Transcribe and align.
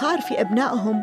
صار 0.00 0.20
في 0.20 0.40
أبنائهم 0.40 1.02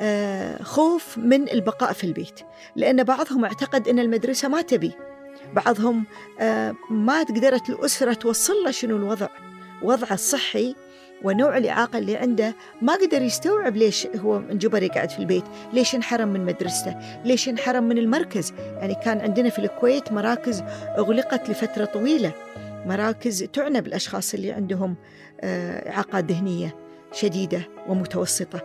آه، 0.00 0.62
خوف 0.62 1.18
من 1.18 1.48
البقاء 1.48 1.92
في 1.92 2.04
البيت. 2.04 2.40
لأن 2.76 3.04
بعضهم 3.04 3.44
اعتقد 3.44 3.88
أن 3.88 3.98
المدرسة 3.98 4.48
ما 4.48 4.62
تبي. 4.62 4.92
بعضهم 5.52 6.04
آه، 6.40 6.74
ما 6.90 7.22
قدرت 7.22 7.70
الأسرة 7.70 8.12
توصل 8.12 8.54
له 8.64 8.70
شنو 8.70 8.96
الوضع. 8.96 9.28
وضعه 9.82 10.14
الصحي 10.14 10.74
ونوع 11.24 11.56
الإعاقة 11.56 11.98
اللي 11.98 12.16
عنده 12.16 12.54
ما 12.82 12.94
قدر 12.94 13.22
يستوعب 13.22 13.76
ليش 13.76 14.06
هو 14.06 14.36
انجبر 14.36 14.82
يقعد 14.82 15.10
في 15.10 15.18
البيت. 15.18 15.44
ليش 15.72 15.94
انحرم 15.94 16.28
من 16.28 16.44
مدرسته؟ 16.44 16.96
ليش 17.24 17.48
انحرم 17.48 17.84
من 17.84 17.98
المركز؟ 17.98 18.52
يعني 18.58 18.94
كان 18.94 19.20
عندنا 19.20 19.50
في 19.50 19.58
الكويت 19.58 20.12
مراكز 20.12 20.64
أغلقت 20.98 21.50
لفترة 21.50 21.84
طويلة. 21.84 22.32
مراكز 22.86 23.42
تعنى 23.42 23.80
بالأشخاص 23.80 24.34
اللي 24.34 24.52
عندهم 24.52 24.96
آه، 25.40 25.90
إعاقات 25.90 26.24
ذهنية. 26.24 26.81
شديدة 27.12 27.68
ومتوسطة. 27.88 28.62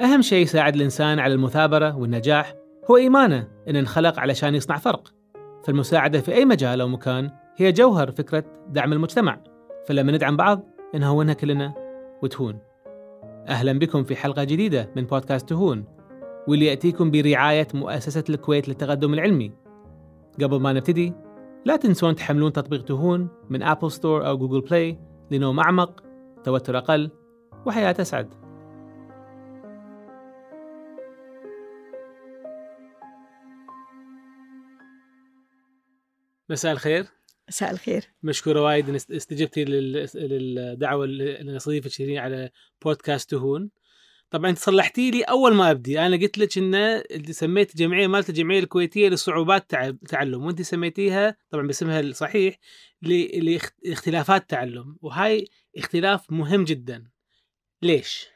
أهم 0.00 0.22
شيء 0.22 0.42
يساعد 0.42 0.74
الإنسان 0.74 1.18
على 1.18 1.34
المثابرة 1.34 1.96
والنجاح 1.96 2.54
هو 2.90 2.96
إيمانه 2.96 3.48
إن 3.68 3.76
انخلق 3.76 4.18
علشان 4.18 4.54
يصنع 4.54 4.76
فرق. 4.76 5.08
فالمساعدة 5.64 6.20
في 6.20 6.34
أي 6.34 6.44
مجال 6.44 6.80
أو 6.80 6.88
مكان 6.88 7.30
هي 7.56 7.72
جوهر 7.72 8.10
فكرة 8.10 8.44
دعم 8.68 8.92
المجتمع. 8.92 9.38
فلما 9.86 10.12
ندعم 10.12 10.36
بعض 10.36 10.64
نهونها 10.94 11.34
كلنا 11.34 11.74
وتهون. 12.22 12.58
أهلا 13.48 13.78
بكم 13.78 14.04
في 14.04 14.16
حلقة 14.16 14.44
جديدة 14.44 14.90
من 14.96 15.04
بودكاست 15.04 15.48
تهون 15.48 15.84
واللي 16.48 16.66
يأتيكم 16.66 17.10
برعاية 17.10 17.68
مؤسسة 17.74 18.24
الكويت 18.28 18.68
للتقدم 18.68 19.14
العلمي. 19.14 19.52
قبل 20.42 20.60
ما 20.60 20.72
نبتدي 20.72 21.12
لا 21.64 21.76
تنسون 21.76 22.14
تحملون 22.14 22.52
تطبيق 22.52 22.84
تهون 22.84 23.28
من 23.50 23.62
Apple 23.62 23.92
Store 23.92 24.26
أو 24.26 24.38
Google 24.38 24.60
Play 24.60 24.98
لنوم 25.30 25.60
أعمق 25.60 26.02
توتر 26.44 26.78
أقل 26.78 27.10
وحياة 27.66 27.94
أسعد. 28.00 28.34
مساء 36.50 36.72
الخير. 36.72 37.06
مساء 37.48 37.70
الخير. 37.70 38.04
مشكورة 38.22 38.62
وايد 38.62 38.88
ان 38.88 38.94
استجبتي 38.94 39.64
للدعوة 40.14 41.04
اللي 41.04 41.60
شيرين 41.88 42.18
على 42.18 42.50
بودكاست 42.84 43.30
تهون. 43.30 43.70
طبعا 44.32 44.50
أنت 44.50 44.58
صلحتي 44.58 45.10
لي 45.10 45.22
أول 45.22 45.54
ما 45.54 45.70
أبدي. 45.70 46.00
أنا 46.00 46.16
قلت 46.16 46.38
لك 46.38 46.58
ان 46.58 47.02
سميت 47.30 47.70
الجمعيه 47.70 48.06
مالت 48.06 48.28
الجمعية 48.28 48.58
الكويتية 48.58 49.08
لصعوبات 49.08 49.70
تعلم. 50.08 50.44
وأنت 50.44 50.62
سميتيها 50.62 51.36
طبعا 51.50 51.66
باسمها 51.66 52.00
الصحيح 52.00 52.58
لاختلافات 53.02 54.50
تعلم. 54.50 54.96
وهاي 55.02 55.48
اختلاف 55.76 56.32
مهم 56.32 56.64
جدا. 56.64 57.04
ليش؟ 57.82 58.28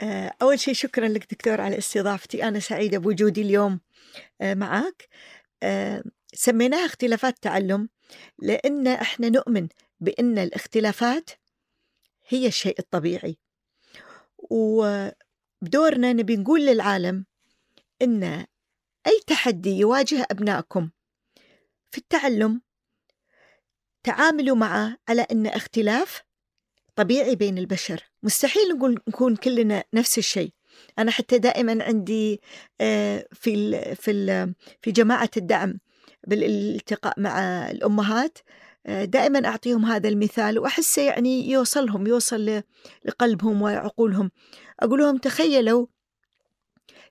آه، 0.00 0.34
أول 0.42 0.60
شيء 0.60 0.74
شكرا 0.74 1.08
لك 1.08 1.34
دكتور 1.34 1.60
على 1.60 1.78
استضافتي. 1.78 2.44
أنا 2.48 2.60
سعيدة 2.60 2.98
بوجودي 2.98 3.42
اليوم 3.42 3.80
آه، 4.40 4.54
معك 4.54 5.08
آه، 5.62 6.02
سميناها 6.34 6.86
اختلافات 6.86 7.38
تعلم 7.42 7.88
لأن 8.38 8.86
إحنا 8.86 9.28
نؤمن 9.28 9.68
بأن 10.00 10.38
الاختلافات 10.38 11.30
هي 12.28 12.46
الشيء 12.46 12.78
الطبيعي. 12.78 13.38
وبدورنا 15.62 16.12
نبي 16.12 16.36
نقول 16.36 16.66
للعالم 16.66 17.24
أن 18.02 18.24
أي 19.06 19.20
تحدي 19.26 19.70
يواجه 19.70 20.26
أبنائكم 20.30 20.90
في 21.90 21.98
التعلم 21.98 22.60
تعاملوا 24.02 24.56
معه 24.56 24.96
على 25.08 25.22
أن 25.22 25.46
اختلاف 25.46 26.22
طبيعي 26.96 27.36
بين 27.36 27.58
البشر. 27.58 28.02
مستحيل 28.22 28.68
نقول 28.76 28.98
نكون 29.08 29.36
كلنا 29.36 29.84
نفس 29.94 30.18
الشيء. 30.18 30.52
أنا 30.98 31.10
حتى 31.10 31.38
دائما 31.38 31.84
عندي 31.84 32.40
آه، 32.80 33.26
في 33.32 33.80
في 33.94 34.54
في 34.82 34.90
جماعة 34.92 35.30
الدعم 35.36 35.78
بالالتقاء 36.26 37.20
مع 37.20 37.40
الأمهات 37.70 38.38
آه، 38.86 39.04
دائما 39.04 39.48
أعطيهم 39.48 39.84
هذا 39.84 40.08
المثال 40.08 40.58
وأحسه 40.58 41.02
يعني 41.02 41.50
يوصلهم 41.50 42.06
يوصل 42.06 42.62
لقلبهم 43.04 43.62
وعقولهم. 43.62 44.30
أقول 44.80 45.00
لهم 45.00 45.16
تخيلوا 45.18 45.86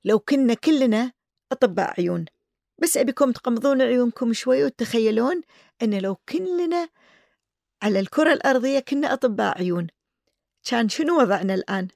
لو 0.06 0.20
كنا 0.20 0.54
كلنا 0.54 1.12
أطباء 1.52 1.94
عيون 2.00 2.26
بس 2.82 2.98
أبيكم 2.98 3.32
تقمضون 3.32 3.82
عيونكم 3.82 4.34
شوي 4.34 4.64
وتتخيلون 4.66 5.42
أن 5.82 6.00
لو 6.00 6.16
كلنا 6.16 6.90
على 7.84 8.00
الكرة 8.00 8.34
الأرضية 8.34 8.80
كنا 8.80 9.14
أطباء 9.14 9.58
عيون 9.58 9.88
كان 10.70 10.90
شنو 10.90 11.20
وضعنا 11.22 11.54
الآن؟ 11.54 11.88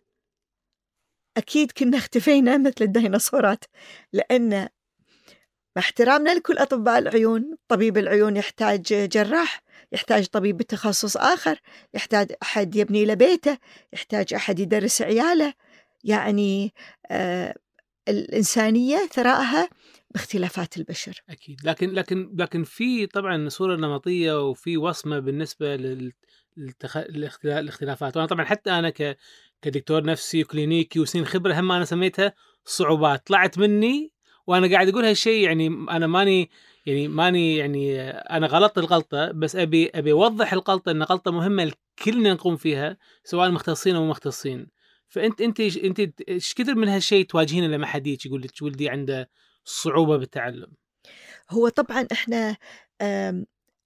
أكيد 1.38 1.72
كنا 1.72 1.98
اختفينا 1.98 2.58
مثل 2.58 2.76
الديناصورات 2.82 3.64
لأن 4.14 4.70
مع 5.76 5.82
احترامنا 5.82 6.36
لكل 6.36 6.58
أطباء 6.58 7.00
العيون 7.00 7.58
طبيب 7.68 7.98
العيون 7.98 8.38
يحتاج 8.38 9.10
جراح 9.10 9.62
يحتاج 9.92 10.26
طبيب 10.26 10.58
بتخصص 10.58 11.18
آخر 11.18 11.60
يحتاج 11.94 12.32
أحد 12.44 12.76
يبني 12.76 13.06
له 13.06 13.14
بيته 13.14 13.58
يحتاج 13.94 14.34
أحد 14.34 14.60
يدرس 14.60 15.02
عياله. 15.02 15.54
يعني 16.04 16.74
آه 17.12 17.56
الإنسانية 18.08 19.08
ثراءها 19.12 19.70
باختلافات 20.12 20.78
البشر. 20.78 21.24
أكيد. 21.30 21.60
لكن 21.64 21.90
لكن 21.90 22.36
لكن 22.40 22.64
في 22.64 23.08
طبعا 23.08 23.50
صورة 23.50 23.76
نمطية 23.76 24.50
وفي 24.50 24.78
وصمة 24.78 25.20
بالنسبة 25.20 25.76
للاختلافات. 26.58 28.18
وأنا 28.18 28.28
طبعا 28.28 28.46
حتى 28.46 28.72
أنا 28.72 28.90
ك 28.90 29.18
كدكتور 29.62 30.04
نفسي 30.04 30.42
وكلينيكي 30.42 31.00
وسنين 31.00 31.26
خبرة 31.26 31.60
هم 31.60 31.72
أنا 31.72 31.86
سميتها 31.86 32.34
صعوبات. 32.66 33.28
طلعت 33.28 33.58
مني 33.58 34.12
وأنا 34.48 34.72
قاعد 34.72 34.90
أقول 34.90 35.06
هالشيء 35.06 35.44
يعني 35.44 35.68
أنا 35.68 36.08
ماني 36.08 36.50
يعني 36.86 37.08
ماني 37.08 37.58
يعني 37.58 38.02
أنا 38.10 38.48
غلطت 38.48 38.78
الغلطة 38.78 39.32
بس 39.32 39.56
أبي 39.56 39.90
أبي 39.96 40.12
أوضح 40.12 40.54
الغلطة 40.54 40.92
إن 40.92 41.04
غلطة 41.04 41.32
مهمة 41.32 41.72
كلنا 42.06 42.34
نقوم 42.34 42.56
فيها 42.56 42.98
سواء 43.24 43.52
مختصين 43.52 43.96
أو 43.96 44.06
مختصين. 44.06 44.68
فأنت 45.08 45.42
أنت 45.42 45.60
أنت 45.60 46.22
إيش 46.30 46.54
كثر 46.54 46.76
من 46.76 46.88
هالشيء 46.88 47.26
تواجهينه 47.26 47.68
لما 47.68 47.86
حد 47.86 48.08
يجي 48.08 48.30
يقول 48.30 48.42
لك 48.42 48.52
ولدي 48.62 48.90
عنده 48.90 49.30
صعوبة 49.66 50.18
بالتعلم؟ 50.18 50.68
هو 51.50 51.70
طبعا 51.70 52.08
إحنا 52.12 52.58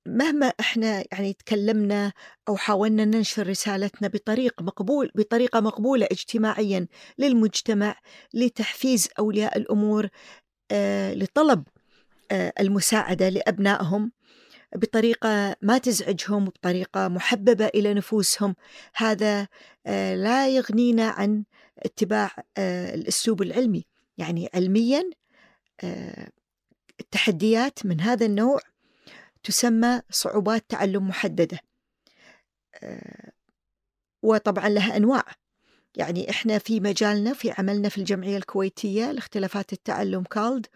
مهما 0.08 0.46
إحنا 0.60 1.04
يعني 1.12 1.34
تكلمنا 1.34 2.14
أو 2.48 2.58
حاولنا 2.58 3.06
ننشر 3.06 3.48
رسالتنا 3.48 4.08
بطريق 4.08 4.62
مقبول 4.62 5.12
بطريقة 5.16 5.60
مقبولة 5.60 6.08
اجتماعيا 6.12 6.88
للمجتمع 7.18 7.96
لتحفيز 8.34 9.10
أولياء 9.20 9.58
الأمور 9.58 10.08
آه، 10.72 11.14
لطلب 11.14 11.64
المساعدة 12.32 13.30
لأبنائهم 13.30 14.12
بطريقة 14.76 15.56
ما 15.62 15.78
تزعجهم 15.78 16.46
بطريقة 16.46 17.08
محببة 17.08 17.66
إلى 17.66 17.94
نفوسهم. 17.94 18.56
هذا 18.96 19.48
آه، 19.86 20.16
لا 20.16 20.48
يغنينا 20.48 21.10
عن 21.10 21.44
اتباع 21.80 22.32
الأسلوب 22.58 23.42
العلمي. 23.42 23.86
يعني 24.18 24.50
علميا 24.54 25.10
التحديات 27.00 27.86
من 27.86 28.02
هذا 28.02 28.26
النوع 28.26 28.60
تسمى 29.44 30.02
صعوبات 30.10 30.66
تعلم 30.70 31.08
محددة 31.08 31.60
وطبعا 34.24 34.70
لها 34.70 34.98
أنواع. 34.98 35.24
يعني 35.98 36.30
إحنا 36.30 36.58
في 36.58 36.80
مجالنا 36.80 37.34
في 37.34 37.52
عملنا 37.52 37.90
في 37.90 37.98
الجمعية 37.98 38.38
الكويتية 38.38 39.12
لاختلافات 39.12 39.74
التعلم 39.74 40.24
كالد 40.24 40.68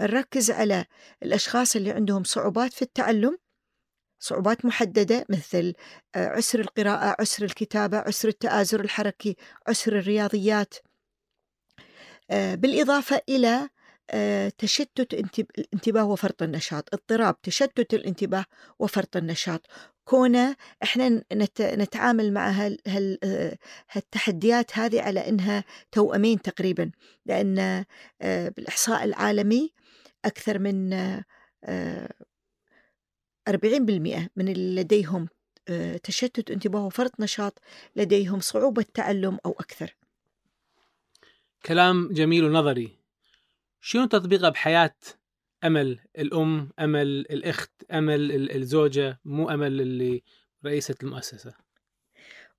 نركز 0.00 0.50
على 0.50 0.84
الأشخاص 1.22 1.76
اللي 1.76 1.90
عندهم 1.90 2.24
صعوبات 2.24 2.72
في 2.72 2.82
التعلم 2.82 3.38
صعوبات 4.22 4.64
محددة 4.64 5.26
مثل 5.28 5.74
آه، 6.14 6.26
عسر 6.26 6.60
القراءة 6.60 7.16
عسر 7.20 7.44
الكتابة 7.44 7.98
عسر 7.98 8.28
التآزر 8.28 8.80
الحركي 8.80 9.36
عسر 9.68 9.98
الرياضيات. 9.98 10.74
آه، 12.30 12.54
بالإضافة 12.54 13.20
إلى 13.28 13.68
آه، 14.10 14.52
تشتت 14.58 15.14
الانتباه 15.58 16.04
وفرط 16.04 16.42
النشاط 16.42 16.94
اضطراب 16.94 17.40
تشتت 17.42 17.94
الانتباه 17.94 18.44
وفرط 18.78 19.16
النشاط. 19.16 19.66
كونة 20.04 20.56
إحنا 20.82 21.24
نتعامل 21.60 22.32
مع 22.32 22.70
هالتحديات 23.90 24.78
هذه 24.78 25.02
على 25.02 25.28
إنها 25.28 25.64
توأمين 25.92 26.42
تقريبا 26.42 26.90
لأن 27.26 27.84
بالإحصاء 28.20 29.04
العالمي 29.04 29.72
أكثر 30.24 30.58
من 30.58 30.92
40% 33.48 34.30
من 34.36 34.48
اللي 34.48 34.82
لديهم 34.82 35.28
آه، 35.68 35.96
تشتت 35.96 36.50
انتباه 36.50 36.86
وفرط 36.86 37.20
نشاط 37.20 37.58
لديهم 37.96 38.40
صعوبة 38.40 38.84
تعلم 38.94 39.38
أو 39.46 39.52
أكثر. 39.52 39.96
كلام 41.66 42.08
جميل 42.12 42.44
ونظري. 42.44 42.98
شنو 43.80 44.06
تطبيقه 44.06 44.48
بحياة 44.48 44.94
أمل 45.64 45.98
الأم 46.18 46.70
أمل 46.78 47.06
الأخت 47.06 47.70
أمل 47.92 48.50
الزوجة 48.56 49.20
مو 49.24 49.50
أمل 49.50 49.80
اللي 49.80 50.22
رئيسة 50.64 50.94
المؤسسة؟ 51.02 51.54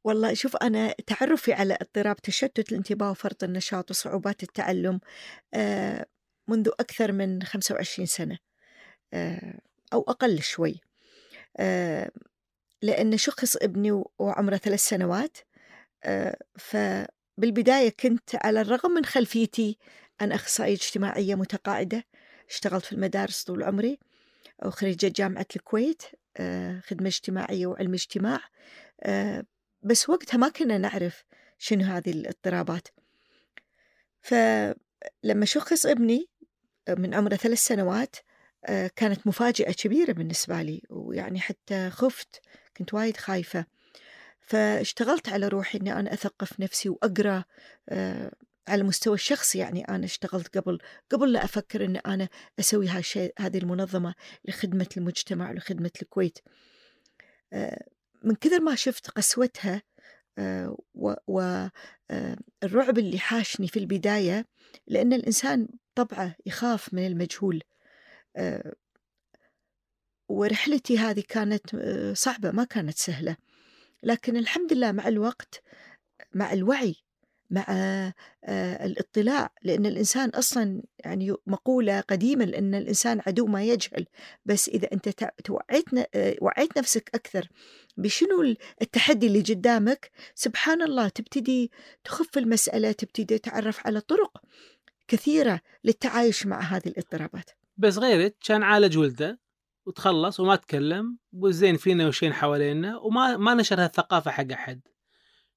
والله 0.04 0.34
شوف 0.34 0.56
أنا 0.56 0.96
تعرفي 1.08 1.54
على 1.54 1.78
اضطراب 1.82 2.16
تشتت 2.16 2.72
الانتباه 2.72 3.12
وفرط 3.12 3.44
النشاط 3.44 3.92
وصعوبات 3.92 4.44
التعلم 4.44 5.00
آه، 5.54 6.06
منذ 6.48 6.70
أكثر 6.80 7.12
من 7.12 7.44
25 7.44 8.06
سنة 8.06 8.38
آه، 9.14 9.60
أو 9.94 10.02
أقل 10.02 10.42
شوي 10.42 10.82
آه، 11.58 12.12
لأن 12.82 13.18
شخص 13.18 13.56
ابني 13.56 14.04
وعمره 14.20 14.58
ثلاث 14.58 14.80
سنوات 14.80 15.38
فبالبداية 16.56 17.90
كنت 18.00 18.36
على 18.36 18.62
الرغم 18.62 18.92
من 18.92 19.06
خلفيتي 19.06 19.78
أنا 20.22 20.36
أخصائية 20.36 20.74
اجتماعية 20.74 21.36
متقاعدة 21.36 22.04
اشتغلت 22.50 22.86
في 22.86 22.92
المدارس 22.92 23.44
طول 23.44 23.64
عمري 23.64 24.00
وخريجة 24.66 25.14
جامعة 25.16 25.46
الكويت 25.56 26.04
خدمة 26.88 27.08
اجتماعية 27.08 27.66
وعلم 27.68 27.94
اجتماع 27.94 28.40
بس 29.84 30.10
وقتها 30.10 30.38
ما 30.38 30.50
كنا 30.50 30.78
نعرف 30.78 31.24
شنو 31.58 31.84
هذه 31.84 32.12
الاضطرابات. 32.12 32.88
فلما 34.22 35.46
شخص 35.46 35.86
ابني 35.86 36.30
من 36.90 37.14
عمره 37.14 37.36
ثلاث 37.36 37.60
سنوات 37.60 38.16
آه، 38.66 38.92
كانت 38.96 39.28
مفاجأة 39.28 39.72
كبيرة 39.72 40.12
بالنسبة 40.12 40.62
لي 40.62 40.82
ويعني 40.90 41.40
حتى 41.40 41.90
خفت 41.90 42.42
كنت 42.78 42.94
وايد 42.94 43.18
خايفة. 43.18 43.66
فاشتغلت 44.42 45.30
على 45.30 45.48
روحي 45.48 45.78
إني 45.78 46.00
أنا 46.00 46.14
أثقف 46.14 46.60
نفسي 46.60 46.90
وأقرأ 46.90 47.44
آه، 47.90 48.32
على 48.68 48.82
المستوى 48.82 49.14
الشخصي 49.14 49.60
يعني 49.60 49.88
أنا 49.90 50.06
اشتغلت 50.06 50.58
قبل 50.58 50.80
قبل 51.12 51.34
لا 51.34 51.44
أفكر 51.44 51.86
ان 51.86 51.98
أنا 51.98 52.30
أسوي 52.60 52.88
هالشيء 52.88 53.34
هذه 53.40 53.58
المنظمة 53.58 54.16
لخدمة 54.46 54.88
المجتمع 54.98 55.50
ولخدمة 55.50 55.92
الكويت. 56.02 56.40
آه، 57.54 57.86
من 58.24 58.36
كثر 58.36 58.62
ما 58.62 58.76
شفت 58.76 59.10
قسوتها 59.10 59.82
والرعب 60.96 62.98
اللي 62.98 63.20
حاشني 63.20 63.68
في 63.68 63.80
البداية 63.80 64.46
لأن 64.88 65.14
الإنسان 65.14 65.68
طبعه 65.96 66.36
يخاف 66.46 66.94
من 66.94 67.08
المجهول. 67.08 67.64
آه، 68.36 68.74
ورحلتي 70.30 70.98
هذه 70.98 71.24
كانت 71.30 71.76
آه، 71.76 72.14
صعبة 72.14 72.52
ما 72.52 72.64
كانت 72.64 72.98
سهلة. 72.98 73.38
لكن 74.04 74.38
الحمد 74.38 74.74
لله 74.74 74.92
مع 74.92 75.08
الوقت 75.08 75.64
مع 76.34 76.54
الوعي 76.54 76.96
مع 77.50 77.66
آه، 77.70 78.86
الاطلاع 78.86 79.50
لأن 79.64 79.86
الإنسان 79.86 80.30
أصلا 80.30 80.82
يعني 81.00 81.36
مقولة 81.48 82.00
قديمة 82.00 82.46
لأن 82.46 82.76
الإنسان 82.76 83.22
عدو 83.28 83.46
ما 83.46 83.64
يجهل. 83.64 84.06
بس 84.46 84.70
إذا 84.70 84.90
أنت 84.94 85.10
توعيت 85.44 85.86
وعيت 86.42 86.78
نفسك 86.78 87.10
أكثر 87.16 87.50
بشنو 87.98 88.56
التحدي 88.82 89.28
اللي 89.28 89.42
قدامك 89.42 90.12
سبحان 90.36 90.82
الله 90.82 91.10
تبتدي 91.10 91.72
تخف 92.04 92.38
المسألة 92.38 92.92
تبتدي 92.92 93.38
تتعرف 93.38 93.88
على 93.88 94.02
طرق 94.02 94.42
كثيرة 95.08 95.62
للتعايش 95.84 96.46
مع 96.46 96.60
هذه 96.60 96.88
الاضطرابات. 96.88 97.50
بس 97.78 97.98
غيرك 97.98 98.36
كان 98.46 98.64
عالج 98.64 98.98
ولده 98.98 99.40
وتخلص 99.86 100.40
وما 100.40 100.56
تكلم 100.56 101.18
والزين 101.34 101.78
فينا 101.78 102.08
وشين 102.08 102.34
حوالينا 102.34 102.98
وما 102.98 103.38
ما 103.38 103.54
نشر 103.54 103.84
هالثقافة 103.84 104.32
حق 104.32 104.52
أحد. 104.52 104.82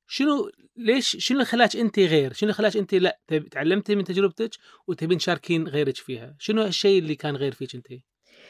شنو 0.06 0.50
ليش 0.76 1.16
شنو 1.20 1.36
اللي 1.38 1.46
خلاك 1.46 1.76
انت 1.76 1.98
غير؟ 1.98 2.32
شنو 2.32 2.46
اللي 2.46 2.54
خلاك 2.54 2.76
انت 2.76 2.94
لا 2.94 3.20
تعلمتي 3.50 3.94
من 3.94 4.04
تجربتك 4.04 4.50
وتبين 4.86 5.18
تشاركين 5.18 5.68
غيرك 5.68 5.96
فيها. 5.96 6.36
شنو 6.38 6.62
الشيء 6.62 6.98
اللي 6.98 7.14
كان 7.14 7.36
غير 7.36 7.52
فيك 7.52 7.74
انت؟ 7.74 7.90
إن 7.92 8.00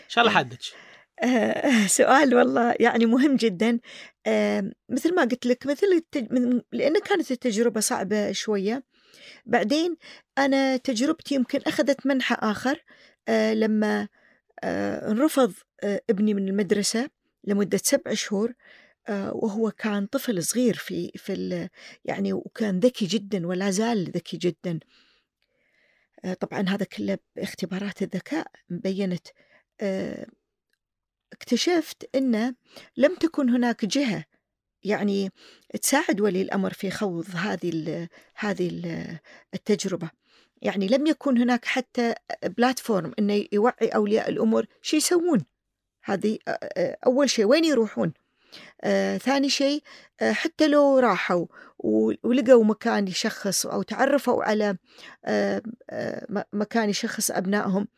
شاء 0.09 0.25
الله 0.25 0.37
حدك 0.37 0.59
آه 1.23 1.87
سؤال 1.99 2.35
والله 2.35 2.75
يعني 2.81 3.07
مهم 3.07 3.37
جدا. 3.37 3.81
آه 4.27 4.71
مثل 4.89 5.15
ما 5.15 5.23
قلت 5.23 5.47
لك 5.47 5.67
مثل 5.67 5.87
التج... 5.87 6.27
لأن 6.73 7.01
كانت 7.01 7.31
التجربة 7.31 7.81
صعبة 7.81 8.33
شوية 8.33 8.85
بعدين 9.47 9.97
أنا 10.39 10.77
تجربتي 10.77 11.35
يمكن 11.35 11.61
أخذت 11.67 12.07
منحى 12.07 12.37
آخر 12.39 12.85
آه 13.29 13.55
لما 13.55 14.09
آه 14.65 15.11
انرفض 15.11 15.55
آه 15.83 16.01
ابني 16.11 16.35
من 16.35 16.49
المدرسة 16.49 17.11
لمدة 17.45 17.79
سبع 17.83 18.15
شهور 18.15 18.53
وهو 19.11 19.71
كان 19.71 20.07
طفل 20.07 20.43
صغير 20.43 20.75
في 20.75 21.11
في 21.17 21.69
يعني 22.05 22.33
وكان 22.33 22.81
ذكي 22.81 23.07
جدا 23.07 23.47
ولا 23.47 23.71
زال 23.71 24.11
ذكي 24.11 24.37
جدا. 24.37 24.81
طبعا 26.41 26.69
هذا 26.69 26.85
كله 26.85 27.19
باختبارات 27.37 28.03
الذكاء 28.03 28.47
بينت. 28.69 29.27
اكتشفت 31.33 32.09
أن 32.15 32.55
لم 32.97 33.15
تكن 33.15 33.51
هناك 33.51 33.85
جهة 33.85 34.25
يعني 34.85 35.31
تساعد 35.83 36.21
ولي 36.21 36.43
الأمر 36.43 36.73
في 36.73 36.91
خوض 36.91 37.27
هذه 37.35 38.09
هذه 38.35 38.69
ال 38.69 39.19
التجربة. 39.55 40.11
يعني 40.63 40.89
لم 40.89 41.07
يكن 41.07 41.39
هناك 41.39 41.65
حتى 41.65 42.15
بلاتفورم 42.45 43.13
إنه 43.19 43.45
يوعي 43.53 43.89
أولياء 43.89 44.29
الأمور 44.29 44.67
شو 44.83 44.97
يسوون. 44.97 45.45
هذه 46.05 46.39
أول 47.07 47.31
شيء 47.31 47.45
وين 47.45 47.65
يروحون؟ 47.65 48.13
آه، 48.85 49.19
ثاني 49.19 49.49
شيء 49.49 49.83
آه، 50.21 50.33
حتى 50.33 50.69
لو 50.69 50.99
راحوا 50.99 51.47
ولقوا 52.23 52.65
مكان 52.65 53.09
يشخص 53.09 53.67
أو 53.67 53.83
تعرفوا 53.83 54.45
على 54.45 54.77
آه، 55.25 55.63
مكان 56.53 56.91
يشخص 56.91 57.31
أبنائهم 57.31 57.89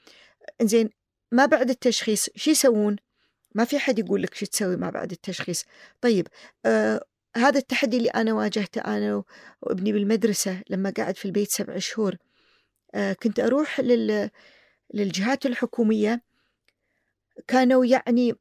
زين 0.63 0.91
ما 1.33 1.47
بعد 1.47 1.71
التشخيص 1.71 2.29
شو 2.37 2.51
يسوون؟ 2.51 2.97
ما 3.59 3.65
في 3.65 3.79
حد 3.79 3.99
يقول 3.99 4.23
لك 4.23 4.35
شو 4.35 4.47
تسوي 4.47 4.77
ما 4.77 4.91
بعد 4.91 5.11
التشخيص. 5.13 5.65
طيب 6.01 6.29
آه 6.67 7.05
هذا 7.37 7.59
التحدي 7.59 7.97
اللي 7.97 8.09
أنا 8.09 8.33
واجهته 8.33 8.81
أنا 8.81 9.23
وابني 9.63 9.93
بالمدرسة 9.93 10.63
لما 10.71 10.93
قعد 10.97 11.17
في 11.17 11.25
البيت 11.25 11.51
سبع 11.51 11.79
شهور 11.79 12.17
آه 12.95 13.13
كنت 13.13 13.41
أروح 13.41 13.81
لل 13.81 14.31
للجهات 14.95 15.47
الحكومية. 15.47 16.23
كانوا 17.49 17.85
يعني 17.85 18.35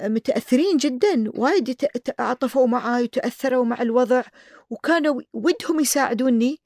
متأثرين 0.00 0.76
جدا 0.76 1.24
وايد 1.34 1.74
تعاطفوا 1.74 2.66
معي 2.66 3.02
وتأثروا 3.02 3.64
مع 3.64 3.82
الوضع 3.82 4.22
وكانوا 4.70 5.20
ودهم 5.32 5.80
يساعدوني. 5.80 6.58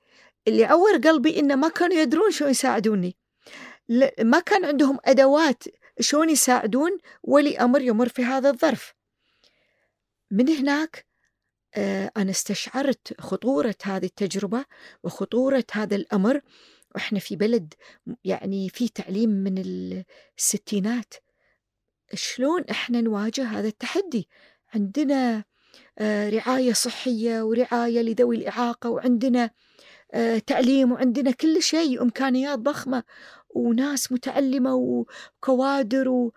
اللي 0.49 0.65
عور 0.65 0.97
قلبي 0.97 1.41
إنه 1.41 1.55
ما 1.55 1.69
كانوا 1.69 1.97
يدرون 1.97 2.31
شو 2.31 2.47
يساعدوني. 2.47 3.17
ما 4.21 4.41
كان 4.41 4.65
عندهم 4.65 4.99
أدوات 5.05 5.65
شلون 6.01 6.31
يساعدون 6.31 6.99
ولي 7.23 7.59
أمر 7.59 7.81
يمر 7.83 8.09
في 8.09 8.25
هذا 8.25 8.51
الظرف. 8.51 8.95
من 10.31 10.49
هناك 10.49 11.07
آه، 11.75 12.13
أنا 12.17 12.31
استشعرت 12.31 13.21
خطورة 13.21 13.75
هذه 13.83 14.05
التجربة 14.05 14.65
وخطورة 15.03 15.65
هذا 15.73 15.97
الأمر. 15.97 16.41
وإحنا 16.95 17.19
في 17.19 17.37
بلد 17.37 17.75
يعني 18.25 18.69
في 18.69 18.89
تعليم 18.89 19.31
من 19.31 19.63
الستينات. 20.39 21.15
شلون 22.15 22.65
إحنا 22.71 23.01
نواجه 23.01 23.45
هذا 23.45 23.69
التحدي؟ 23.69 24.29
عندنا 24.75 25.45
آه، 25.99 26.31
رعاية 26.31 26.73
صحية 26.73 27.43
ورعاية 27.43 28.01
لذوي 28.01 28.37
الإعاقة 28.37 28.91
وعندنا 28.91 29.51
آه، 30.15 30.39
تعليم 30.39 30.93
وعندنا 30.93 31.31
كل 31.31 31.63
شيء 31.63 32.01
وإمكانيات 32.01 32.59
ضخمة. 32.59 33.03
وناس 33.55 34.13
متعلمة 34.13 34.75
وكوادر 34.75 36.09
و... 36.09 36.33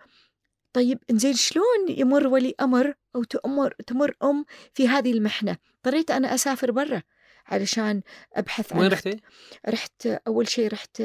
طيب 0.72 0.98
إنزين 1.10 1.34
شلون 1.34 1.88
يمر 1.88 2.26
ولي 2.26 2.54
أمر 2.60 2.94
أو 3.16 3.24
تمر 3.24 3.74
تمر 3.86 4.14
أم 4.22 4.44
في 4.74 4.88
هذه 4.88 5.12
المحنة؟ 5.12 5.56
اضطريت 5.76 6.10
أنا 6.10 6.34
أسافر 6.34 6.70
برا 6.70 7.02
علشان 7.46 8.02
أبحث 8.34 8.72
عن 8.72 8.80
وين 8.80 8.92
رحتي؟ 8.92 9.20
رحت 9.68 10.06
أول 10.06 10.48
شيء 10.48 10.72
رحت 10.72 11.02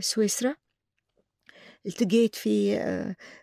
سويسرا. 0.00 0.54
التقيت 1.86 2.34
في 2.34 2.78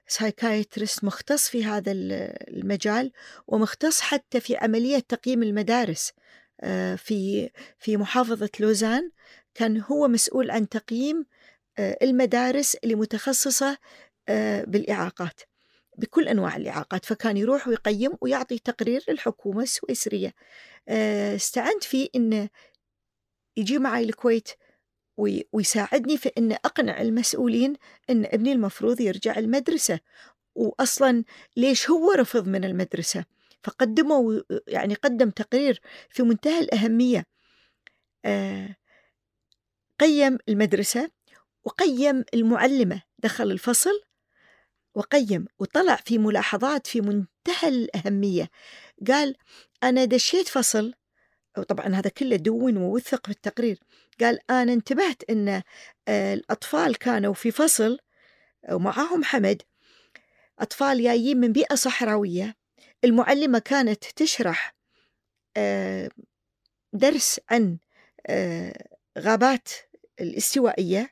سايكايترست 0.08 1.04
مختص 1.04 1.50
في 1.50 1.66
هذا 1.66 1.92
المجال 1.92 3.12
ومختص 3.48 4.02
حتى 4.02 4.40
في 4.40 4.58
عملية 4.58 5.00
تقييم 5.00 5.44
المدارس 5.44 6.12
آه، 6.62 6.96
في 6.96 7.50
في 7.80 7.98
محافظة 7.98 8.50
لوزان. 8.60 9.12
كان 9.54 9.82
هو 9.82 10.08
مسؤول 10.08 10.52
عن 10.52 10.70
تقييم 10.70 11.20
آه، 11.20 11.26
المدارس 11.80 12.76
اللي 12.76 12.96
متخصصة 12.96 13.78
آه، 14.30 14.64
بالإعاقات 14.64 15.42
بكل 15.98 16.28
أنواع 16.28 16.56
الإعاقات 16.56 17.06
فكان 17.06 17.38
يروح 17.38 17.68
ويقيم 17.68 18.12
ويعطي 18.22 18.60
تقرير 18.60 19.04
للحكومة 19.08 19.64
السويسرية. 19.64 20.34
استعنت 21.36 21.84
فيه 21.84 22.10
إنه 22.16 22.50
يجي 23.58 23.78
معي 23.78 24.04
الكويت 24.04 24.50
ويساعدني 25.54 26.18
في 26.18 26.32
أن 26.38 26.52
أقنع 26.52 27.02
المسؤولين 27.02 27.74
أن 28.10 28.26
ابني 28.26 28.52
المفروض 28.52 29.02
يرجع 29.02 29.38
المدرسة. 29.38 30.00
وأصلا 30.56 31.24
ليش 31.58 31.90
هو 31.90 32.12
رفض 32.12 32.48
من 32.48 32.64
المدرسة؟ 32.64 33.26
فقدموا 33.64 34.42
يعني 34.68 34.94
قدم 34.94 35.30
تقرير 35.30 35.82
في 36.10 36.24
منتهى 36.24 36.60
الأهمية. 36.60 37.26
آه، 38.26 38.76
قيم 40.00 40.38
المدرسة 40.50 41.10
وقيم 41.66 42.26
المعلمة 42.34 43.02
دخل 43.20 43.52
الفصل 43.52 44.02
وقيم 44.96 45.46
وطلع 45.60 45.96
في 45.96 46.18
ملاحظات 46.18 46.88
في 46.88 47.02
منتهى 47.02 47.68
الأهمية. 47.70 48.50
قال 49.08 49.36
أنا 49.84 50.06
دشيت 50.06 50.48
فصل 50.48 50.94
وطبعا 51.58 51.88
هذا 51.88 52.10
كله 52.10 52.36
دون 52.36 52.78
ووثق 52.78 53.26
في 53.26 53.32
التقرير 53.32 53.80
قال 54.22 54.40
أنا 54.52 54.74
انتبهت 54.74 55.24
أن 55.30 55.62
آه، 56.08 56.34
الأطفال 56.34 56.98
كانوا 56.98 57.34
في 57.34 57.52
فصل 57.52 58.00
ومعاهم 58.72 59.24
حمد. 59.24 59.62
أطفال 60.60 61.04
جايين 61.04 61.38
من 61.38 61.52
بيئة 61.52 61.76
صحراوية. 61.76 62.56
المعلمة 63.04 63.60
كانت 63.60 64.04
تشرح 64.16 64.76
آه، 65.58 66.10
درس 66.94 67.40
عن 67.50 67.78
آه، 68.28 68.88
غابات 69.20 69.70
الاستوائية 70.22 71.10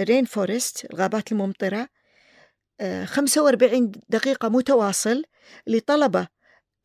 رين 0.00 0.24
فورست 0.24 0.86
الغابات 0.90 1.32
الممطرة 1.32 1.88
45 3.04 3.92
دقيقة 4.08 4.48
متواصل 4.48 5.24
لطلبة 5.66 6.28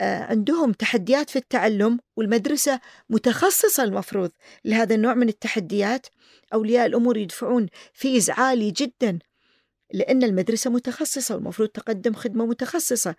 آه، 0.01 0.23
عندهم 0.23 0.71
تحديات 0.71 1.29
في 1.29 1.35
التعلم 1.35 1.99
والمدرسة 2.17 2.79
متخصصة 3.09 3.83
المفروض 3.83 4.31
لهذا 4.65 4.95
النوع 4.95 5.13
من 5.13 5.29
التحديات. 5.29 6.07
أولياء 6.53 6.85
الأمور 6.85 7.17
يدفعون 7.17 7.67
fees 7.93 8.29
عالي 8.29 8.71
جدا 8.71 9.19
لأن 9.93 10.23
المدرسة 10.23 10.69
متخصصة 10.69 11.35
والمفروض 11.35 11.69
تقدم 11.69 12.13
خدمة 12.13 12.45
متخصصة. 12.45 13.15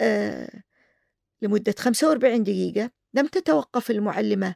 آه، 0.00 0.62
لمدة 1.42 1.74
45 1.78 2.42
دقيقة 2.42 2.90
لم 3.14 3.26
تتوقف 3.26 3.90
المعلمة 3.90 4.48
آه، 4.48 4.54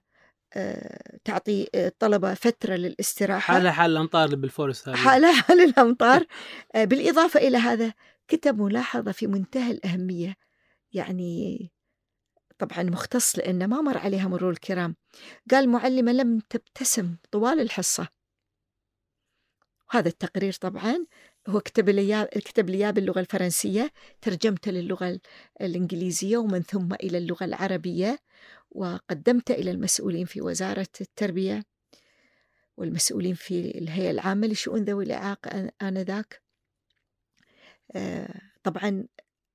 تعطي 1.24 1.68
الطلبة 1.74 2.34
فترة 2.34 2.74
للاستراحة. 2.74 3.54
حالها 3.54 3.72
حال 3.72 3.90
الأمطار 3.90 4.34
بال 4.34 4.48
forest 4.48 4.90
حالها 4.90 5.32
حال 5.42 5.60
الأمطار. 5.60 6.26
بالإضافة 6.74 7.40
إلى 7.40 7.58
هذا 7.58 7.92
كتب 8.28 8.60
ملاحظة 8.60 9.12
في 9.12 9.26
منتهى 9.26 9.70
الأهمية. 9.70 10.36
يعني 10.92 11.70
طبعا 12.58 12.82
مختص 12.82 13.38
لأنه 13.38 13.66
ما 13.66 13.80
مر 13.80 13.98
عليها 13.98 14.28
مرور 14.28 14.50
الكرام. 14.50 14.96
قال 15.50 15.68
معلمة 15.68 16.12
لم 16.12 16.40
تبتسم 16.50 17.16
طوال 17.30 17.60
الحصة. 17.60 18.08
وهذا 19.92 20.08
التقرير 20.08 20.52
طبعا 20.52 21.06
هو 21.48 21.60
كتب 21.60 21.88
لي 21.88 22.28
كتب 22.34 22.70
لي 22.70 22.92
باللغة 22.92 23.20
الفرنسية 23.20 23.92
ترجمته 24.22 24.70
للغة 24.70 25.20
الإنجليزية 25.60 26.36
ومن 26.36 26.62
ثم 26.62 26.94
إلى 26.94 27.18
اللغة 27.18 27.44
العربية. 27.44 28.18
وقدمته 28.70 29.54
إلى 29.54 29.70
المسؤولين 29.70 30.26
في 30.26 30.40
وزارة 30.40 30.88
التربية 31.00 31.64
والمسؤولين 32.76 33.34
في 33.34 33.78
الهيئة 33.78 34.10
العامة 34.10 34.46
لشؤون 34.46 34.84
ذوي 34.84 35.04
الإعاقة 35.04 35.70
آنذاك. 35.82 36.42
آه، 37.96 38.40
طبعا 38.62 39.06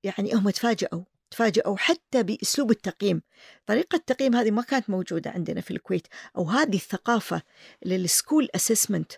يعني 0.03 0.33
هم 0.33 0.49
تفاجئوا 0.49 1.03
تفاجئوا 1.31 1.77
حتى 1.77 2.23
بأسلوب 2.23 2.71
التقييم. 2.71 3.21
طريقة 3.65 3.95
التقييم 3.95 4.35
هذه 4.35 4.51
ما 4.51 4.61
كانت 4.61 4.89
موجودة 4.89 5.31
عندنا 5.31 5.61
في 5.61 5.71
الكويت 5.71 6.07
أو 6.37 6.49
هذه 6.49 6.75
الثقافة 6.75 7.41
للسكول 7.85 8.49
أسسمنت 8.55 9.11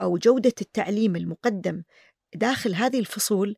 أو 0.00 0.18
جودة 0.18 0.52
التعليم 0.60 1.16
المقدم 1.16 1.82
داخل 2.34 2.74
هذه 2.74 2.98
الفصول 2.98 3.56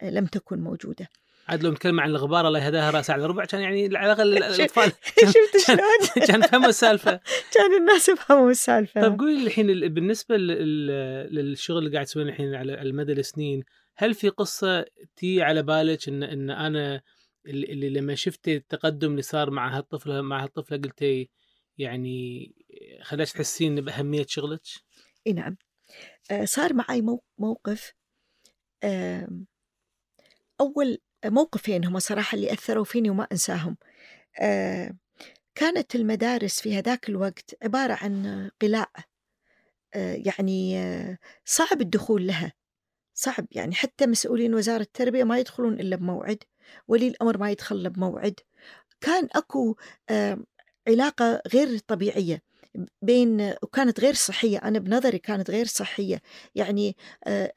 آه، 0.00 0.10
لم 0.10 0.26
تكن 0.26 0.60
موجودة. 0.60 1.08
عاد 1.48 1.62
لو 1.62 1.70
نتكلم 1.70 2.00
عن 2.00 2.10
الغبار 2.10 2.48
الله 2.48 2.64
يهداها 2.64 2.90
رأس 2.90 3.10
على 3.10 3.26
ربع 3.26 3.44
كان 3.44 3.60
يعني 3.60 3.96
على 3.96 4.12
الأقل 4.12 4.36
الأطفال 4.36 4.92
شفت 5.34 5.66
شلون؟ 5.66 6.26
كان 6.28 6.40
يفهموا 6.40 6.68
السالفة 6.68 7.20
كان 7.54 7.76
الناس 7.80 8.08
يفهموا 8.08 8.50
السالفة 8.50 9.00
طيب 9.00 9.20
قولي 9.20 9.46
الحين 9.46 9.94
بالنسبة 9.94 10.36
للشغل 10.36 11.78
اللي 11.78 11.92
قاعد 11.92 12.06
تسوينه 12.06 12.30
الحين 12.30 12.54
على 12.54 12.82
المدى 12.82 13.12
السنين 13.12 13.62
هل 13.96 14.14
في 14.14 14.28
قصة 14.28 14.84
تي 15.16 15.42
على 15.42 15.62
بالك 15.62 16.08
ان 16.08 16.22
إن 16.22 16.50
أنا 16.50 17.02
اللي 17.46 17.90
لما 17.90 18.14
شفت 18.14 18.48
التقدم 18.48 19.10
اللي 19.10 19.22
صار 19.22 19.50
مع 19.50 19.76
هالطفله 19.78 20.20
مع 20.20 20.42
هالطفلة 20.42 20.78
قلتي 20.78 21.30
يعني 21.78 22.52
خلاك 23.02 23.28
تحسين 23.28 23.80
بأهمية 23.80 24.26
شغلك؟ 24.28 24.60
إي 25.26 25.32
نعم 25.32 25.56
آه، 26.30 26.44
صار 26.44 26.74
معي 26.74 27.02
موقف 27.38 27.94
أول 30.60 30.98
موقفين 31.24 31.84
هم 31.84 31.98
صراحة 31.98 32.34
اللي 32.36 32.52
أثروا 32.52 32.84
فيني 32.84 33.10
وما 33.10 33.26
أنساهم. 33.32 33.76
آه، 34.40 34.94
كانت 35.54 35.94
المدارس 35.94 36.60
في 36.60 36.78
هذاك 36.78 37.08
الوقت 37.08 37.54
عبارة 37.62 37.98
عن 38.02 38.50
قلاع 38.62 38.86
آه، 39.94 40.22
يعني 40.26 40.78
صعب 41.44 41.80
الدخول 41.80 42.26
لها. 42.26 42.52
صعب 43.14 43.46
يعني 43.50 43.74
حتى 43.74 44.06
مسؤولين 44.06 44.54
وزارة 44.54 44.82
التربية 44.82 45.24
ما 45.24 45.38
يدخلون 45.38 45.80
إلا 45.80 45.96
بموعد 45.96 46.38
ولي 46.88 47.08
الأمر 47.08 47.38
ما 47.38 47.50
يدخل 47.50 47.90
بموعد. 47.90 48.34
كان 49.00 49.28
أكو 49.34 49.76
علاقة 50.88 51.42
غير 51.54 51.78
طبيعية. 51.78 52.42
بين 53.02 53.54
وكانت 53.62 54.00
غير 54.00 54.14
صحية 54.14 54.58
أنا 54.58 54.78
بنظري 54.78 55.18
كانت 55.18 55.50
غير 55.50 55.66
صحية. 55.66 56.22
يعني 56.54 56.96
آه، 57.26 57.52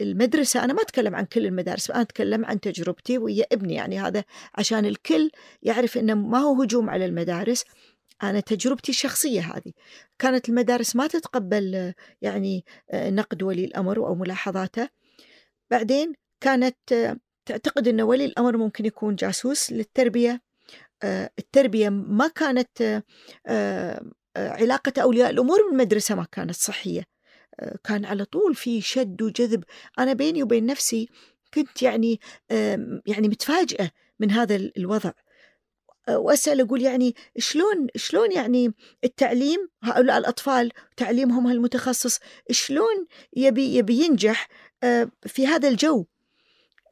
المدرسة 0.00 0.64
أنا 0.64 0.72
ما 0.72 0.82
أتكلم 0.82 1.14
عن 1.16 1.24
كل 1.24 1.46
المدارس 1.46 1.90
أنا 1.90 2.00
أتكلم 2.02 2.44
عن 2.44 2.60
تجربتي 2.60 3.18
ويا 3.18 3.44
ابني. 3.52 3.74
يعني 3.74 4.00
هذا 4.00 4.24
عشان 4.54 4.86
الكل 4.86 5.30
يعرف 5.62 5.98
أنه 5.98 6.14
ما 6.14 6.38
هو 6.38 6.62
هجوم 6.62 6.90
على 6.90 7.04
المدارس 7.04 7.64
أنا 8.22 8.40
تجربتي 8.40 8.92
الشخصية 8.92 9.40
هذه. 9.40 9.72
كانت 10.18 10.48
المدارس 10.48 10.96
ما 10.96 11.06
تتقبل 11.06 11.94
يعني 12.22 12.64
آه، 12.90 13.10
نقد 13.10 13.42
ولي 13.42 13.64
الأمر 13.64 14.06
أو 14.06 14.14
ملاحظاته. 14.14 14.88
بعدين 15.70 16.12
كانت 16.40 16.92
آه، 16.92 17.16
تعتقد 17.46 17.88
أن 17.88 18.00
ولي 18.00 18.24
الأمر 18.24 18.56
ممكن 18.56 18.86
يكون 18.86 19.16
جاسوس 19.16 19.72
للتربية. 19.72 20.48
التربية 21.38 21.88
ما 21.88 22.28
كانت 22.28 23.02
علاقة 24.38 25.02
أولياء 25.02 25.30
الأمور 25.30 25.58
بالمدرسة 25.68 26.14
ما 26.14 26.26
كانت 26.32 26.54
صحية. 26.54 27.04
كان 27.84 28.04
على 28.04 28.24
طول 28.24 28.54
في 28.54 28.80
شد 28.80 29.22
وجذب. 29.22 29.64
أنا 29.98 30.12
بيني 30.12 30.42
وبين 30.42 30.66
نفسي 30.66 31.08
كنت 31.54 31.82
يعني 31.82 32.20
يعني 33.06 33.28
متفاجئة 33.28 33.90
من 34.20 34.30
هذا 34.30 34.56
الوضع. 34.56 35.12
وأسأل 36.08 36.60
أقول 36.60 36.82
يعني 36.82 37.14
شلون 37.38 37.86
شلون 37.96 38.32
يعني 38.32 38.74
التعليم 39.04 39.68
هؤلاء 39.82 40.18
الأطفال 40.18 40.72
تعليمهم 40.96 41.50
المتخصص 41.50 42.18
شلون 42.50 43.06
يبي 43.36 43.74
يبي 43.74 44.04
ينجح 44.04 44.48
آه، 44.82 45.10
في 45.26 45.46
هذا 45.46 45.68
الجو؟ 45.68 46.04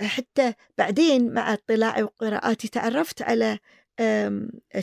حتى 0.02 0.52
بعدين 0.78 1.32
مع 1.32 1.52
اطلاعي 1.52 2.02
وقراءاتي 2.02 2.68
تعرفت 2.68 3.22
على 3.22 3.58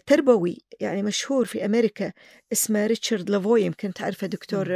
تربوي 0.06 0.62
يعني 0.80 1.04
مشهور 1.04 1.46
في 1.46 1.66
أمريكا 1.66 2.12
اسمه 2.52 2.88
ريتشارد 2.88 3.30
لافوي 3.30 3.62
يمكن 3.62 3.94
تعرفه 3.94 4.28
دكتور 4.28 4.68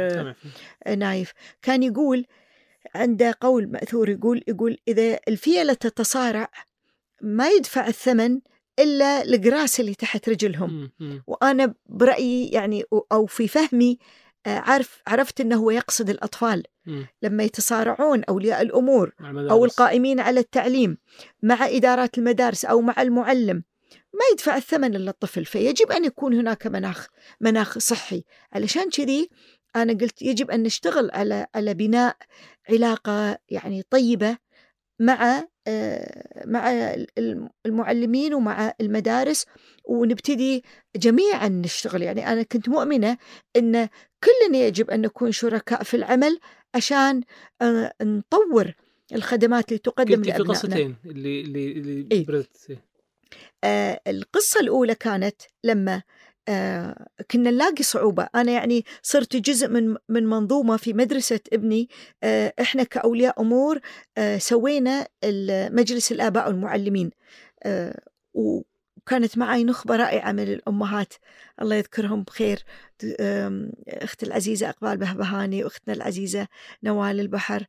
آه، 0.86 0.94
نايف. 0.94 1.32
كان 1.62 1.82
يقول 1.82 2.26
عنده 2.94 3.34
قول 3.40 3.72
مأثور 3.72 4.08
يقول 4.08 4.42
يقول 4.48 4.78
إذا 4.88 5.18
الفيله 5.28 5.72
تتصارع 5.72 6.50
ما 7.22 7.48
يدفع 7.48 7.86
الثمن 7.86 8.40
إلا 8.78 9.22
الجراس 9.22 9.80
اللي 9.80 9.94
تحت 9.94 10.28
رجلهم. 10.28 10.90
وأنا 11.26 11.74
برأيي 11.86 12.48
يعني 12.48 12.84
أو 13.12 13.26
في 13.26 13.48
فهمي 13.48 13.98
آه، 14.46 14.58
عارف 14.58 15.02
عرفت 15.06 15.40
إنه 15.40 15.56
هو 15.56 15.70
يقصد 15.70 16.10
الأطفال 16.10 16.62
لما 17.22 17.44
يتصارعون 17.44 18.24
أولياء 18.24 18.62
الأمور 18.62 19.12
أو 19.50 19.64
القائمين 19.64 20.20
على 20.20 20.40
التعليم 20.40 20.96
مع 21.42 21.66
إدارات 21.66 22.18
المدارس 22.18 22.64
أو 22.64 22.80
مع 22.80 23.02
المعلم. 23.02 23.64
ما 24.18 24.24
يدفع 24.32 24.56
الثمن 24.56 24.96
إلا 24.96 25.10
الطفل 25.10 25.44
فيجب 25.44 25.92
أن 25.92 26.04
يكون 26.04 26.34
هناك 26.34 26.66
مناخ 26.66 27.06
مناخ 27.40 27.78
صحي. 27.78 28.24
علشان 28.52 28.90
كذي 28.90 29.28
أنا 29.76 29.92
قلت 29.92 30.22
يجب 30.22 30.50
أن 30.50 30.62
نشتغل 30.62 31.10
على 31.12 31.46
على 31.54 31.74
بناء 31.74 32.16
علاقة 32.70 33.38
يعني 33.48 33.82
طيبة 33.90 34.36
مع 35.00 35.48
آه، 35.66 36.44
مع 36.46 36.94
المعلمين 37.66 38.34
ومع 38.34 38.74
المدارس 38.80 39.46
ونبتدي 39.84 40.64
جميعا 40.96 41.48
نشتغل. 41.48 42.02
يعني 42.02 42.32
أنا 42.32 42.42
كنت 42.42 42.68
مؤمنة 42.68 43.18
أن 43.56 43.88
كلنا 44.24 44.58
يجب 44.58 44.90
أن 44.90 45.00
نكون 45.00 45.32
شركاء 45.32 45.82
في 45.82 45.94
العمل 45.94 46.38
عشان 46.74 47.22
آه، 47.62 47.92
نطور 48.02 48.72
الخدمات 49.12 49.68
اللي 49.68 49.78
تقدم 49.78 50.22
لأبنائنا 50.22 50.44
في 50.44 50.50
قصتين 50.50 50.96
اللي 51.04 51.40
اللي, 51.40 51.72
اللي 51.72 52.08
إيه؟ 52.12 52.26
آه 53.64 54.00
القصة 54.06 54.60
الأولى 54.60 54.94
كانت 54.94 55.42
لما 55.64 56.02
آه 56.48 57.06
كنا 57.30 57.50
نلاقي 57.50 57.82
صعوبة. 57.82 58.28
أنا 58.34 58.52
يعني 58.52 58.84
صرت 59.02 59.36
جزء 59.36 59.68
من 59.68 59.96
من 60.08 60.26
منظومة 60.26 60.76
في 60.76 60.92
مدرسة 60.92 61.40
ابني. 61.52 61.88
آه 62.22 62.52
إحنا 62.60 62.82
كأولياء 62.82 63.40
أمور 63.40 63.80
سوينا 64.38 65.08
مجلس 65.70 66.12
الآباء 66.12 66.48
والمعلمين. 66.48 67.10
وكانت 68.34 69.38
معي 69.38 69.64
نخبة 69.64 69.96
رائعة 69.96 70.32
من 70.32 70.42
الأمهات. 70.42 71.14
الله 71.62 71.76
يذكرهم 71.76 72.22
بخير. 72.22 72.64
أخت 73.88 74.22
العزيزة 74.22 74.68
أقبال 74.68 74.96
بهبهاني 74.96 75.64
وأختنا 75.64 75.94
العزيزة 75.94 76.48
نوال 76.82 77.20
البحر. 77.20 77.66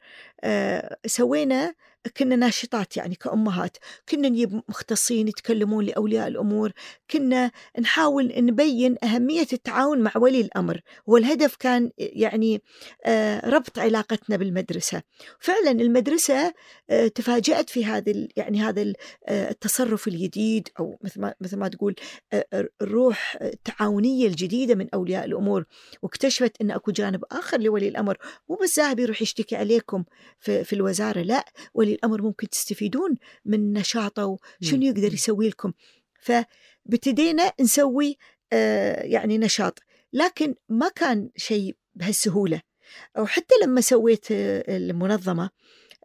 سوينا 1.05 1.73
كنا 2.17 2.35
ناشطات 2.35 2.97
يعني 2.97 3.15
كأمهات 3.15 3.77
كنا 4.09 4.29
نجيب 4.29 4.61
مختصين 4.69 5.27
يتكلمون 5.27 5.85
لأولياء 5.85 6.27
الأمور 6.27 6.71
كنا 7.11 7.51
نحاول 7.79 8.33
نبين 8.37 8.95
أهمية 9.03 9.47
التعاون 9.53 9.99
مع 9.99 10.11
ولي 10.15 10.41
الأمر 10.41 10.81
والهدف 11.07 11.55
كان 11.55 11.91
يعني 11.97 12.61
آه، 13.05 13.49
ربط 13.49 13.79
علاقتنا 13.79 14.37
بالمدرسة. 14.37 15.01
فعلا 15.39 15.71
المدرسة 15.71 16.53
آه، 16.89 17.07
تفاجأت 17.07 17.69
في 17.69 17.85
هذا 17.85 18.27
يعني 18.35 18.61
هذا 18.61 18.93
التصرف 19.29 20.07
الجديد 20.07 20.69
أو 20.79 20.99
مثل 21.03 21.21
ما, 21.21 21.33
مثل 21.41 21.57
ما 21.57 21.67
تقول 21.67 21.95
الروح 22.81 23.37
التعاونية 23.41 24.27
الجديدة 24.27 24.75
من 24.75 24.87
أولياء 24.93 25.25
الأمور 25.25 25.65
واكتشفت 26.01 26.61
أن 26.61 26.71
أكو 26.71 26.91
جانب 26.91 27.23
آخر 27.31 27.59
لولي 27.59 27.87
الأمر 27.87 28.17
مو 28.49 28.55
بس 28.55 28.79
ذاهب 28.79 28.99
يروح 28.99 29.21
يشتكي 29.21 29.55
عليكم 29.55 30.03
في, 30.39 30.63
في 30.63 30.73
الوزارة 30.73 31.21
لا 31.21 31.45
ولي 31.73 31.88
الأمر 31.93 32.21
ممكن 32.21 32.49
تستفيدون 32.49 33.15
من 33.45 33.73
نشاطه 33.73 34.37
وشنو 34.61 34.83
يقدر 34.83 35.13
يسوي 35.13 35.49
لكم. 35.49 35.73
فابتدينا 36.21 37.53
نسوي 37.59 38.17
آه 38.53 39.03
يعني 39.03 39.37
نشاط. 39.37 39.79
لكن 40.13 40.55
ما 40.69 40.89
كان 40.89 41.29
شيء 41.35 41.75
بهالسهولة. 41.95 42.61
أو 43.17 43.25
حتى 43.25 43.55
لما 43.63 43.81
سويت 43.81 44.25
المنظمة 44.31 45.49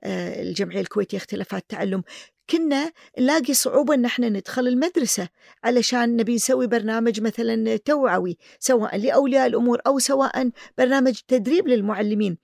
آه، 0.05 0.43
الجمعية 0.43 0.81
الكويتية 0.81 1.17
اختلافات 1.17 1.63
التعلم 1.63 2.03
كنا 2.51 2.93
نلاقي 3.19 3.55
صعوبة 3.55 3.95
أن 3.95 4.05
إحنا 4.05 4.29
ندخل 4.29 4.69
المدرسة 4.69 5.29
علشان 5.65 6.17
نبي 6.17 6.35
نسوي 6.35 6.67
برنامج 6.67 7.21
مثلا 7.21 7.77
توعوي 7.77 8.37
سواء 8.59 8.97
لأولياء 8.97 9.47
الأمور 9.47 9.81
أو 9.87 9.99
سواء 9.99 10.51
برنامج 10.79 11.21
تدريب 11.29 11.69
للمعلمين. 11.69 12.39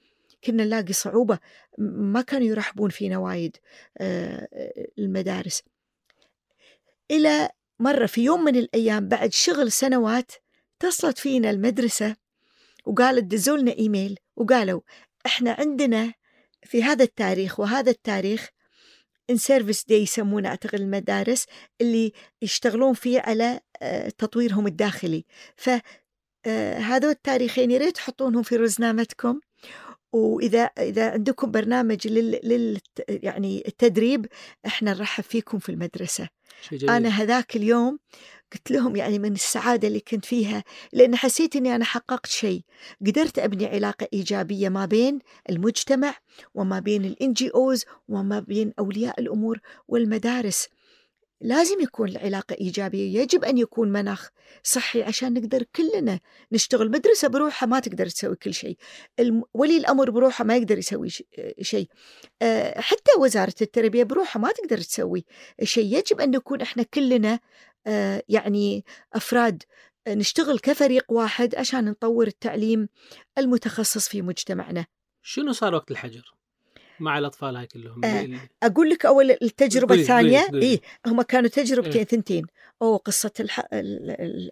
كنا 0.44 0.64
نلاقي 0.64 0.92
صعوبة 0.92 1.38
ما 1.78 2.22
كانوا 2.22 2.46
يرحبون 2.46 2.90
فينا 2.90 3.18
وايد 3.18 3.56
آه، 3.98 4.48
المدارس. 4.98 5.62
إلى 7.10 7.48
مرة 7.78 8.06
في 8.06 8.24
يوم 8.24 8.44
من 8.44 8.56
الأيام 8.56 9.08
بعد 9.08 9.32
شغل 9.32 9.72
سنوات 9.72 10.32
اتصلت 10.76 11.18
فينا 11.18 11.50
المدرسة 11.50 12.16
وقالت 12.86 13.24
دزولنا 13.24 13.72
إيميل 13.78 14.18
وقالوا 14.36 14.80
إحنا 15.26 15.56
عندنا 15.58 16.12
في 16.62 16.82
هذا 16.82 17.04
التاريخ 17.04 17.60
وهذا 17.60 17.90
التاريخ 17.90 18.48
in-service 19.30 19.84
day 19.84 20.02
يسمونه 20.02 20.48
أعتقد 20.48 20.80
المدارس 20.80 21.46
اللي 21.80 22.12
يشتغلون 22.42 22.94
فيه 22.94 23.20
على 23.20 23.60
تطويرهم 24.18 24.66
الداخلي. 24.66 25.24
ف 25.56 25.70
هذول 26.76 27.10
التاريخين 27.10 27.70
يا 27.70 27.78
ريت 27.78 27.94
تحطونهم 27.96 28.42
في 28.42 28.56
رزنامتكم 28.56 29.40
وإذا 30.12 30.62
إذا 30.78 31.10
عندكم 31.10 31.50
برنامج 31.50 32.08
لل, 32.08 32.40
لل 32.44 32.78
يعني 33.08 33.62
التدريب 33.68 34.26
إحنا 34.66 34.94
نرحب 34.94 35.24
فيكم 35.24 35.58
في 35.58 35.68
المدرسة. 35.68 36.28
أنا 36.96 37.08
هذاك 37.08 37.56
اليوم 37.56 37.98
قلت 38.52 38.70
لهم 38.70 38.96
يعني 38.96 39.18
من 39.18 39.32
السعادة 39.32 39.88
اللي 39.88 40.00
كنت 40.00 40.24
فيها 40.24 40.64
لأن 40.92 41.16
حسيت 41.16 41.56
أني 41.56 41.74
أنا 41.74 41.84
حققت 41.84 42.26
شيء. 42.26 42.62
قدرت 43.06 43.38
أبني 43.38 43.66
علاقة 43.66 44.08
إيجابية 44.12 44.68
ما 44.68 44.86
بين 44.86 45.18
المجتمع 45.50 46.14
وما 46.54 46.78
بين 46.80 47.04
الإن 47.04 47.32
جي 47.32 47.50
أوز 47.54 47.84
وما 48.08 48.40
بين 48.40 48.72
أولياء 48.78 49.20
الأمور 49.20 49.58
والمدارس. 49.88 50.68
لازم 51.40 51.80
يكون 51.80 52.08
العلاقة 52.08 52.56
إيجابية 52.60 53.20
يجب 53.20 53.44
أن 53.44 53.58
يكون 53.58 53.92
مناخ 53.92 54.30
صحي 54.62 55.02
عشان 55.02 55.34
نقدر 55.34 55.62
كلنا 55.62 56.20
نشتغل. 56.52 56.90
مدرسة 56.90 57.28
بروحها 57.28 57.66
ما 57.66 57.80
تقدر 57.80 58.06
تسوي 58.06 58.36
كل 58.36 58.54
شيء. 58.54 58.76
ولي 59.54 59.76
الأمر 59.76 60.10
بروحه 60.10 60.44
ما 60.44 60.56
يقدر 60.56 60.78
يسوي 60.78 61.08
شيء. 61.60 61.88
آه، 62.42 62.80
حتى 62.80 63.10
وزارة 63.18 63.54
التربية 63.62 64.02
بروحها 64.02 64.40
ما 64.40 64.52
تقدر 64.52 64.78
تسوي 64.78 65.24
شيء. 65.62 65.98
يجب 65.98 66.20
أن 66.20 66.30
نكون 66.30 66.60
إحنا 66.60 66.82
كلنا 66.82 67.40
آه، 67.86 68.22
يعني 68.28 68.84
أفراد 69.12 69.62
آه، 70.06 70.14
نشتغل 70.14 70.58
كفريق 70.58 71.12
واحد 71.12 71.54
عشان 71.54 71.84
نطور 71.84 72.26
التعليم 72.26 72.88
المتخصص 73.38 74.08
في 74.08 74.22
مجتمعنا. 74.22 74.86
شنو 75.22 75.52
صار 75.52 75.74
وقت 75.74 75.90
الحجر؟ 75.90 76.39
مع 77.00 77.18
الأطفال 77.18 77.56
هاي 77.56 77.66
كلهم. 77.66 78.04
أه 78.04 78.40
أقول 78.62 78.90
لك 78.90 79.06
أول 79.06 79.30
التجربة 79.30 79.94
الثانية 79.94 80.46
اي 80.54 80.80
هم 81.06 81.22
كانوا 81.22 81.48
تجربتين 81.48 81.92
إيه؟ 81.92 82.04
ثنتين. 82.04 82.46
أو 82.82 82.96
قصة 82.96 83.32
الح... 83.40 83.66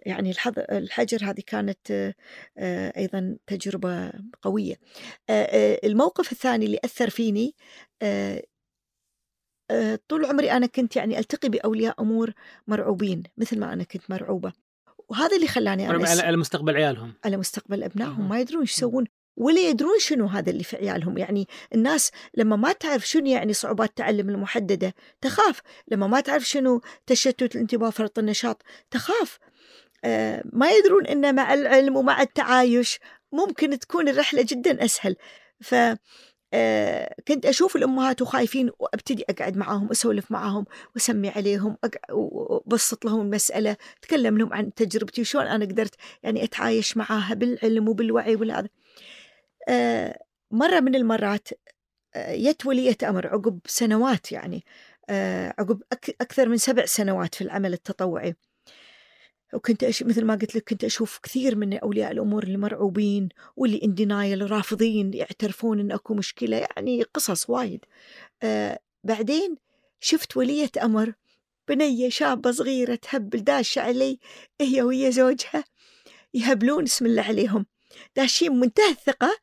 يعني 0.05 0.31
الحظ... 0.31 0.53
الحجر 0.57 1.29
هذه 1.29 1.41
كانت 1.47 2.13
آه 2.57 2.97
أيضا 2.97 3.37
تجربة 3.47 4.11
قوية. 4.41 4.75
آه 5.29 5.79
الموقف 5.83 6.31
الثاني 6.31 6.65
اللي 6.65 6.79
أثر 6.85 7.09
فيني 7.09 7.55
آه 8.01 8.43
آه، 9.71 9.99
طول 10.07 10.25
عمري 10.25 10.51
أنا 10.51 10.65
كنت 10.65 10.95
يعني 10.95 11.19
ألتقي 11.19 11.49
بأولياء 11.49 12.01
أمور 12.01 12.33
مرعوبين 12.67 13.23
مثل 13.37 13.59
ما 13.59 13.73
أنا 13.73 13.83
كنت 13.83 14.09
مرعوبة. 14.09 14.53
وهذا 15.09 15.35
اللي 15.35 15.47
خلاني 15.47 15.89
أنا 15.89 16.07
على 16.09 16.37
مستقبل 16.37 16.75
عيالهم. 16.75 17.13
على 17.25 17.37
مستقبل 17.37 17.83
أبنائهم. 17.83 18.29
ما 18.29 18.39
يدرون 18.39 18.61
إيش 18.61 18.73
يسوون. 18.73 19.05
ولا 19.39 19.61
يدرون 19.61 19.99
شنو 19.99 20.25
هذا 20.25 20.49
اللي 20.49 20.63
في 20.63 20.77
عيالهم؟ 20.77 21.17
يعني 21.17 21.47
الناس 21.75 22.11
لما 22.33 22.55
ما 22.55 22.71
تعرف 22.71 23.07
شنو 23.07 23.25
يعني 23.25 23.53
صعوبات 23.53 23.89
التعلم 23.89 24.29
المحددة 24.29 24.93
تخاف. 25.21 25.61
لما 25.87 26.07
ما 26.07 26.19
تعرف 26.19 26.43
شنو 26.43 26.81
تشتت 27.07 27.55
الانتباه 27.55 27.89
فرط 27.89 28.19
النشاط 28.19 28.63
تخاف. 28.91 29.39
آه 30.03 30.43
ما 30.53 30.71
يدرون 30.71 31.05
أن 31.07 31.35
مع 31.35 31.53
العلم 31.53 31.95
ومع 31.95 32.21
التعايش 32.21 32.99
ممكن 33.31 33.79
تكون 33.79 34.09
الرحلة 34.09 34.45
جدا 34.47 34.85
أسهل. 34.85 35.15
ف 35.61 35.75
آه 36.53 37.15
كنت 37.27 37.45
أشوف 37.45 37.75
الأمهات 37.75 38.21
وخايفين 38.21 38.69
وأبتدي 38.79 39.25
أقعد 39.29 39.57
معاهم 39.57 39.89
أسولف 39.91 40.31
معاهم 40.31 40.65
وأسمي 40.95 41.29
عليهم 41.29 41.77
وأبسط 42.11 43.05
لهم 43.05 43.21
المسألة 43.21 43.77
أتكلم 43.99 44.37
لهم 44.37 44.53
عن 44.53 44.73
تجربتي 44.73 45.21
وشلون 45.21 45.47
أنا 45.47 45.65
قدرت 45.65 45.95
يعني 46.23 46.43
أتعايش 46.43 46.97
معاها 46.97 47.33
بالعلم 47.33 47.89
وبالوعي 47.89 48.35
والهذا. 48.35 48.67
آه 48.67 48.69
مرة 50.51 50.79
من 50.79 50.95
المرات 50.95 51.49
آه 52.15 52.31
يت 52.31 52.65
ولية 52.65 52.97
أمر 53.03 53.27
عقب 53.27 53.59
سنوات 53.65 54.31
يعني 54.31 54.65
آه 55.09 55.53
عقب 55.59 55.81
أكثر 56.21 56.49
من 56.49 56.57
سبع 56.57 56.85
سنوات 56.85 57.35
في 57.35 57.43
العمل 57.43 57.73
التطوعي. 57.73 58.35
وكنت 59.53 59.83
أش... 59.83 60.03
مثل 60.03 60.25
ما 60.25 60.35
قلت 60.35 60.55
لك 60.55 60.69
كنت 60.69 60.83
أشوف 60.83 61.19
كثير 61.23 61.55
من 61.55 61.77
أولياء 61.77 62.11
الأمور 62.11 62.43
اللي 62.43 62.57
مرعوبين 62.57 63.29
واللي 63.55 63.81
اندينايل 63.83 64.51
رافضين 64.51 65.13
يعترفون 65.13 65.79
إن 65.79 65.91
أكو 65.91 66.13
مشكلة 66.13 66.57
يعني 66.57 67.03
قصص 67.03 67.49
وايد. 67.49 67.85
آه 68.43 68.79
بعدين 69.03 69.57
شفت 69.99 70.37
ولية 70.37 70.71
أمر 70.83 71.13
بنية 71.67 72.09
شابة 72.09 72.51
صغيرة 72.51 72.95
تهبل 72.95 73.43
داشة 73.43 73.81
علي 73.81 74.19
هي 74.61 74.81
ويا 74.81 75.09
زوجها 75.09 75.63
يهبلون 76.33 76.83
اسم 76.83 77.05
الله 77.05 77.21
عليهم. 77.23 77.65
داشين 78.15 78.51
منتهى 78.59 78.91
الثقة 78.91 79.37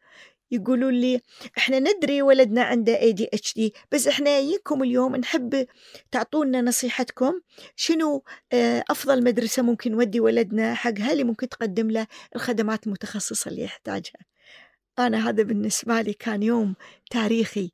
يقولوا 0.50 0.90
لي 0.90 1.20
إحنا 1.58 1.78
ندري 1.78 2.22
ولدنا 2.22 2.62
عنده 2.62 3.00
اي 3.00 3.12
دي 3.12 3.28
اتش 3.32 3.54
دي 3.54 3.74
بس 3.92 4.06
إحنا 4.06 4.26
جايينكم 4.26 4.82
اليوم 4.82 5.16
نحب 5.16 5.66
تعطونا 6.10 6.60
نصيحتكم. 6.60 7.40
شنو 7.76 8.24
آه، 8.52 8.84
أفضل 8.90 9.24
مدرسة 9.24 9.62
ممكن 9.62 9.92
نودي 9.92 10.20
ولدنا 10.20 10.74
حقها 10.74 11.12
اللي 11.12 11.24
ممكن 11.24 11.48
تقدم 11.48 11.90
له 11.90 12.06
الخدمات 12.36 12.86
المتخصصة 12.86 13.48
اللي 13.48 13.62
يحتاجها؟ 13.62 14.20
أنا 14.98 15.28
هذا 15.28 15.42
بالنسبة 15.42 16.00
لي 16.00 16.12
كان 16.12 16.42
يوم 16.42 16.74
تاريخي 17.10 17.70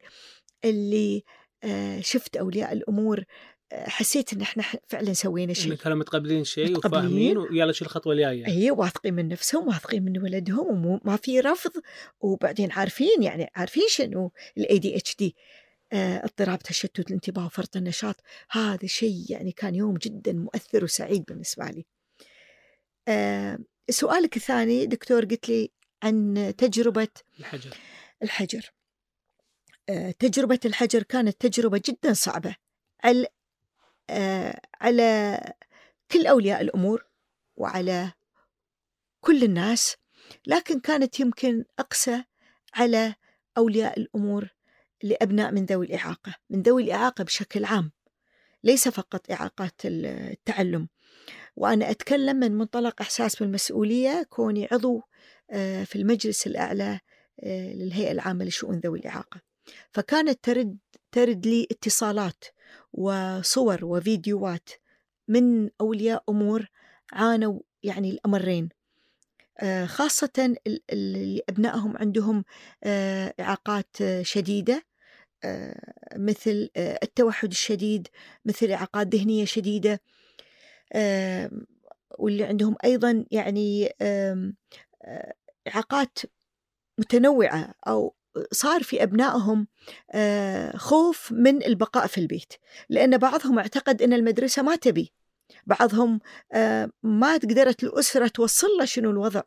اللي 0.64 1.24
آه، 1.64 2.00
شفت 2.00 2.36
أولياء 2.36 2.72
الأمور 2.72 3.24
حسيت 3.72 4.32
إن 4.32 4.40
إحنا 4.40 4.64
فعلا 4.88 5.12
سوينا 5.12 5.52
شيء. 5.52 5.74
كانوا 5.74 5.98
متقبلين 5.98 6.44
شيء 6.44 6.78
وفاهمين 6.78 7.38
ويلا 7.38 7.72
شو 7.72 7.84
الخطوة 7.84 8.12
الجاية. 8.12 8.46
اي 8.46 8.70
واثقين 8.70 9.14
من 9.14 9.28
نفسهم 9.28 9.68
واثقين 9.68 10.04
من 10.04 10.18
ولدهم 10.18 10.86
وما 10.86 11.16
في 11.16 11.40
رفض. 11.40 11.70
وبعدين 12.20 12.72
عارفين 12.72 13.22
يعني 13.22 13.50
عارفين 13.54 13.84
شنو 13.88 14.32
ال 14.58 14.78
ADHD 14.78 15.36
اضطراب 15.92 16.58
تشتت 16.58 17.10
الانتباه 17.10 17.46
وفرط 17.46 17.76
النشاط. 17.76 18.16
هذا 18.50 18.86
شيء 18.86 19.24
يعني 19.28 19.52
كان 19.52 19.74
يوم 19.74 19.94
جدا 19.94 20.32
مؤثر 20.32 20.84
وسعيد 20.84 21.24
بالنسبة 21.24 21.64
لي. 21.64 21.86
آه 23.08 23.58
سؤالك 23.90 24.36
الثاني 24.36 24.86
دكتور 24.86 25.24
قلت 25.24 25.48
لي 25.48 25.70
عن 26.02 26.54
تجربة 26.58 27.08
الحجر. 27.40 27.76
الحجر. 28.22 28.72
آه 29.88 30.10
تجربة 30.10 30.60
الحجر 30.64 31.02
كانت 31.02 31.46
تجربة 31.46 31.82
جدا 31.88 32.12
صعبة. 32.12 32.56
على 34.80 35.40
كل 36.10 36.26
أولياء 36.26 36.60
الأمور 36.60 37.06
وعلى 37.56 38.12
كل 39.20 39.44
الناس 39.44 39.96
لكن 40.46 40.80
كانت 40.80 41.20
يمكن 41.20 41.64
أقسى 41.78 42.24
على 42.74 43.14
أولياء 43.58 44.00
الأمور 44.00 44.48
لأبناء 45.02 45.52
من 45.52 45.64
ذوي 45.64 45.86
الإعاقة 45.86 46.34
من 46.50 46.62
ذوي 46.62 46.82
الإعاقة 46.82 47.24
بشكل 47.24 47.64
عام 47.64 47.92
ليس 48.64 48.88
فقط 48.88 49.30
إعاقات 49.30 49.74
التعلم. 49.84 50.88
وأنا 51.56 51.90
أتكلم 51.90 52.36
من 52.36 52.52
منطلق 52.52 53.00
إحساس 53.00 53.36
بالمسؤولية 53.36 54.26
كوني 54.30 54.68
عضو 54.72 55.02
آه، 55.50 55.84
في 55.84 55.96
المجلس 55.96 56.46
الأعلى 56.46 57.00
آه، 57.40 57.72
للهيئة 57.72 58.12
العامة 58.12 58.44
لشؤون 58.44 58.78
ذوي 58.78 58.98
الإعاقة. 58.98 59.40
فكانت 59.90 60.44
ترد 60.44 60.78
ترد 61.12 61.46
لي 61.46 61.66
اتصالات 61.70 62.44
وصور 62.92 63.84
وفيديوهات 63.84 64.70
من 65.28 65.70
أولياء 65.80 66.24
أمور 66.28 66.66
عانوا 67.12 67.60
يعني 67.82 68.10
الأمرين. 68.10 68.68
آه، 69.60 69.86
خاصة 69.86 70.56
اللي 70.92 71.42
أبنائهم 71.48 71.96
عندهم 71.96 72.44
إعاقات 73.40 73.96
شديدة 74.22 74.82
مثل 76.16 76.70
التوحد 76.76 77.50
الشديد 77.50 78.08
مثل 78.44 78.70
إعاقات 78.70 79.14
ذهنية 79.14 79.44
شديدة 79.44 80.00
واللي 82.18 82.44
عندهم 82.44 82.76
أيضا 82.84 83.24
يعني 83.30 83.92
إعاقات 85.68 86.18
متنوعة 86.98 87.74
أو 87.86 88.14
صار 88.52 88.82
في 88.82 89.02
أبنائهم 89.02 89.66
خوف 90.76 91.32
من 91.32 91.64
البقاء 91.64 92.06
في 92.06 92.18
البيت 92.18 92.52
لأن 92.88 93.18
بعضهم 93.18 93.58
اعتقد 93.58 94.02
أن 94.02 94.12
المدرسة 94.12 94.62
ما 94.62 94.76
تبي. 94.76 95.12
بعضهم 95.66 96.20
ما 97.02 97.32
قدرت 97.34 97.84
الأسرة 97.84 98.28
توصل 98.28 98.68
له 98.78 98.84
شنو 98.84 99.10
الوضع. 99.10 99.42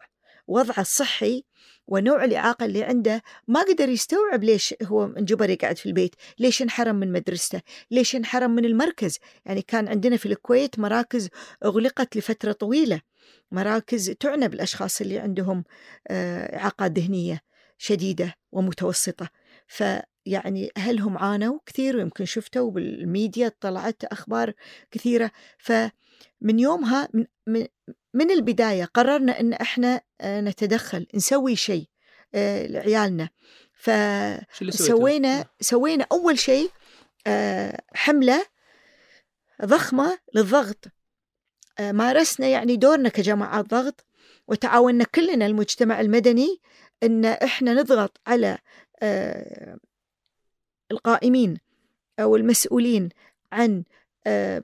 وضعه 0.48 0.82
الصحي 0.82 1.44
ونوع 1.88 2.24
الإعاقة 2.24 2.66
اللي 2.66 2.84
عنده 2.84 3.22
ما 3.48 3.62
قدر 3.62 3.90
يستوعب 3.90 4.44
ليش 4.44 4.76
هو 4.84 5.06
انجبر 5.06 5.50
يقعد 5.50 5.78
في 5.78 5.86
البيت 5.86 6.16
ليش 6.40 6.62
انحرم 6.62 6.96
من 6.96 7.12
مدرسته 7.12 7.62
ليش 7.92 8.16
انحرم 8.16 8.52
من 8.52 8.66
المركز. 8.66 9.20
يعني 9.46 9.62
كان 9.62 9.88
عندنا 9.88 10.18
في 10.18 10.26
الكويت 10.26 10.80
مراكز 10.80 11.30
أغلقت 11.66 12.18
لفترة 12.18 12.52
طويلة 12.52 13.02
مراكز 13.52 14.10
تعنى 14.10 14.48
بالأشخاص 14.48 15.02
اللي 15.02 15.20
عندهم 15.20 15.64
آه، 16.08 16.58
إعاقات 16.58 17.00
ذهنية. 17.00 17.42
شديدة 17.78 18.36
ومتوسطة. 18.52 19.30
فيعني 19.68 20.70
أهلهم 20.78 21.18
عانوا 21.18 21.60
كثير 21.66 21.98
ويمكن 21.98 22.26
شفتوا 22.26 22.72
بالميديا 22.72 23.52
طلعت 23.60 24.04
أخبار 24.04 24.54
كثيرة. 24.92 25.32
فمن 25.58 26.60
يومها 26.60 27.10
من, 27.48 27.68
من 28.14 28.32
البداية 28.32 28.86
قررنا 28.86 29.40
أن 29.40 29.54
إحنا 29.54 30.02
آه، 30.22 30.42
نتدخل 30.42 31.08
نسوي 31.16 31.56
شيء 31.56 31.88
آه، 32.36 32.68
لعيالنا. 32.68 33.30
فسوينا 33.74 35.46
سوينا 35.62 36.08
أول 36.12 36.40
شيء 36.40 36.72
حملة 37.94 38.46
ضخمة 39.66 40.20
للضغط. 40.36 40.86
مارسنا 41.80 42.48
يعني 42.48 42.76
دورنا 42.76 43.10
كجماعات 43.10 43.66
ضغط 43.66 44.06
وتعاوننا 44.48 45.04
كلنا 45.04 45.46
المجتمع 45.46 46.02
المدني 46.02 46.62
إن 47.04 47.26
إحنا 47.26 47.74
نضغط 47.74 48.22
على 48.28 48.58
آه، 49.02 49.78
القائمين 50.92 51.58
أو 52.20 52.36
المسؤولين 52.36 53.10
عن 53.52 53.84
آه، 54.28 54.62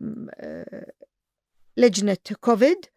لجنة 1.78 2.18
كوفيد 2.42 2.78
19 2.82 2.90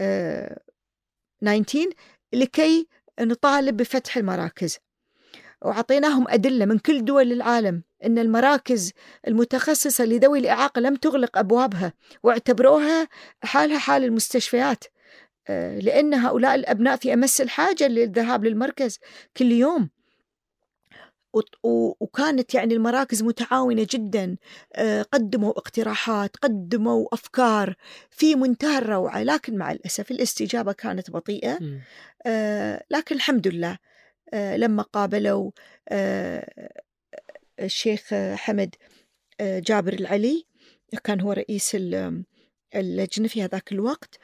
آه، 0.00 1.90
لكي 2.32 2.88
نطالب 3.20 3.76
بفتح 3.76 4.16
المراكز. 4.16 4.78
وعطيناهم 5.62 6.28
أدلة 6.28 6.64
من 6.64 6.78
كل 6.78 7.04
دول 7.04 7.32
العالم 7.32 7.82
أن 8.04 8.18
المراكز 8.18 8.92
المتخصصة 9.28 10.04
لذوي 10.04 10.38
الإعاقة 10.38 10.80
لم 10.80 10.96
تغلق 10.96 11.38
أبوابها 11.38 11.92
واعتبروها 12.22 13.08
حالها 13.42 13.78
حال 13.78 14.04
المستشفيات. 14.04 14.84
لأن 15.82 16.14
هؤلاء 16.14 16.54
الأبناء 16.54 16.96
في 16.96 17.14
أمس 17.14 17.40
الحاجة 17.40 17.88
للذهاب 17.88 18.44
للمركز 18.44 18.98
كل 19.36 19.52
يوم. 19.52 19.90
وكانت 22.00 22.54
يعني 22.54 22.74
المراكز 22.74 23.22
متعاونة 23.22 23.86
جدا. 23.90 24.36
آه، 24.74 25.02
قدموا 25.02 25.50
اقتراحات 25.50 26.36
قدموا 26.36 27.14
أفكار 27.14 27.74
في 28.10 28.34
منتهى 28.34 28.78
الروعة 28.78 29.22
لكن 29.22 29.56
مع 29.56 29.72
الأسف 29.72 30.10
الاستجابة 30.10 30.72
كانت 30.72 31.10
بطيئة. 31.10 31.58
آه، 32.26 32.84
لكن 32.90 33.14
الحمد 33.14 33.48
لله 33.48 33.78
لما 34.34 34.82
قابلوا 34.82 35.50
الشيخ 37.60 38.14
حمد 38.34 38.74
جابر 39.40 39.92
العلي 39.92 40.46
كان 41.04 41.20
هو 41.20 41.32
رئيس 41.32 41.76
اللجنة 42.74 43.28
في 43.28 43.42
هذاك 43.42 43.72
الوقت. 43.72 44.14
آه، 44.14 44.20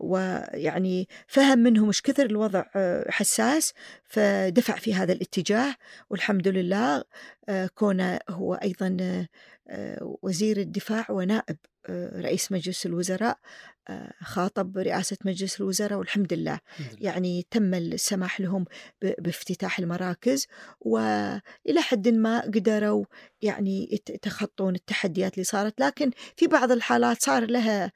ويعني 0.00 1.08
فهم 1.26 1.58
منهم 1.58 1.86
إيش 1.86 2.02
كثر 2.02 2.26
الوضع 2.26 2.64
آه، 2.76 3.10
حساس 3.10 3.74
فدفع 4.04 4.76
في 4.76 4.94
هذا 4.94 5.12
الاتجاه 5.12 5.74
والحمد 6.10 6.48
لله 6.48 7.04
آه، 7.48 7.66
كونه 7.74 8.18
هو 8.30 8.54
أيضا 8.54 9.26
وزير 10.00 10.56
الدفاع 10.56 11.06
ونائب 11.10 11.56
رئيس 11.90 12.52
مجلس 12.52 12.86
الوزراء 12.86 13.38
خاطب 14.22 14.78
رئاسة 14.78 15.16
مجلس 15.24 15.60
الوزراء 15.60 15.98
والحمد 15.98 16.32
لله. 16.32 16.60
يعني 16.98 17.46
تم 17.50 17.74
السماح 17.74 18.40
لهم 18.40 18.64
بافتتاح 19.02 19.78
المراكز 19.78 20.46
وإلى 20.80 21.80
حد 21.80 22.08
ما 22.08 22.40
قدروا 22.40 23.04
يعني 23.42 23.88
يتخطون 23.92 24.74
التحديات 24.74 25.34
اللي 25.34 25.44
صارت. 25.44 25.80
لكن 25.80 26.10
في 26.36 26.46
بعض 26.46 26.72
الحالات 26.72 27.22
صار 27.22 27.50
لها 27.50 27.92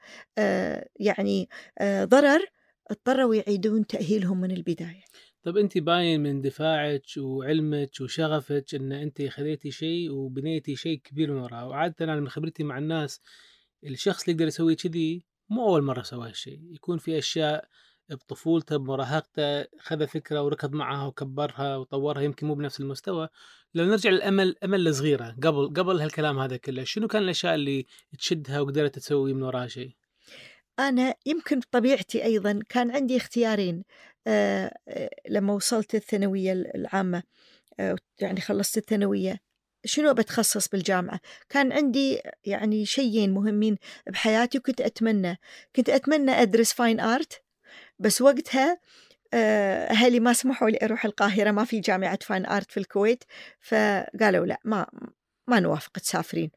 يعني 0.99 1.49
ضرر 1.83 2.45
اضطروا 2.91 3.35
يعيدون 3.35 3.87
تأهيلهم 3.87 4.41
من 4.41 4.51
البداية. 4.51 5.03
طب 5.43 5.57
أنت 5.57 5.77
باين 5.77 6.23
من 6.23 6.41
دفاعك 6.41 7.05
وعلمك 7.17 7.89
وشغفك 8.01 8.75
إن 8.75 8.91
أنت 8.91 9.21
خذيتي 9.21 9.71
شيء 9.71 10.11
وبنيتي 10.11 10.75
شيء 10.75 10.99
كبير 11.03 11.31
من 11.31 11.39
وراه 11.41 11.67
وعاده 11.67 11.95
أنا 12.01 12.15
من 12.15 12.29
خبرتي 12.29 12.63
مع 12.63 12.77
الناس 12.77 13.21
الشخص 13.83 14.21
اللي 14.21 14.33
يقدر 14.33 14.47
يسوي 14.47 14.75
كذي 14.75 15.25
مو 15.49 15.65
أول 15.65 15.81
مرة 15.81 16.01
سوى 16.01 16.29
هالشيء 16.29 16.59
يكون 16.71 16.97
في 16.97 17.17
أشياء 17.17 17.67
بطفولته 18.09 18.77
بمراهقته 18.77 19.65
خذ 19.79 20.07
فكرة 20.07 20.41
وركض 20.41 20.73
معها 20.73 21.07
وكبرها 21.07 21.77
وطورها 21.77 22.21
يمكن 22.21 22.47
مو 22.47 22.55
بنفس 22.55 22.79
المستوى. 22.79 23.29
لو 23.73 23.85
نرجع 23.85 24.09
للأمل 24.09 24.55
أمل 24.63 24.87
الصغيره 24.87 25.35
قبل 25.43 25.73
قبل 25.73 26.01
هالكلام 26.01 26.39
هذا 26.39 26.57
كله 26.57 26.83
شنو 26.83 27.07
كان 27.07 27.23
الأشياء 27.23 27.55
اللي 27.55 27.85
تشدها 28.19 28.61
وقدرت 28.61 28.95
تسوي 28.95 29.33
من 29.33 29.43
وراها 29.43 29.67
شيء؟ 29.67 29.91
أنا 30.79 31.15
يمكن 31.25 31.59
بطبيعتي 31.59 32.23
أيضا 32.23 32.59
كان 32.69 32.91
عندي 32.91 33.17
اختيارين. 33.17 33.83
آه، 34.27 34.77
آه، 34.87 35.09
لما 35.29 35.53
وصلت 35.53 35.95
الثانوية 35.95 36.51
العامة 36.53 37.23
آه، 37.79 37.95
يعني 38.21 38.41
خلصت 38.41 38.77
الثانوية. 38.77 39.48
شنو 39.85 40.13
بتخصص 40.13 40.67
بالجامعة 40.67 41.19
كان 41.49 41.71
عندي 41.71 42.21
يعني 42.45 42.85
شيئين 42.85 43.33
مهمين 43.33 43.77
بحياتي 44.07 44.57
وكنت 44.57 44.81
أتمنى 44.81 45.39
كنت 45.75 45.89
أتمنى 45.89 46.31
أدرس 46.31 46.73
فاين 46.73 46.99
آرت 46.99 47.41
بس 47.99 48.21
وقتها 48.21 48.79
أهلي 49.33 50.19
ما 50.19 50.33
سمحوا 50.33 50.69
لي 50.69 50.79
أروح 50.83 51.05
القاهرة 51.05 51.51
ما 51.51 51.65
في 51.65 51.79
جامعة 51.79 52.19
fine 52.21 52.45
art 52.45 52.71
في 52.71 52.79
الكويت 52.79 53.23
فقالوا 53.59 54.45
لا 54.45 54.59
ما 54.63 54.87
ما 55.47 55.59
نوافق 55.59 55.91
تسافرين 55.91 56.51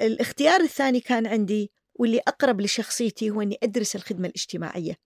الاختيار 0.00 0.60
الثاني 0.60 1.00
كان 1.00 1.26
عندي 1.26 1.70
واللي 1.94 2.20
أقرب 2.28 2.60
لشخصيتي 2.60 3.30
هو 3.30 3.42
أني 3.42 3.58
أدرس 3.62 3.96
الخدمة 3.96 4.28
الاجتماعية 4.28 4.96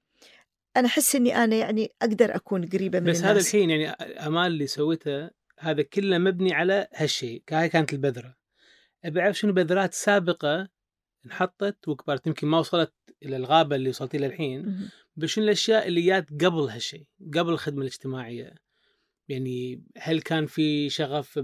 أنا 0.77 0.87
أحس 0.87 1.17
أني 1.17 1.45
أنا 1.45 1.57
يعني 1.57 1.91
أقدر 2.03 2.35
أكون 2.37 2.67
قريبة 2.67 3.01
من 3.01 3.07
بس 3.07 3.17
الناس 3.17 3.31
هذا 3.31 3.41
الحين 3.41 3.71
يعني 3.71 3.89
أمال 4.27 4.47
اللي 4.47 4.67
سويته 4.67 5.31
هذا 5.59 5.83
كله 5.83 6.19
مبني 6.19 6.55
على 6.55 6.89
هالشيء 6.95 7.43
هاي 7.51 7.69
كانت 7.69 7.93
البذرة. 7.93 8.37
أبي 9.05 9.21
أعرف 9.21 9.39
شنو 9.39 9.53
بذرات 9.53 9.95
سابقة 9.95 10.69
انحطت 11.27 11.89
وكبرت 11.89 12.27
يمكن 12.27 12.47
ما 12.47 12.59
وصلت 12.59 12.93
إلى 13.23 13.37
الغابة 13.37 13.77
اللي 13.77 13.89
وصلت 13.89 14.17
لها 14.17 14.29
الحين. 14.29 14.91
بس 15.17 15.29
شنو 15.29 15.45
الأشياء 15.45 15.89
اللي 15.89 16.01
جات 16.03 16.31
قبل 16.45 16.61
هالشيء 16.61 17.07
قبل 17.35 17.53
الخدمة 17.53 17.81
الاجتماعية؟ 17.81 18.55
يعني 19.29 19.83
هل 19.99 20.21
كان 20.21 20.47
في 20.47 20.91
شغف 20.91 21.41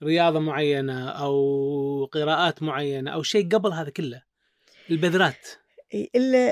برياضة 0.00 0.38
معينة 0.40 1.08
أو 1.08 2.04
قراءات 2.04 2.62
معينة 2.62 3.10
أو 3.10 3.22
شيء 3.22 3.48
قبل 3.48 3.72
هذا 3.72 3.90
كله؟ 3.90 4.22
البذرات. 4.90 5.48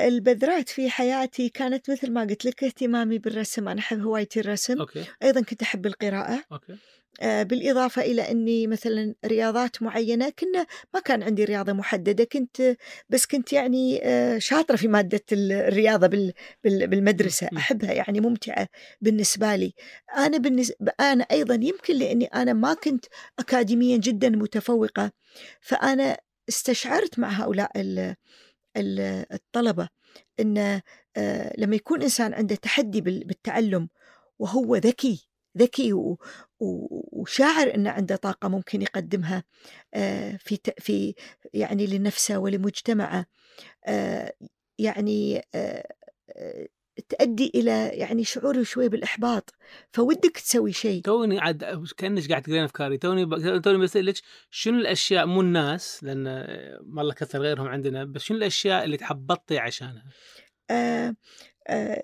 البذرات 0.08 0.68
في 0.68 0.90
حياتي 0.90 1.48
كانت 1.48 1.90
مثل 1.90 2.12
ما 2.12 2.20
قلت 2.20 2.44
لك 2.44 2.64
اهتمامي 2.64 3.18
بالرسم. 3.18 3.68
أنا 3.68 3.80
أحب 3.80 4.00
هوايتي 4.00 4.40
الرسم. 4.40 4.78
okay. 4.80 5.04
أيضا 5.22 5.40
كنت 5.40 5.62
أحب 5.62 5.86
القراءة. 5.86 6.44
okay. 6.52 6.76
آه، 7.20 7.42
بالإضافة 7.42 8.02
إلى 8.02 8.30
أني 8.30 8.66
مثلا 8.66 9.14
رياضات 9.24 9.82
معينة 9.82 10.30
كنا 10.30 10.66
ما 10.94 11.00
كان 11.00 11.22
عندي 11.22 11.44
رياضة 11.44 11.72
محددة. 11.72 12.24
كنت 12.24 12.76
بس 13.08 13.26
كنت 13.26 13.52
يعني 13.52 14.00
آه، 14.04 14.38
شاطرة 14.38 14.76
في 14.76 14.88
مادة 14.88 15.24
الرياضة 15.32 16.32
بالمدرسة. 16.64 17.48
أحبها 17.56 17.92
يعني 17.92 18.20
ممتعة 18.20 18.68
بالنسبة 19.00 19.56
لي. 19.56 19.74
أنا 20.16 20.38
بالنسبة 20.38 20.92
أنا 21.00 21.26
أيضا 21.30 21.54
يمكن 21.54 21.94
لأني 21.96 22.24
أنا 22.24 22.52
ما 22.52 22.74
كنت 22.74 23.04
أكاديميا 23.38 23.96
جدا 23.96 24.28
متفوقة. 24.28 25.12
فأنا 25.60 26.18
استشعرت 26.48 27.18
مع 27.18 27.28
هؤلاء 27.28 27.70
الطلبة 28.76 29.88
أن 30.40 30.80
لما 31.58 31.76
يكون 31.76 32.02
إنسان 32.02 32.34
عنده 32.34 32.54
تحدي 32.54 33.00
بالتعلم 33.00 33.88
وهو 34.38 34.76
ذكي 34.76 35.28
ذكي 35.58 36.16
وشاعر 36.60 37.74
أنه 37.74 37.90
عنده 37.90 38.16
طاقة 38.16 38.48
ممكن 38.48 38.82
يقدمها 38.82 39.44
في 40.38 40.58
في 40.78 41.14
يعني 41.54 41.86
لنفسه 41.86 42.38
ولمجتمعه 42.38 43.26
يعني 44.78 45.42
تؤدي 47.08 47.52
إلى 47.54 47.88
يعني 47.88 48.24
شعور 48.24 48.62
شوي 48.62 48.88
بالإحباط 48.88 49.54
فودك 49.92 50.36
تسوي 50.36 50.72
شيء. 50.72 51.02
توني 51.02 51.40
عاد 51.40 51.84
كأنك 51.96 52.28
قاعد 52.28 52.42
تقرين 52.42 52.64
أفكاري. 52.64 52.98
توني 52.98 53.24
ب... 53.24 53.60
توني 53.62 53.78
بسالك 53.78 54.14
شنو 54.50 54.78
الأشياء 54.78 55.26
مو 55.26 55.40
الناس 55.40 56.04
لأن 56.04 56.24
ما 56.86 57.02
الله 57.02 57.14
كثر 57.14 57.38
غيرهم 57.38 57.68
عندنا 57.68 58.04
بس 58.04 58.22
شنو 58.22 58.38
الأشياء 58.38 58.84
اللي 58.84 58.96
تحبطتي 58.96 59.58
عشانها؟ 59.58 60.04
آه 60.70 61.14
آه 61.68 62.02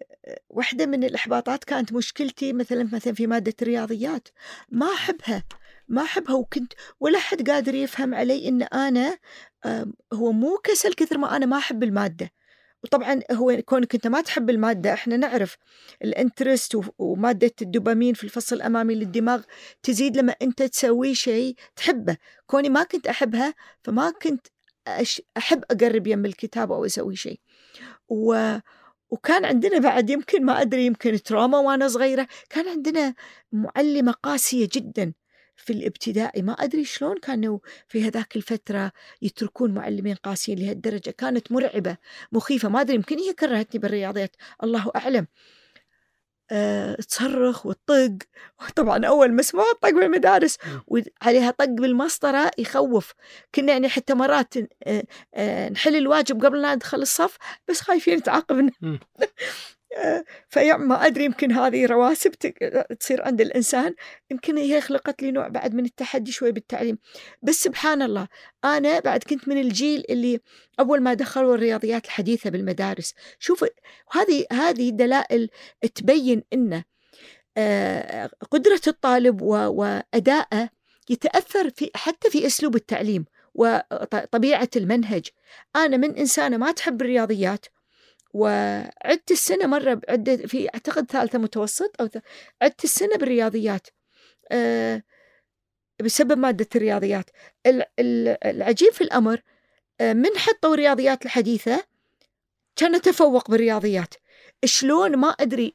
واحدة 0.48 0.86
من 0.86 1.04
الإحباطات 1.04 1.64
كانت 1.64 1.92
مشكلتي 1.92 2.52
مثلا 2.52 2.88
مثلا 2.92 3.14
في 3.14 3.26
مادة 3.26 3.54
الرياضيات. 3.62 4.28
ما 4.68 4.86
أحبها 4.86 5.44
ما 5.88 6.02
أحبها 6.02 6.34
وكنت 6.34 6.72
ولا 7.00 7.18
حد 7.18 7.50
قادر 7.50 7.74
يفهم 7.74 8.14
علي 8.14 8.48
إن 8.48 8.62
أنا 8.62 9.18
آه 9.64 9.86
هو 10.12 10.32
مو 10.32 10.58
كسل 10.64 10.94
كثر 10.94 11.18
ما 11.18 11.36
أنا 11.36 11.46
ما 11.46 11.56
أحب 11.58 11.82
المادة. 11.82 12.30
وطبعا 12.84 13.20
هو 13.32 13.62
كونك 13.64 13.94
أنت 13.94 14.06
ما 14.06 14.20
تحب 14.20 14.50
المادة 14.50 14.92
إحنا 14.92 15.16
نعرف 15.16 15.56
ال 16.04 16.13
interest 16.13 16.80
ومادة 16.98 17.52
الدوبامين 17.62 18.14
في 18.14 18.24
الفصل 18.24 18.56
الأمامي 18.56 18.94
للدماغ 18.94 19.42
تزيد 19.82 20.16
لما 20.16 20.34
أنت 20.42 20.62
تسوي 20.62 21.14
شيء 21.14 21.54
تحبه. 21.76 22.16
كوني 22.46 22.68
ما 22.68 22.82
كنت 22.82 23.06
أحبها 23.06 23.54
فما 23.84 24.10
كنت 24.10 24.46
أحب 25.36 25.64
أقرب 25.70 26.06
يم 26.06 26.24
الكتاب 26.26 26.72
أو 26.72 26.84
أسوي 26.84 27.16
شيء. 27.16 27.40
و 28.08 28.56
وكان 29.10 29.44
عندنا 29.44 29.78
بعد 29.78 30.10
يمكن 30.10 30.44
ما 30.44 30.60
أدري 30.60 30.86
يمكن 30.86 31.22
تراما 31.22 31.58
وأنا 31.58 31.88
صغيرة 31.88 32.28
كان 32.50 32.68
عندنا 32.68 33.14
معلمة 33.52 34.12
قاسية 34.12 34.68
جدا. 34.72 35.12
في 35.58 35.72
الإبتدائي. 35.72 36.42
ما 36.42 36.52
أدري 36.52 36.84
شلون 36.84 37.18
كانوا 37.18 37.58
في 37.88 38.04
هذاك 38.04 38.36
الفترة 38.36 38.92
يتركون 39.22 39.74
معلمين 39.74 40.14
قاسيين 40.14 40.58
لهالدرجة. 40.58 41.10
كانت 41.10 41.52
مرعبة 41.52 41.96
مخيفة. 42.32 42.68
ما 42.68 42.80
أدري 42.80 42.94
يمكن 42.96 43.18
هي 43.18 43.32
كرهتني 43.32 43.80
بالرياضيات. 43.80 44.36
الله 44.64 44.90
أعلم. 44.96 45.26
أه 46.50 46.94
تصرخ 46.94 47.66
وتطق. 47.66 48.18
طبعا 48.76 49.06
أول 49.06 49.34
مسموع 49.34 49.64
طق 49.82 49.90
بالمدارس 49.90 50.58
وعليها 50.86 51.50
طق 51.50 51.64
بالمسطرة 51.64 52.50
يخوف. 52.58 53.12
كنا 53.54 53.72
يعني 53.72 53.88
حتى 53.88 54.14
مرات 54.14 54.56
أه 54.56 55.04
أه 55.34 55.68
نحل 55.68 55.96
الواجب 55.96 56.44
قبل 56.44 56.62
لا 56.62 56.74
ندخل 56.74 56.98
الصف 57.02 57.36
بس 57.68 57.80
خايفين 57.80 58.22
تعاقبنا. 58.22 58.72
فما 60.48 61.06
أدري 61.06 61.24
يمكن 61.24 61.52
هذه 61.52 61.86
رواسب 61.86 62.30
تصير 63.00 63.22
عند 63.22 63.40
الإنسان. 63.40 63.94
يمكن 64.30 64.56
هي 64.56 64.80
خلقت 64.80 65.22
لي 65.22 65.30
نوع 65.30 65.48
بعد 65.48 65.74
من 65.74 65.84
التحدي 65.84 66.32
شوي 66.32 66.52
بالتعليم. 66.52 66.98
بس 67.42 67.54
سبحان 67.54 68.02
الله 68.02 68.28
أنا 68.64 69.00
بعد 69.00 69.22
كنت 69.24 69.48
من 69.48 69.58
الجيل 69.58 70.04
اللي 70.10 70.40
أول 70.80 71.00
ما 71.00 71.14
دخلوا 71.14 71.54
الرياضيات 71.54 72.04
الحديثة 72.04 72.50
بالمدارس. 72.50 73.14
شوف 73.38 73.64
هذه 74.12 74.44
هذه 74.52 74.90
دلائل 74.90 75.50
تبين 75.94 76.42
أن 76.52 76.82
آه، 77.56 78.30
قدرة 78.50 78.80
الطالب 78.86 79.42
وأدائه 79.42 80.68
يتأثر 81.10 81.70
في 81.70 81.90
حتى 81.94 82.30
في 82.30 82.46
أسلوب 82.46 82.76
التعليم 82.76 83.24
وطبيعة 83.54 84.68
المنهج. 84.76 85.26
أنا 85.76 85.96
من 85.96 86.16
إنسانة 86.16 86.56
ما 86.56 86.72
تحب 86.72 87.02
الرياضيات 87.02 87.66
وعدت 88.34 89.30
السنة 89.30 89.66
مرة 89.66 90.00
عدة 90.08 90.36
في 90.36 90.68
أعتقد 90.74 91.10
ثالثة 91.10 91.38
متوسط 91.38 92.00
أو 92.00 92.08
عدت 92.62 92.84
السنة 92.84 93.16
بالرياضيات. 93.16 93.86
أه 94.52 95.02
بسبب 96.02 96.38
مادة 96.38 96.68
الرياضيات. 96.76 97.30
العجيب 98.44 98.92
في 98.92 99.00
الأمر 99.00 99.42
أه 100.00 100.12
من 100.12 100.36
حطوا 100.36 100.74
الرياضيات 100.74 101.24
الحديثة 101.24 101.84
كان 102.76 102.94
أتفوق 102.94 103.50
بالرياضيات. 103.50 104.14
شلون؟ 104.64 105.16
ما 105.16 105.28
أدري. 105.28 105.74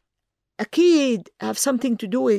أكيد 0.59 1.29
have 1.43 1.57
something 1.57 1.95
to 2.05 2.07
do 2.07 2.29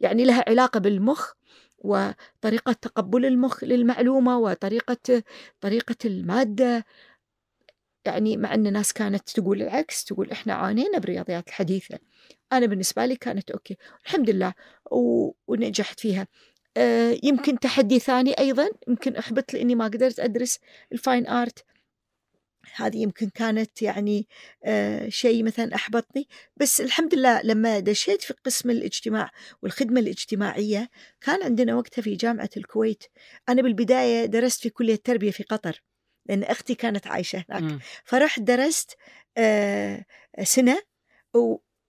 يعني 0.00 0.24
لها 0.24 0.44
علاقة 0.48 0.80
بالمخ 0.80 1.32
وطريقة 1.78 2.72
تقبل 2.72 3.26
المخ 3.26 3.64
للمعلومة 3.64 4.38
وطريقة 4.38 5.22
طريقة 5.60 5.96
المادة. 6.04 6.84
يعني 8.06 8.36
مع 8.36 8.54
أن 8.54 8.72
ناس 8.72 8.92
كانت 8.92 9.30
تقول 9.30 9.62
العكس 9.62 10.04
تقول 10.04 10.30
إحنا 10.30 10.54
عانينا 10.54 10.98
بالرياضيات 10.98 11.48
الحديثة 11.48 11.98
أنا 12.52 12.66
بالنسبة 12.66 13.06
لي 13.06 13.16
كانت 13.16 13.50
أوكي 13.50 13.76
الحمد 14.04 14.30
لله 14.30 14.54
و... 14.90 15.32
ونجحت 15.46 16.00
فيها. 16.00 16.26
آه 16.76 17.16
يمكن 17.22 17.58
تحدي 17.58 17.98
ثاني 17.98 18.32
أيضا 18.38 18.68
يمكن 18.88 19.16
أحبط 19.16 19.54
لأني 19.54 19.74
ما 19.74 19.84
قدرت 19.84 20.20
أدرس 20.20 20.58
ال 20.92 20.99
fine 20.99 21.26
art. 21.26 21.64
هذه 22.76 22.96
يمكن 22.96 23.28
كانت 23.28 23.82
يعني 23.82 24.28
آه 24.64 25.08
شيء 25.08 25.44
مثلا 25.44 25.74
أحبطني. 25.74 26.28
بس 26.56 26.80
الحمد 26.80 27.14
لله 27.14 27.42
لما 27.42 27.78
دشيت 27.78 28.22
في 28.22 28.34
قسم 28.44 28.70
الاجتماع 28.70 29.30
والخدمة 29.62 30.00
الاجتماعية 30.00 30.90
كان 31.20 31.42
عندنا 31.42 31.74
وقتها 31.76 32.02
في 32.02 32.14
جامعة 32.14 32.50
الكويت. 32.56 33.04
أنا 33.48 33.62
بالبداية 33.62 34.26
درست 34.26 34.60
في 34.62 34.70
كلية 34.70 34.96
تربية 34.96 35.30
في 35.30 35.42
قطر. 35.42 35.82
لأن 36.28 36.42
أختي 36.42 36.74
كانت 36.74 37.06
عايشة 37.06 37.44
هناك. 37.48 37.62
م. 37.62 37.78
فرحت 38.04 38.40
درست 38.40 38.96
آه، 39.36 40.04
سنة 40.42 40.82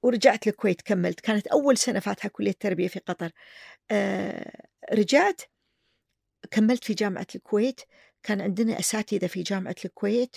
ورجعت 0.04 0.48
الكويت 0.48 0.82
كملت. 0.82 1.20
كانت 1.20 1.48
أول 1.48 1.78
سنة 1.78 2.00
فاتحة 2.00 2.30
كلية 2.30 2.56
تربية 2.60 2.88
في 2.88 3.00
قطر. 3.00 3.32
آه، 3.92 4.68
رجعت 4.94 5.42
كملت 6.52 6.84
في 6.84 6.94
جامعة 6.94 7.28
الكويت. 7.36 7.82
كان 8.24 8.42
عندنا 8.42 8.80
أساتذة 8.80 9.28
في 9.28 9.44
جامعة 9.44 9.76
الكويت 9.86 10.36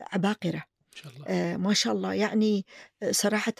عباقرة. 0.00 0.64
شاء 0.94 1.12
الله. 1.12 1.26
آه 1.28 1.56
ما 1.56 1.74
شاء 1.74 1.92
الله. 1.92 2.14
يعني 2.14 2.66
صراحة 3.10 3.54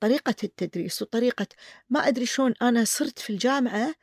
طريقة 0.00 0.34
التدريس 0.44 1.02
وطريقة 1.02 1.46
ما 1.90 2.08
أدري 2.08 2.26
شلون 2.26 2.54
أنا 2.62 2.84
صرت 2.84 3.18
في 3.18 3.30
الجامعة 3.30 3.94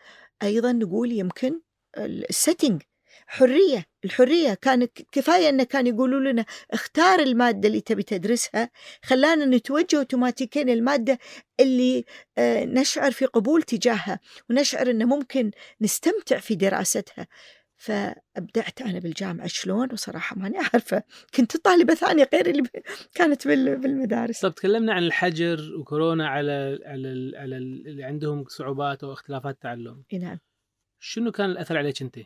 أيضا 0.43 0.71
نقول 0.71 1.11
يمكن 1.11 1.61
السيتنج 1.97 2.81
حرية 3.27 3.85
الحرية 4.05 4.53
كان 4.53 4.87
كفاية 5.11 5.49
أنه 5.49 5.63
كان 5.63 5.87
يقولوا 5.87 6.31
لنا 6.31 6.45
اختار 6.71 7.19
المادة 7.19 7.67
اللي 7.67 7.81
تبي 7.81 8.03
تدرسها 8.03 8.69
خلانا 9.03 9.45
نتوجه 9.45 9.97
اوتوماتيكيا 9.97 10.61
المادة 10.61 11.19
اللي 11.59 12.05
آه، 12.37 12.65
نشعر 12.65 13.11
في 13.11 13.25
قبول 13.25 13.63
تجاهها 13.63 14.19
ونشعر 14.49 14.89
أنه 14.89 15.05
ممكن 15.05 15.51
نستمتع 15.81 16.39
في 16.39 16.55
دراستها. 16.55 17.27
فابدعت 17.77 18.81
أنا 18.81 18.99
بالجامعة 18.99 19.47
شلون؟ 19.47 19.87
وصراحة 19.93 20.35
ماني 20.35 20.57
عارفة. 20.57 21.03
كنت 21.35 21.57
طالبه 21.57 21.93
ثانية 21.93 22.29
غير 22.33 22.49
اللي 22.49 22.63
كانت 23.15 23.47
بالمدارس. 23.47 24.39
طب 24.39 24.55
تكلمنا 24.55 24.93
عن 24.93 25.03
الحجر 25.03 25.75
وكورونا 25.79 26.27
على 26.27 26.79
على 26.85 27.31
على 27.37 27.57
اللي 27.57 28.03
عندهم 28.03 28.45
صعوبات 28.47 29.03
أو 29.03 29.13
اختلافات 29.13 29.61
تعلم. 29.61 30.03
نعم. 30.13 30.39
شنو 30.99 31.31
كان 31.31 31.49
الأثر 31.49 31.77
عليك 31.77 32.01
أنت؟ 32.01 32.19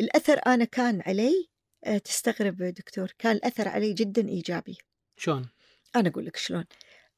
الأثر 0.00 0.40
أنا 0.46 0.64
كان 0.64 1.02
علي 1.06 1.48
آه، 1.84 1.98
تستغرب 1.98 2.62
دكتور 2.62 3.12
كان 3.18 3.36
الأثر 3.36 3.68
علي 3.68 3.92
جدا 3.92 4.28
إيجابي. 4.28 4.78
شلون؟ 5.16 5.48
أنا 5.96 6.08
أقول 6.08 6.26
لك 6.26 6.36
شلون. 6.36 6.64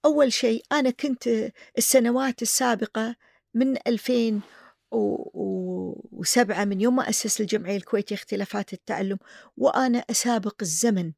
أول 0.05 0.33
شيء 0.33 0.63
أنا 0.73 0.91
كنت 0.91 1.53
السنوات 1.79 2.43
السابقة 2.43 3.17
من 3.55 3.77
2007 3.87 6.65
من 6.65 6.81
يوم 6.81 6.97
ما 6.97 7.09
أسس 7.09 7.41
الجمعية 7.41 7.77
الكويتية 7.77 8.15
اختلافات 8.15 8.73
التعلم 8.73 9.19
وأنا 9.57 9.99
أسابق 9.99 10.57
الزمن 10.63 11.13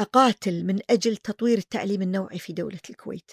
أقاتل 0.00 0.64
من 0.64 0.78
أجل 0.90 1.16
تطوير 1.16 1.58
التعليم 1.58 2.02
النوعي 2.02 2.38
في 2.38 2.52
دولة 2.52 2.80
الكويت. 2.90 3.30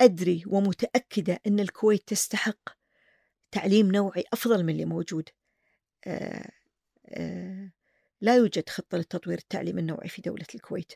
أدري 0.00 0.44
ومتأكدة 0.46 1.40
أن 1.46 1.60
الكويت 1.60 2.08
تستحق 2.08 2.79
تعليم 3.50 3.92
نوعي 3.92 4.24
أفضل 4.32 4.64
من 4.64 4.70
اللي 4.70 4.84
موجود. 4.84 5.28
آه، 6.06 6.50
آه، 7.08 7.70
لا 8.20 8.36
يوجد 8.36 8.68
خطة 8.68 8.98
لتطوير 8.98 9.38
التعليم 9.38 9.78
النوعي 9.78 10.08
في 10.08 10.22
دولة 10.22 10.46
الكويت. 10.54 10.92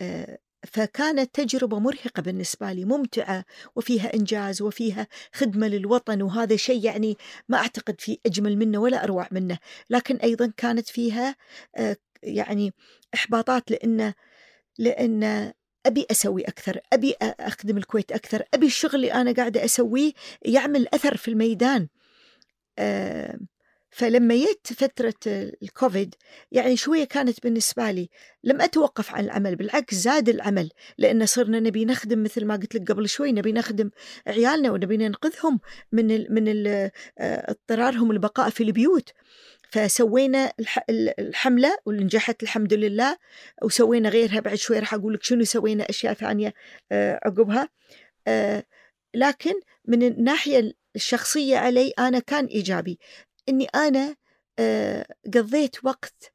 آه، 0.00 0.38
فكانت 0.66 1.34
تجربة 1.34 1.78
مرهقة 1.78 2.22
بالنسبة 2.22 2.72
لي 2.72 2.84
ممتعة 2.84 3.44
وفيها 3.76 4.14
إنجاز 4.14 4.62
وفيها 4.62 5.06
خدمة 5.34 5.68
للوطن 5.68 6.22
وهذا 6.22 6.56
شيء 6.56 6.84
يعني 6.84 7.16
ما 7.48 7.58
أعتقد 7.58 8.00
في 8.00 8.18
أجمل 8.26 8.56
منه 8.56 8.78
ولا 8.78 9.04
أروع 9.04 9.28
منه. 9.30 9.58
لكن 9.90 10.16
أيضا 10.16 10.52
كانت 10.56 10.88
فيها 10.88 11.36
يعني 12.22 12.72
إحباطات 13.14 13.70
لأن 13.70 14.14
لأن 14.78 15.52
أبي 15.86 16.06
أسوي 16.10 16.42
أكثر 16.42 16.80
أبي 16.92 17.14
أخدم 17.22 17.78
الكويت 17.78 18.12
أكثر 18.12 18.42
أبي 18.54 18.66
الشغل 18.66 18.94
اللي 18.94 19.12
أنا 19.12 19.32
قاعدة 19.32 19.64
أسويه 19.64 20.12
يعمل 20.42 20.86
أثر 20.94 21.16
في 21.16 21.28
الميدان. 21.28 21.88
فلما 23.92 24.34
جت 24.36 24.72
فترة 24.72 25.14
الكوفيد 25.62 26.14
يعني 26.52 26.76
شوية 26.76 27.04
كانت 27.04 27.42
بالنسبة 27.42 27.90
لي 27.90 28.08
لم 28.44 28.60
أتوقف 28.60 29.14
عن 29.14 29.24
العمل 29.24 29.56
بالعكس 29.56 29.94
زاد 29.94 30.28
العمل 30.28 30.70
لأن 30.98 31.26
صرنا 31.26 31.60
نبي 31.60 31.84
نخدم 31.84 32.22
مثل 32.22 32.44
ما 32.44 32.56
قلت 32.56 32.74
لك 32.74 32.92
قبل 32.92 33.08
شوي 33.08 33.32
نبي 33.32 33.52
نخدم 33.52 33.90
عيالنا 34.26 34.70
ونبي 34.70 34.96
ننقذهم 34.96 35.60
من 35.92 36.10
ال 36.10 36.34
من 36.34 36.48
ال 36.48 36.90
اضطرارهم 37.18 38.10
البقاء 38.10 38.50
في 38.50 38.62
البيوت. 38.62 39.10
فسوينا 39.70 40.52
الحملة 41.18 41.78
ونجحت 41.86 42.42
الحمد 42.42 42.74
لله 42.74 43.16
وسوينا 43.62 44.08
غيرها 44.08 44.40
بعد 44.40 44.54
شوي 44.54 44.78
راح 44.78 44.94
أقول 44.94 45.14
لك 45.14 45.22
شنو 45.22 45.44
سوينا 45.44 45.90
أشياء 45.90 46.14
ثانية 46.14 46.54
عقبها. 46.92 47.68
لكن 49.14 49.54
من 49.88 50.02
الناحية 50.02 50.72
الشخصية 50.96 51.56
علي 51.56 51.92
أنا 51.98 52.18
كان 52.18 52.44
إيجابي. 52.46 52.98
إني 53.48 53.64
أنا 53.64 54.16
قضيت 55.34 55.84
وقت 55.84 56.32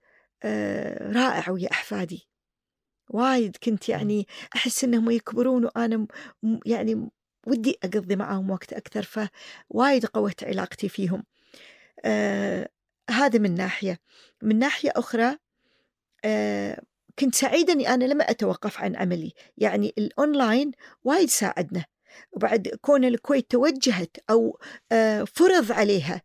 رائع 1.16 1.50
ويا 1.50 1.72
أحفادي. 1.72 2.28
وايد 3.10 3.58
كنت 3.58 3.90
يعني 3.90 4.28
أحس 4.56 4.84
إنهم 4.84 5.12
يكبرون 5.12 5.66
وأنا 5.66 6.08
يعني 6.66 7.10
ودي 7.48 7.78
أقضي 7.84 8.16
معاهم 8.16 8.50
وقت 8.50 8.74
أكثر 8.74 9.04
فوايد 9.04 10.06
قوت 10.06 10.44
علاقتي 10.44 10.90
فيهم. 10.90 11.24
آه 12.06 12.70
هذا 13.10 13.40
من 13.40 13.56
ناحية. 13.56 14.00
من 14.42 14.60
ناحية 14.60 14.92
أخرى 14.96 15.38
آه 16.26 16.82
كنت 17.20 17.36
سعيدة 17.36 17.74
أني 17.74 17.94
أنا 17.94 18.06
لم 18.06 18.22
أتوقف 18.22 18.82
عن 18.82 18.96
عملي. 18.96 19.34
يعني 19.58 19.94
الأونلاين 19.98 20.72
وايد 21.04 21.30
ساعدنا. 21.30 21.86
وبعد 22.32 22.68
كون 22.82 23.06
الكويت 23.06 23.52
توجهت 23.52 24.18
أو 24.30 24.60
آه 24.92 25.24
فرض 25.24 25.72
عليها 25.72 26.22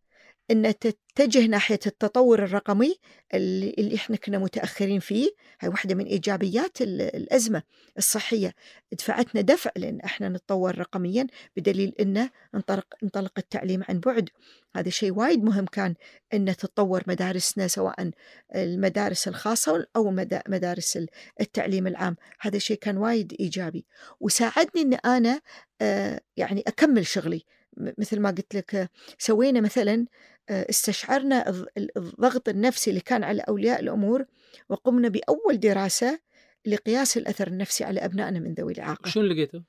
أن 0.52 0.74
تتجه 0.78 1.46
ناحية 1.46 1.78
التطور 1.86 2.44
الرقمي 2.44 2.96
اللي, 3.34 3.94
إحنا 3.94 4.16
كنا 4.16 4.38
متأخرين 4.38 5.00
فيه. 5.00 5.30
هاي 5.60 5.68
واحدة 5.68 5.94
من 5.94 6.04
إيجابيات 6.04 6.82
الأزمة 6.82 7.62
الصحية. 7.98 8.54
دفعتنا 8.92 9.40
دفع 9.40 9.70
لأن 9.76 10.00
إحنا 10.00 10.28
نتطور 10.28 10.78
رقميا 10.78 11.26
بدليل 11.56 11.94
أنه 12.00 12.30
انطلق, 12.54 12.86
انطلق 13.02 13.32
التعليم 13.38 13.82
عن 13.88 14.00
بعد. 14.00 14.28
هذا 14.76 14.90
شيء 14.90 15.12
وايد 15.12 15.44
مهم 15.44 15.64
كان 15.64 15.94
أن 16.34 16.44
تتطور 16.44 17.02
مدارسنا 17.06 17.68
سواء 17.68 18.10
المدارس 18.54 19.28
الخاصة 19.28 19.86
أو 19.96 20.10
مدارس 20.48 20.98
التعليم 21.40 21.86
العام. 21.86 22.16
هذا 22.40 22.58
شيء 22.58 22.76
كان 22.76 22.96
وايد 22.96 23.36
إيجابي. 23.40 23.86
وساعدني 24.20 24.82
أن 24.82 24.94
أنا 24.94 25.40
آه، 25.80 26.20
يعني 26.36 26.62
أكمل 26.66 27.06
شغلي. 27.06 27.44
مثل 27.76 28.20
ما 28.20 28.30
قلت 28.30 28.54
لك 28.54 28.90
سوينا 29.18 29.60
مثلا 29.60 30.06
آه، 30.48 30.66
استشعرنا 30.70 31.64
الضغط 31.96 32.48
النفسي 32.48 32.90
اللي 32.90 33.00
كان 33.00 33.24
على 33.24 33.42
أولياء 33.42 33.80
الأمور 33.80 34.24
وقمنا 34.68 35.08
بأول 35.08 35.60
دراسة 35.60 36.20
لقياس 36.66 37.16
الأثر 37.16 37.46
النفسي 37.46 37.84
على 37.84 38.00
أبنائنا 38.00 38.38
من 38.38 38.54
ذوي 38.54 38.72
الإعاقة. 38.72 39.10
شنو 39.10 39.24
لقيته؟ 39.24 39.62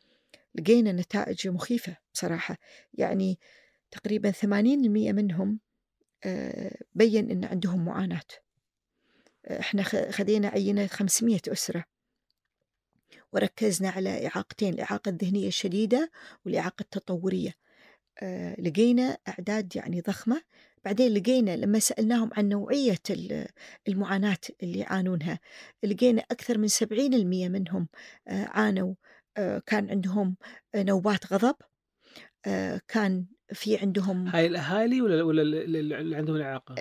لقينا 0.56 0.92
نتائج 0.92 1.48
مخيفة 1.48 1.98
بصراحة. 2.14 2.58
يعني 2.94 3.40
تقريبا 3.92 4.32
80% 4.32 5.12
منهم 5.12 5.60
آه، 6.24 6.78
بين 6.96 7.32
أن 7.32 7.46
عندهم 7.46 7.86
معاناة. 7.86 8.22
آه، 9.46 9.60
إحنا 9.60 9.84
خذينا 10.12 10.48
عينة 10.48 10.88
500 10.88 11.42
أسرة. 11.48 11.86
وركزنا 13.34 13.90
على 13.90 14.28
إعاقتين 14.28 14.74
الإعاقة 14.74 15.10
الذهنية 15.10 15.48
الشديدة 15.48 16.12
والإعاقة 16.46 16.82
التطورية. 16.82 17.54
لقينا 18.60 19.18
أعداد 19.28 19.76
يعني 19.76 20.02
ضخمة. 20.02 20.42
بعدين 20.86 21.14
لقينا 21.14 21.56
لما 21.56 21.80
سألناهم 21.80 22.30
عن 22.38 22.50
نوعية 22.50 22.98
المعاناة 23.88 24.38
اللي 24.64 24.80
يعانونها 24.80 25.40
لقينا 25.84 26.22
أكثر 26.32 26.58
من 26.58 26.68
سبعين 26.68 27.14
المية 27.14 27.50
منهم 27.50 27.88
آه، 28.28 28.46
عانوا 28.46 28.94
آه، 29.38 29.62
كان 29.66 29.90
عندهم 29.90 30.36
نوبات 30.76 31.34
غضب 31.34 31.56
كان 32.88 33.26
في 33.54 33.78
عندهم 33.78 34.28
هاي 34.28 34.46
الأهالي 34.48 35.02
ولا 35.02 35.24
ولا 35.24 35.42
اللي 35.42 36.16
عندهم 36.16 36.36
الإعاقة؟ 36.36 36.76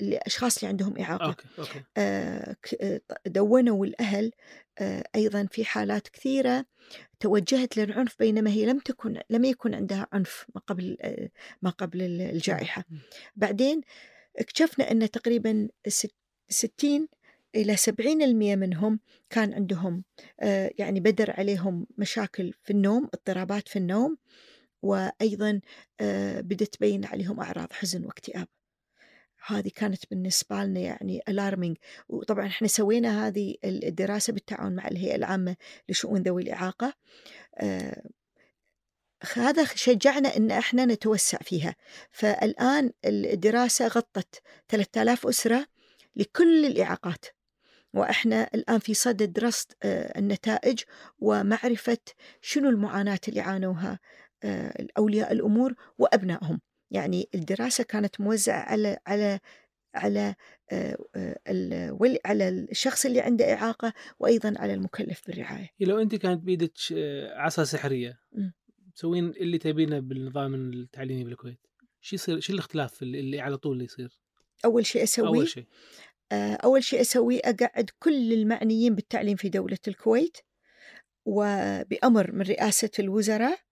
الأشخاص 0.00 0.56
اللي 0.58 0.68
عندهم 0.68 0.98
إعاقة 0.98 1.36
okay. 1.58 1.82
okay. 1.98 3.00
دونوا 3.26 3.86
الأهل 3.86 4.32
أيضا 5.14 5.46
في 5.50 5.64
حالات 5.64 6.08
كثيرة 6.08 6.64
توجهت 7.20 7.76
للعنف 7.76 8.18
بينما 8.18 8.50
هي 8.50 8.66
لم 8.66 8.78
تكن 8.78 9.20
لم 9.30 9.44
يكن 9.44 9.74
عندها 9.74 10.06
عنف 10.12 10.46
ما 10.54 10.60
قبل 10.60 10.96
ما 11.62 11.70
قبل 11.70 12.02
الجائحة 12.02 12.84
بعدين 13.36 13.80
اكتشفنا 14.36 14.90
أن 14.90 15.10
تقريبا 15.10 15.68
60 16.48 17.08
إلى 17.54 17.76
70% 17.76 17.80
منهم 18.56 19.00
كان 19.30 19.54
عندهم 19.54 20.04
يعني 20.78 21.00
بدر 21.00 21.30
عليهم 21.30 21.86
مشاكل 21.98 22.52
في 22.62 22.70
النوم 22.70 23.04
اضطرابات 23.04 23.68
في 23.68 23.76
النوم 23.76 24.16
وأيضا 24.82 25.60
بدت 26.40 26.74
تبين 26.74 27.04
عليهم 27.04 27.40
أعراض 27.40 27.72
حزن 27.72 28.04
واكتئاب. 28.04 28.48
هذه 29.46 29.70
كانت 29.74 30.10
بالنسبة 30.10 30.64
لنا 30.64 30.80
يعني 30.80 31.22
الارمينج 31.28 31.76
وطبعا 32.08 32.46
إحنا 32.46 32.68
سوينا 32.68 33.26
هذه 33.26 33.54
الدراسة 33.64 34.32
بالتعاون 34.32 34.74
مع 34.74 34.88
الهيئة 34.88 35.14
العامة 35.14 35.56
لشؤون 35.88 36.22
ذوي 36.22 36.42
الإعاقة. 36.42 36.94
آه 37.56 38.02
هذا 39.34 39.64
شجعنا 39.64 40.36
إن 40.36 40.50
إحنا 40.50 40.84
نتوسع 40.84 41.38
فيها. 41.38 41.76
فالآن 42.10 42.92
الدراسة 43.04 43.86
غطت 43.86 44.42
3000 44.68 45.26
أسرة 45.26 45.66
لكل 46.16 46.66
الإعاقات. 46.66 47.24
وإحنا 47.94 48.50
الآن 48.54 48.78
في 48.78 48.94
صدد 48.94 49.32
دراسه 49.32 49.66
النتائج 49.84 50.80
ومعرفة 51.18 51.98
شنو 52.40 52.68
المعاناة 52.68 53.20
اللي 53.28 53.40
عانوها 53.40 53.98
اولياء 54.98 55.32
الأمور 55.32 55.74
وأبنائهم. 55.98 56.60
يعني 56.90 57.28
الدراسة 57.34 57.84
كانت 57.84 58.20
موزعة 58.20 58.60
على 58.60 58.98
على 59.06 59.40
على 59.94 60.34
على 62.24 62.48
الشخص 62.48 63.06
اللي 63.06 63.20
عنده 63.20 63.54
إعاقة 63.54 63.92
وأيضا 64.18 64.54
على 64.56 64.74
المكلف 64.74 65.26
بالرعاية. 65.26 65.68
لو 65.80 65.98
أنت 65.98 66.14
كانت 66.14 66.42
بيدك 66.42 66.72
عصا 67.36 67.64
سحرية 67.64 68.20
تسوين 68.94 69.28
اللي 69.28 69.58
تبينه 69.58 69.98
بالنظام 69.98 70.54
التعليمي 70.54 71.24
بالكويت 71.24 71.66
شو 72.00 72.16
يصير 72.16 72.40
شو 72.40 72.52
الاختلاف 72.52 73.02
اللي 73.02 73.40
على 73.40 73.56
طول 73.56 73.72
اللي 73.72 73.84
يصير؟ 73.84 74.18
أول 74.64 74.86
شيء 74.86 75.02
أسويه 75.02 75.28
أول 75.28 75.48
شيء. 75.48 75.66
أول 76.64 76.84
شيء 76.84 77.00
أسويه 77.00 77.40
أقعد 77.44 77.90
كل 77.98 78.32
المعنيين 78.32 78.94
بالتعليم 78.94 79.36
في 79.36 79.48
دولة 79.48 79.78
الكويت 79.88 80.36
وبأمر 81.24 82.32
من 82.32 82.42
رئاسة 82.42 82.90
الوزراء 82.98 83.52
آه، 83.52 83.71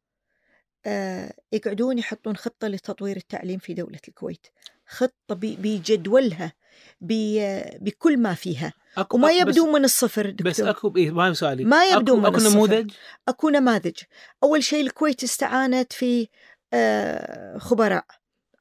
يقعدون 1.52 1.98
يحطون 1.98 2.36
خطة 2.36 2.68
لتطوير 2.68 3.16
التعليم 3.16 3.58
في 3.58 3.74
دولة 3.74 3.98
الكويت. 4.08 4.46
خطة 4.86 5.14
بجدولها 5.30 6.52
بكل 7.00 8.18
ما 8.18 8.34
فيها. 8.34 8.72
أكو 8.98 9.16
وما 9.16 9.30
يبدو 9.32 9.72
من 9.72 9.84
الصفر 9.84 10.30
دكتور. 10.30 10.50
بس 10.50 10.60
أكو 10.60 10.92
إيه 10.96 11.10
ما 11.10 11.32
سؤالي. 11.32 11.64
ما 11.64 11.84
يبدو 11.84 12.12
أكو 12.12 12.20
من 12.20 12.26
أكو 12.26 12.36
الصفر. 12.36 12.54
نموذج؟ 12.54 12.90
أكو 13.28 13.48
نماذج. 13.48 13.96
أول 14.42 14.64
شيء 14.64 14.84
الكويت 14.84 15.22
استعانت 15.22 15.92
في 15.92 16.28
آه، 16.72 17.58
خبراء. 17.58 18.04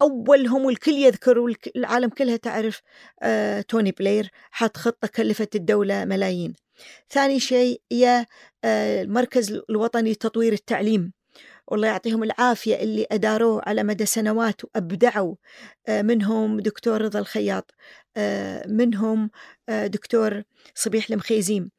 اولهم 0.02 0.66
والكل 0.66 0.92
يذكر 0.92 1.40
والعالم 1.40 2.10
كلها 2.10 2.38
تعرف 2.38 2.82
آه، 3.22 3.62
توني 3.62 3.92
بلير 3.92 4.32
حط 4.52 4.78
خطة 4.78 5.08
كلفت 5.08 5.56
الدولة 5.56 6.06
ملايين. 6.06 6.54
ثاني 7.10 7.40
شيء 7.40 7.82
هي 7.92 8.26
المركز 8.66 9.62
الوطني 9.70 10.12
لتطوير 10.12 10.54
التعليم. 10.54 11.14
والله 11.72 11.88
يعطيهم 11.88 12.24
العافية 12.24 12.76
اللي 12.76 13.08
أداروه 13.12 13.62
على 13.66 13.84
مدى 13.84 14.06
سنوات 14.06 14.64
وأبدعوا 14.64 15.36
آه، 15.88 16.02
منهم 16.02 16.60
دكتور 16.60 17.02
رضا 17.02 17.20
الخياط 17.20 17.72
آه، 18.18 18.68
منهم 18.68 19.30
آه، 19.70 19.88
دكتور 19.88 20.44
صبيح 20.76 21.10
المخيزيم 21.10 21.70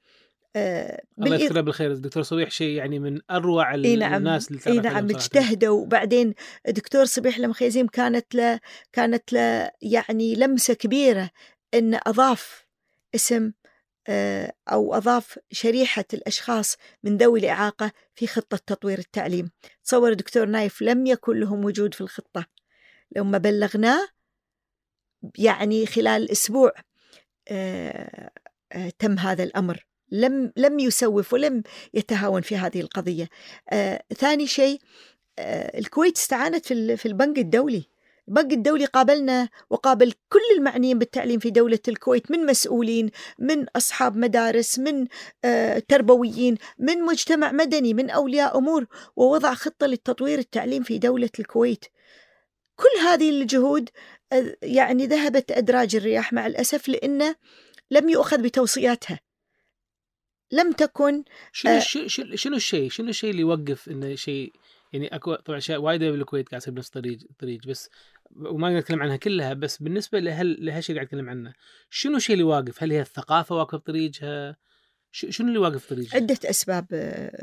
الله 0.57 1.37
يذكره 1.37 1.61
بالخير 1.61 1.93
الدكتور 1.93 2.23
صبيح 2.23 2.51
شيء 2.51 2.77
يعني 2.77 2.99
من 2.99 3.21
أروع 3.31 3.75
إيه 3.75 3.97
نعم 3.97 4.15
الناس 4.15 4.51
اللي 4.51 4.61
إي 4.67 4.79
نعم 4.79 5.11
اجتهدوا. 5.11 5.81
وبعدين 5.81 6.35
دكتور 6.69 7.05
صبيح 7.05 7.37
المخيزيم 7.37 7.87
كانت 7.87 8.35
له 8.35 8.61
كانت 8.93 9.33
له 9.33 9.71
يعني 9.83 10.35
لمسة 10.35 10.75
كبيرة 10.75 11.31
انه 11.75 12.01
أضاف 12.07 12.67
اسم 13.15 13.53
أو 14.69 14.95
أضاف 14.95 15.39
شريحة 15.51 16.05
الأشخاص 16.15 16.77
من 17.03 17.17
ذوي 17.17 17.41
الإعاقة 17.41 17.93
في 18.15 18.27
خطة 18.27 18.57
تطوير 18.57 18.99
التعليم. 18.99 19.51
تصور 19.85 20.13
دكتور 20.13 20.47
نايف 20.47 20.83
لم 20.83 21.07
يكن 21.07 21.41
لهم 21.41 21.65
وجود 21.65 21.95
في 21.95 22.01
الخطة. 22.01 22.47
لما 23.17 23.39
بلغناه 23.39 24.09
يعني 25.39 25.87
خلال 25.87 26.31
أسبوع 26.31 26.73
آه، 27.49 28.31
آه، 28.73 28.93
تم 28.99 29.19
هذا 29.19 29.43
الأمر. 29.43 29.87
لم 30.11 30.53
لم 30.57 30.79
يسوف 30.79 31.33
ولم 31.33 31.63
يتهاون 31.95 32.43
في 32.43 32.57
هذه 32.57 32.81
القضية. 32.81 33.29
ثاني 34.19 34.47
شيء 34.47 34.81
الكويت 35.79 36.17
استعانت 36.17 36.67
في 36.73 37.07
البنك 37.07 37.39
الدولي. 37.39 37.90
البنك 38.31 38.53
الدولي 38.53 38.85
قابلنا 38.85 39.49
وقابل 39.71 40.13
كل 40.29 40.57
المعنيين 40.57 40.99
بالتعليم 40.99 41.39
في 41.39 41.51
دولة 41.51 41.79
الكويت 41.89 42.31
من 42.31 42.47
مسؤولين 42.47 43.11
من 43.39 43.67
أصحاب 43.77 44.17
مدارس 44.17 44.79
من 44.79 45.07
آه، 45.45 45.79
تربويين 45.79 46.57
من 46.79 47.03
مجتمع 47.03 47.53
مدني 47.53 47.95
من 47.95 48.11
أولياء 48.11 48.59
أمور 48.59 48.87
ووضع 49.17 49.55
خطة 49.55 49.87
للتطوير 49.87 50.39
التعليم 50.39 50.83
في 50.83 50.99
دولة 50.99 51.31
الكويت. 51.39 51.85
كل 52.77 53.01
هذه 53.07 53.31
الجهود 53.31 53.89
يعني 54.63 55.07
ذهبت 55.07 55.53
أدراج 55.53 55.97
الرياح 55.97 56.33
مع 56.33 56.47
الأسف 56.47 56.89
لأنه 56.89 57.37
لم 57.91 58.09
يؤخذ 58.09 58.43
بتوصياتها. 58.43 59.21
لم 60.53 60.73
تكن 60.73 61.25
شنو 61.53 61.73
آه 61.73 61.79
شنو 61.79 62.57
الشيء 62.57 62.91
شنو 62.91 63.09
الشيء 63.09 63.31
اللي 63.31 63.41
يوقف 63.41 63.89
إنه 63.89 64.15
شيء 64.15 64.53
يعني 64.93 65.17
أكو 65.17 65.35
طبعا 65.35 65.59
اشياء 65.59 65.81
وايده 65.81 66.11
بالكويت 66.11 66.49
قاعد 66.49 66.61
تصير 66.61 66.75
بنفس 66.75 66.89
الطريق 66.89 67.19
طريق 67.39 67.67
بس 67.67 67.91
وما 68.37 68.79
نتكلم 68.79 69.03
عنها 69.03 69.17
كلها 69.17 69.55
بس 69.55 69.77
بالنسبة 69.83 70.19
لهال 70.21 70.65
لهالشيء 70.67 70.97
قاعد 70.97 71.07
أتكلم 71.07 71.29
عنه 71.29 71.55
شنو 71.91 72.17
الشيء 72.17 72.35
اللي 72.35 72.45
واقف؟ 72.45 72.83
هل 72.83 72.93
هي 72.93 73.01
الثقافة 73.01 73.57
واقفة 73.57 73.79
بطريقها؟ 73.79 74.57
شنو 75.13 75.49
اللي 75.49 75.59
واقف 75.59 75.89
طريقها؟ 75.89 76.17
عدة 76.17 76.39
أسباب 76.45 76.87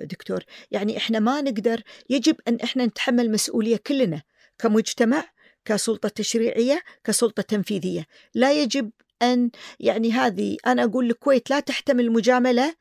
دكتور 0.03 0.43
يعني 0.71 0.97
إحنا 0.97 1.19
ما 1.19 1.41
نقدر 1.41 1.81
يجب 2.09 2.35
أن 2.47 2.55
إحنا 2.63 2.85
نتحمل 2.85 3.31
مسؤولية 3.31 3.77
كلنا 3.77 4.21
كمجتمع 4.59 5.23
كسلطة 5.65 6.09
تشريعية 6.09 6.81
كسلطة 7.03 7.43
تنفيذية 7.43 8.05
لا 8.35 8.61
يجب 8.61 8.91
أن 9.21 9.51
يعني 9.79 10.11
هذه 10.11 10.57
أنا 10.67 10.83
أقول 10.83 11.09
الكويت 11.09 11.49
لا 11.49 11.59
تحتمل 11.59 12.11
مجاملة 12.11 12.75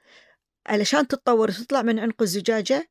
علشان 0.66 1.08
تتطور 1.08 1.50
وتطلع 1.50 1.82
من 1.82 1.98
عنق 1.98 2.22
الزجاجة 2.22 2.88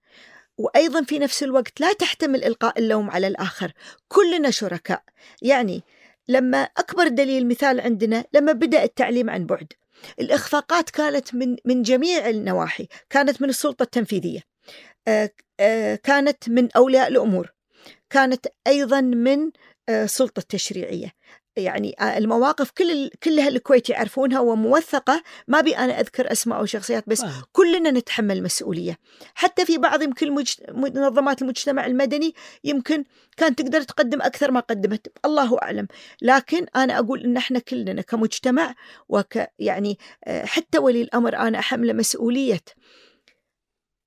وأيضا 0.58 1.04
في 1.04 1.20
نفس 1.20 1.44
الوقت 1.44 1.82
لا 1.82 1.94
تحتمل 1.94 2.44
إلقاء 2.44 2.80
اللوم 2.80 3.10
على 3.10 3.28
الآخر. 3.28 3.72
كلنا 4.08 4.52
شركاء. 4.52 5.04
يعني 5.42 5.84
لما 6.28 6.58
أكبر 6.58 7.08
دليل 7.08 7.48
مثال 7.48 7.80
عندنا 7.80 8.26
لما 8.34 8.52
بدأ 8.52 8.84
التعليم 8.84 9.30
عن 9.30 9.46
بعد. 9.46 9.74
الإخفاقات 10.20 10.90
كانت 10.90 11.36
من 11.36 11.56
من 11.66 11.82
جميع 11.82 12.30
النواحي. 12.30 12.88
كانت 13.10 13.42
من 13.42 13.50
السلطة 13.50 13.84
التنفيذية. 13.84 14.42
آه، 15.08 15.30
آه، 15.60 15.96
كانت 15.96 16.50
من 16.50 16.72
أولياء 16.72 17.08
الأمور. 17.08 17.52
كانت 18.10 18.48
أيضا 18.68 19.02
من 19.02 19.52
السلطة 19.90 20.40
آه، 20.40 20.42
التشريعية 20.42 21.12
يعني 21.58 21.96
آه، 22.00 22.18
المواقف 22.18 22.72
كل 22.72 23.10
كلها 23.24 23.48
الكويت 23.48 23.90
يعرفونها 23.90 24.40
وموثقة 24.40 25.24
ما 25.48 25.62
بي 25.62 25.78
أنا 25.78 26.00
أذكر 26.00 26.32
أسماء 26.32 26.60
أو 26.60 26.66
شخصيات 26.66 27.04
بس 27.10 27.22
آه. 27.22 27.44
كلنا 27.52 27.92
نتحمل 27.92 28.44
مسؤوليه 28.44 29.00
حتى 29.36 29.66
في 29.66 29.78
بعض 29.78 30.02
يمكن 30.02 30.32
مجت... 30.32 30.70
منظمات 30.70 31.42
المجتمع 31.42 31.86
المدني 31.86 32.34
يمكن 32.64 33.04
كان 33.38 33.56
تقدر 33.56 33.82
تقدم 33.82 34.22
أكثر 34.22 34.52
ما 34.52 34.60
قدمت 34.60 35.12
الله 35.26 35.62
أعلم. 35.62 35.88
لكن 36.22 36.66
أنا 36.76 37.00
أقول 37.00 37.24
إن 37.24 37.38
إحنا 37.38 37.60
كلنا 37.60 38.02
كمجتمع 38.02 38.76
وك 39.10 39.40
يعني 39.60 40.00
آه، 40.24 40.46
حتى 40.46 40.78
ولي 40.78 41.02
الأمر 41.02 41.36
أنا 41.36 41.60
احمله 41.60 41.94
مسؤولية. 41.94 42.62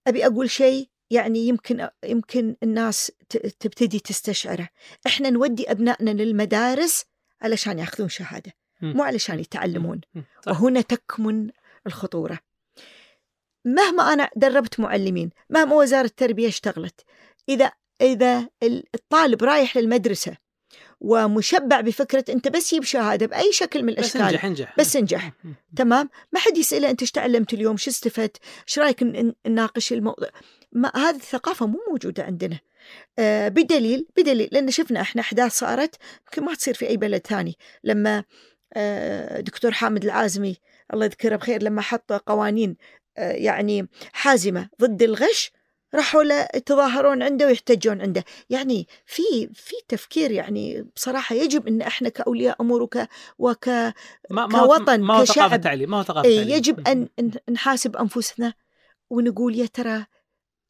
أبي 0.06 0.26
أقول 0.26 0.50
شيء 0.50 0.88
يعني 1.10 1.48
يمكن 1.48 1.88
يمكن 2.04 2.56
الناس 2.62 3.12
تبتدي 3.60 3.98
تستشعره. 3.98 4.68
إحنا 5.06 5.30
نودي 5.30 5.70
أبنائنا 5.70 6.10
للمدارس 6.10 7.04
علشان 7.42 7.78
ياخذون 7.78 8.08
شهادة 8.08 8.52
مو 8.82 9.02
علشان 9.02 9.38
يتعلمون. 9.38 10.00
وهنا 10.46 10.80
تكمن 10.80 11.50
الخطورة. 11.86 12.38
مهما 13.64 14.12
أنا 14.12 14.30
دربت 14.36 14.80
معلمين 14.80 15.30
مهما 15.50 15.74
وزارة 15.74 16.06
التربية 16.06 16.48
اشتغلت 16.48 17.00
إذا 17.48 17.72
إذا 18.00 18.48
الطالب 18.94 19.44
رايح 19.44 19.76
للمدرسة 19.76 20.36
ومشبع 21.00 21.80
بفكرة 21.80 22.24
أنت 22.28 22.48
بس 22.48 22.70
جيب 22.70 22.82
شهادة 22.84 23.26
بأي 23.26 23.52
شكل 23.52 23.82
من 23.82 23.88
الأشكال 23.88 24.20
بس 24.20 24.26
انجح 24.26 24.44
انجح. 24.44 24.74
بس 24.78 24.96
انجح. 24.96 25.32
تمام؟ 25.76 26.10
ما 26.32 26.40
حد 26.40 26.56
يسأله 26.56 26.90
أنت 26.90 27.00
إيش 27.02 27.10
تعلمت 27.10 27.54
اليوم 27.54 27.76
شو 27.76 27.90
استفدت 27.90 28.36
إيش 28.68 28.78
رأيك 28.78 29.02
نناقش 29.46 29.92
الموضوع. 29.92 30.28
ما 30.72 30.92
هذه 30.94 31.16
الثقافة 31.16 31.66
مو 31.66 31.78
موجودة 31.90 32.22
عندنا. 32.24 32.58
بدليل 33.48 34.06
بدليل 34.16 34.48
لأن 34.52 34.70
شفنا 34.70 35.00
إحنا 35.00 35.22
أحداث 35.22 35.52
صارت 35.52 35.96
يمكن 36.26 36.44
ما 36.44 36.54
تصير 36.54 36.74
في 36.74 36.88
أي 36.88 36.96
بلد 36.96 37.26
ثاني. 37.26 37.56
لما 37.84 38.24
آه 38.74 39.40
دكتور 39.40 39.72
حامد 39.72 40.04
العازمي 40.04 40.56
الله 40.94 41.04
يذكره 41.04 41.36
بخير 41.36 41.62
لما 41.62 41.82
حط 41.82 42.12
قوانين 42.12 42.76
آه 43.16 43.32
يعني 43.32 43.88
حازمة 44.12 44.68
ضد 44.80 45.02
الغش 45.02 45.52
راحوا 45.94 46.22
يتظاهرون 46.56 47.22
عنده 47.22 47.46
ويحتجون 47.46 48.00
عنده. 48.00 48.24
يعني 48.50 48.86
في 49.06 49.22
في 49.54 49.74
تفكير 49.88 50.30
يعني 50.30 50.86
بصراحة 50.96 51.34
يجب 51.34 51.66
إن 51.66 51.82
إحنا 51.82 52.08
كأولياء 52.08 52.56
امور 52.60 52.82
وك 52.82 52.98
وك 53.38 53.68
ما 54.30 54.48
كوطن 54.50 55.00
ما 55.00 55.14
هو 55.16 55.22
كشعب 55.22 55.60
تعليم 55.60 55.90
ما 55.90 55.98
هو 55.98 56.02
ثقافة 56.02 56.22
تعليم. 56.22 56.48
يجب 56.48 56.88
أن 56.88 57.08
نحاسب 57.50 57.96
أنفسنا 57.96 58.54
ونقول 59.10 59.54
يا 59.56 59.66
ترى 59.66 60.06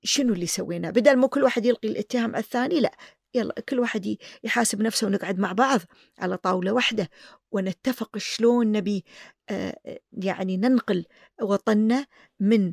شنو 0.02 0.32
اللي 0.32 0.46
سويناه 0.46 0.90
بدل 0.90 1.16
مو 1.16 1.28
كل 1.28 1.42
واحد 1.42 1.66
يلقي 1.66 1.88
الاتهام 1.88 2.36
الثاني 2.36 2.80
لا. 2.80 2.92
يلا 3.34 3.54
كل 3.68 3.80
واحد 3.80 4.16
يحاسب 4.44 4.82
نفسه 4.82 5.06
ونقعد 5.06 5.38
مع 5.38 5.52
بعض 5.52 5.80
على 6.18 6.36
طاولة 6.36 6.72
واحدة 6.72 7.10
ونتفق 7.52 8.18
شلون 8.18 8.72
نبي 8.72 9.04
آه، 9.50 10.00
يعني 10.12 10.56
ننقل 10.56 11.04
وطننا 11.42 12.06
من 12.40 12.72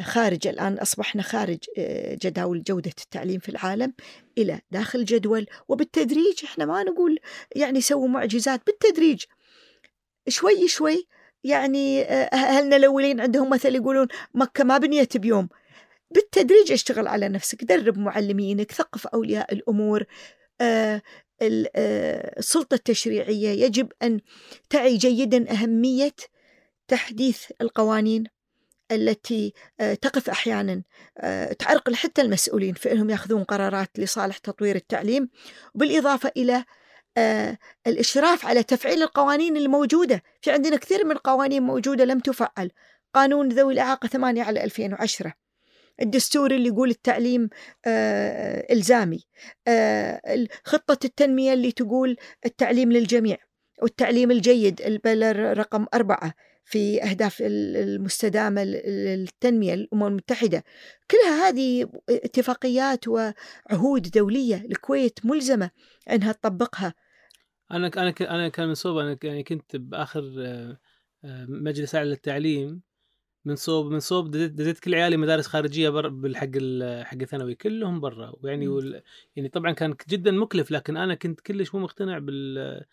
خارج 0.00 0.46
الآن 0.46 0.78
أصبحنا 0.78 1.22
خارج 1.22 1.58
آه، 1.78 2.14
جداول 2.22 2.62
جودة 2.62 2.92
التعليم 3.02 3.40
في 3.40 3.48
العالم 3.48 3.92
إلى 4.38 4.60
داخل 4.70 5.04
جدول. 5.04 5.46
وبالتدريج 5.68 6.44
إحنا 6.44 6.64
ما 6.64 6.82
نقول 6.82 7.18
يعني 7.56 7.80
سووا 7.80 8.08
معجزات 8.08 8.66
بالتدريج 8.66 9.24
شوي 10.28 10.68
شوي 10.68 11.06
يعني 11.44 12.02
آه، 12.02 12.24
أهلنا 12.24 12.76
الأولين 12.76 13.20
عندهم 13.20 13.50
مثل 13.50 13.74
يقولون 13.74 14.08
مكة 14.34 14.64
ما 14.64 14.78
بنيت 14.78 15.16
بيوم. 15.16 15.48
بالتدريج 16.10 16.72
اشتغل 16.72 17.06
على 17.06 17.28
نفسك 17.28 17.64
درب 17.64 17.98
معلمينك 17.98 18.72
ثقف 18.72 19.06
أولياء 19.06 19.54
الأمور. 19.54 20.04
آه 20.60 21.02
السلطة 21.42 22.74
التشريعية. 22.74 23.64
يجب 23.64 23.92
أن 24.02 24.20
تعي 24.70 24.96
جيدا 24.96 25.52
أهمية 25.52 26.14
تحديث 26.88 27.44
القوانين 27.60 28.24
التي 28.92 29.52
آه، 29.80 29.94
تقف 29.94 30.30
أحيانا. 30.30 30.82
آه، 31.18 31.52
تعرقل 31.52 31.96
حتى 31.96 32.22
المسؤولين 32.22 32.74
في 32.74 32.92
انهم 32.92 33.10
يأخذون 33.10 33.44
قرارات 33.44 33.90
لصالح 33.98 34.38
تطوير 34.38 34.76
التعليم. 34.76 35.28
بالإضافة 35.74 36.32
إلى 36.36 36.64
آه، 37.16 37.58
الإشراف 37.86 38.46
على 38.46 38.62
تفعيل 38.62 39.02
القوانين 39.02 39.56
الموجودة. 39.56 40.22
في 40.42 40.50
عندنا 40.50 40.76
كثير 40.76 41.04
من 41.04 41.12
القوانين 41.12 41.62
موجودة 41.62 42.04
لم 42.04 42.20
تفعل. 42.20 42.70
قانون 43.14 43.48
ذوي 43.48 43.72
الإعاقة 43.72 44.08
8 44.08 44.42
على 44.42 44.64
2010 44.64 45.34
الدستور 46.02 46.50
اللي 46.50 46.68
يقول 46.68 46.90
التعليم 46.90 47.48
إلزامي. 48.70 49.20
خطة 50.64 50.98
التنمية 51.04 51.52
اللي 51.52 51.72
تقول 51.72 52.16
التعليم 52.46 52.92
للجميع 52.92 53.36
والتعليم 53.82 54.30
الجيد 54.30 54.80
البلر 54.82 55.58
رقم 55.58 55.86
أربعة 55.94 56.34
في 56.64 57.02
أهداف 57.02 57.42
المستدامة 57.42 58.64
للتنمية 58.64 59.74
للأمم 59.74 60.06
المتحدة. 60.06 60.64
كلها 61.10 61.48
هذه 61.48 61.90
اتفاقيات 62.08 63.08
وعهود 63.08 64.02
دولية 64.14 64.56
الكويت 64.56 65.26
ملزمة 65.26 65.70
أنها 66.10 66.32
تطبقها. 66.32 66.94
أنا 67.70 67.90
أنا 67.96 68.14
أنا 68.20 68.48
كان 68.48 68.68
من 68.68 68.74
صوب 68.74 68.98
أنا 68.98 69.18
يعني 69.22 69.42
كنت 69.42 69.76
بآخر 69.76 70.34
آه، 70.38 70.78
آه، 71.24 71.46
مجلس 71.48 71.94
أعلى 71.94 72.08
للتعليم. 72.10 72.82
من 73.44 73.56
صوب 73.56 73.92
من 73.92 74.00
صوب 74.00 74.30
دزيت 74.30 74.78
كل 74.78 74.94
عيالي 74.94 75.16
مدارس 75.16 75.46
خارجية 75.46 75.88
بر 75.88 76.08
بالحق 76.08 76.50
حق 77.02 77.18
الثانوي 77.22 77.54
كلهم 77.54 78.00
برا. 78.00 78.32
ويعني 78.42 79.02
يعني 79.36 79.48
طبعا 79.48 79.72
كان 79.72 79.94
جدا 80.08 80.30
مكلف 80.30 80.70
لكن 80.70 80.96
أنا 80.96 81.14
كنت 81.14 81.40
كلش 81.40 81.74
مو 81.74 81.80
مقتنع 81.80 82.18
بال 82.18 82.84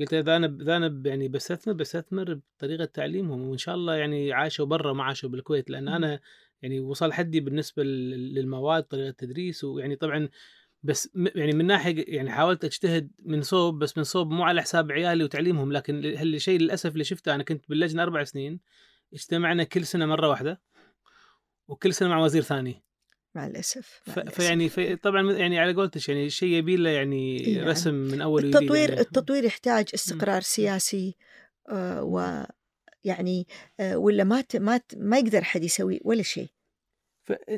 قلت 0.00 0.14
إذا 0.14 0.36
أنا 0.36 0.58
إذا 0.62 0.76
أنا 0.76 1.02
يعني 1.04 1.28
بستثمر 1.28 1.74
بستثمر 1.74 2.40
بطريقة 2.58 2.84
تعليمهم. 2.84 3.42
وإن 3.42 3.58
شاء 3.58 3.74
الله 3.74 3.94
يعني 3.94 4.32
عاشوا 4.32 4.66
برا 4.66 4.92
ما 4.92 5.04
عاشوا 5.04 5.30
بالكويت. 5.30 5.70
لأن 5.70 5.88
أنا 5.88 6.20
يعني 6.62 6.80
وصل 6.80 7.12
حدي 7.12 7.40
بالنسبة 7.40 7.82
للمواد 7.82 8.82
طريقة 8.82 9.08
التدريس. 9.08 9.64
ويعني 9.64 9.96
طبعا 9.96 10.28
بس 10.82 11.10
يعني 11.34 11.52
من 11.52 11.66
ناحية 11.66 12.04
يعني 12.08 12.30
حاولت 12.30 12.64
أجتهد 12.64 13.10
من 13.24 13.42
صوب 13.42 13.78
بس 13.78 13.98
من 13.98 14.04
صوب 14.04 14.30
مو 14.30 14.42
على 14.42 14.62
حساب 14.62 14.92
عيالي 14.92 15.24
وتعليمهم. 15.24 15.72
لكن 15.72 16.04
هالشيء 16.04 16.60
للأسف 16.60 16.92
اللي 16.92 17.04
شفته 17.04 17.34
أنا 17.34 17.42
كنت 17.42 17.68
باللجنه 17.68 18.02
أربع 18.02 18.24
سنين. 18.24 18.60
اجتمعنا 19.12 19.64
كل 19.64 19.86
سنة 19.86 20.06
مرة 20.06 20.28
واحدة 20.28 20.60
وكل 21.68 21.94
سنة 21.94 22.08
مع 22.08 22.18
وزير 22.18 22.42
ثاني 22.42 22.82
مع 23.34 23.46
الأسف. 23.46 24.02
فيعني 24.30 24.68
في 24.68 24.96
طبعا 24.96 25.32
يعني 25.32 25.58
على 25.58 25.72
قولتك 25.72 26.08
يعني 26.08 26.30
شيء 26.30 26.48
يبي 26.48 26.76
له 26.76 26.90
يعني, 26.90 27.36
يعني 27.36 27.70
رسم 27.70 27.94
من 27.94 28.20
أول 28.20 28.44
التطوير 28.44 28.88
يعني. 28.88 29.00
التطوير 29.00 29.44
يحتاج 29.44 29.88
استقرار 29.94 30.40
سياسي 30.40 31.16
آه 31.68 32.02
و 32.02 32.44
يعني 33.04 33.46
آه 33.80 33.98
ولا 33.98 34.24
ما 34.24 34.44
ما 34.54 34.80
ما 34.96 35.18
يقدر 35.18 35.44
حد 35.44 35.64
يسوي 35.64 36.00
ولا 36.04 36.22
شيء 36.22 36.48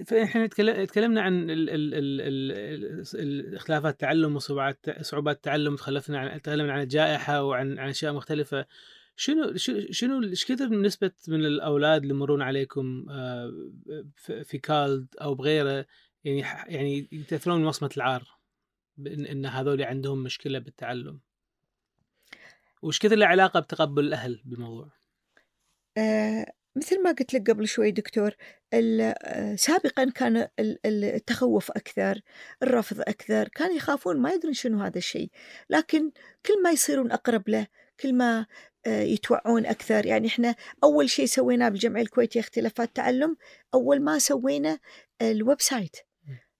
فإحنا 0.07 0.47
تكلمنا 0.85 1.23
عن 1.23 1.51
ال 1.51 1.71
ال 1.71 1.95
ال 1.95 2.21
ال 2.21 3.05
الاختلافات 3.15 3.93
التعلم 3.93 4.37
وصعوبات 4.37 5.03
صعوبات 5.03 5.37
التعلم 5.37 5.77
تخلفنا 5.77 6.19
عن 6.19 6.43
تكلمنا 6.43 6.73
عن 6.73 6.81
الجائحة 6.81 7.43
وعن 7.43 7.79
عن 7.79 7.89
أشياء 7.89 8.13
مختلفة 8.13 8.67
شنو 9.21 9.57
شنو 9.91 10.23
إيش 10.23 10.45
كثر 10.45 10.69
من 10.69 10.83
نسبة 10.83 11.11
من 11.29 11.45
الأولاد 11.45 12.03
اللي 12.03 12.15
يمرون 12.15 12.43
عليكم 12.43 13.07
آه، 13.11 13.53
في 14.45 14.59
كالد 14.59 15.07
أو 15.21 15.35
بغيره؟ 15.35 15.87
يعني 16.25 16.41
يعني 16.75 17.09
يتأثرون 17.13 17.65
وصمة 17.65 17.91
العار 17.97 18.39
إن 19.07 19.47
هذول 19.47 19.83
عندهم 19.83 20.23
مشكلة 20.23 20.59
بالتعلم. 20.59 21.21
وش 22.83 22.99
كثر 22.99 23.17
له 23.17 23.27
علاقة 23.27 23.61
بتقبل 23.61 24.05
الأهل 24.05 24.43
بالموضوع؟ 24.45 24.91
آه 25.99 26.53
مثل 26.77 27.03
ما 27.03 27.13
قلت 27.13 27.35
لك 27.35 27.51
قبل 27.51 27.69
شوي 27.69 27.91
دكتور 27.91 28.31
آه، 28.75 29.55
سابقا 29.55 30.11
كان 30.15 30.49
التخوف 30.87 31.71
أكثر 31.71 32.21
الرفض 32.63 33.01
أكثر 33.01 33.49
كانوا 33.49 33.77
يخافون 33.77 34.21
ما 34.21 34.33
يدرون 34.33 34.53
شنو 34.55 34.83
هذا 34.83 34.99
الشيء. 34.99 35.31
لكن 35.71 36.11
كل 36.47 36.63
ما 36.63 36.71
يصيرون 36.71 37.13
أقرب 37.13 37.49
له 37.49 37.67
كل 38.01 38.15
ما 38.15 38.47
يتوعون 38.87 39.67
أكثر. 39.67 40.07
يعني 40.07 40.29
إحنا 40.29 40.55
أول 40.85 41.11
شيء 41.11 41.27
سويناه 41.27 41.69
بالجمعية 41.69 42.03
الكويتية 42.03 42.41
اختلافات 42.41 42.97
تعلم. 42.97 43.37
أول 43.75 44.01
ما 44.01 44.19
سوينا 44.19 44.79
ال 45.23 45.61
website. 45.61 45.97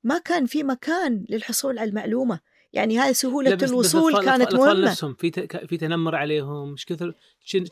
ما 0.05 0.19
كان 0.19 0.47
في 0.47 0.63
مكان 0.63 1.25
للحصول 1.29 1.79
على 1.79 1.89
المعلومة. 1.89 2.41
يعني 2.73 2.99
هاي 2.99 3.15
سهولة 3.15 3.55
بس 3.55 3.71
الوصول 3.71 4.13
بس 4.13 4.25
كانت 4.25 4.55
مهمة. 4.55 4.91
نفسهم 4.91 5.15
في 5.15 5.31
في 5.67 5.77
تنمر 5.77 6.15
عليهم. 6.15 6.71
إيش 6.71 6.85
كثر 6.85 7.15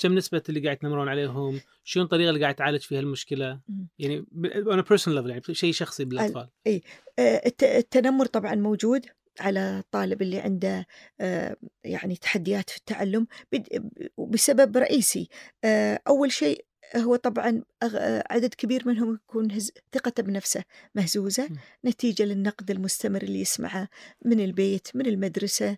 كم 0.03 0.15
نسبة 0.15 0.43
اللي 0.49 0.61
قاعد 0.61 0.77
يتنمرون 0.77 1.09
عليهم؟ 1.09 1.61
شنو 1.85 2.05
الطريقة 2.05 2.29
اللي 2.29 2.41
قاعد 2.41 2.55
تعالج 2.55 2.81
فيها 2.81 3.01
المشكلة؟ 3.01 3.61
يعني 3.99 4.27
أنا 4.45 4.83
personal 4.83 5.25
level 5.25 5.31
يعني 5.31 5.55
شيء 5.55 5.73
شخصي 5.73 6.05
بالأطفال. 6.05 6.49
اي 6.67 6.83
آه، 7.19 7.53
التنمر 7.63 8.27
طبعا 8.27 8.55
موجود. 8.55 9.07
على 9.41 9.79
الطالب 9.79 10.23
اللي 10.23 10.41
عنده 10.41 10.87
آه، 11.21 11.57
يعني 11.85 12.17
تحديات 12.17 12.71
في 12.71 12.77
التعلم 12.77 13.27
بسبب 14.19 14.77
رئيسي. 14.77 15.29
آه، 15.65 16.01
أول 16.09 16.33
شيء 16.33 16.65
هو 16.97 17.17
طبعا 17.17 17.63
عدد 18.31 18.55
كبير 18.55 18.83
منهم 18.89 19.15
يكون 19.15 19.49
ثقته 19.93 20.23
بنفسه 20.23 20.65
مهزوزة 20.95 21.49
نتيجة 21.85 22.23
للنقد 22.23 22.71
المستمر 22.71 23.23
اللي 23.23 23.41
يسمعه 23.41 23.89
من 24.25 24.41
البيت 24.41 24.89
من 24.95 25.07
المدرسة. 25.07 25.77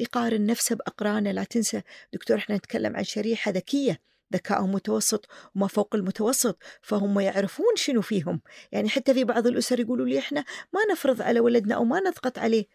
يقارن 0.00 0.46
نفسه 0.46 0.76
بأقرانه. 0.76 1.32
لا 1.32 1.44
تنسى 1.44 1.82
دكتور 2.12 2.36
إحنا 2.36 2.56
نتكلم 2.56 2.96
عن 2.96 3.04
شريحة 3.04 3.50
ذكية. 3.50 4.00
ذكائهم 4.34 4.72
متوسط 4.72 5.26
وما 5.54 5.66
فوق 5.66 5.94
المتوسط 5.94 6.58
فهم 6.82 7.20
يعرفون 7.20 7.76
شنو 7.76 8.02
فيهم. 8.02 8.40
يعني 8.72 8.88
حتى 8.88 9.14
في 9.14 9.24
بعض 9.24 9.46
الأسر 9.46 9.80
يقولوا 9.80 10.06
لي 10.06 10.18
إحنا 10.18 10.44
ما 10.72 10.80
نفرض 10.92 11.22
على 11.22 11.40
ولدنا 11.40 11.74
أو 11.74 11.84
ما 11.84 12.00
نضغط 12.00 12.38
عليه. 12.38 12.66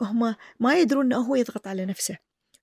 هم 0.00 0.34
ما 0.60 0.78
يدرون 0.78 1.06
أنه 1.06 1.16
هو 1.16 1.34
يضغط 1.34 1.66
على 1.66 1.86
نفسه. 1.86 2.18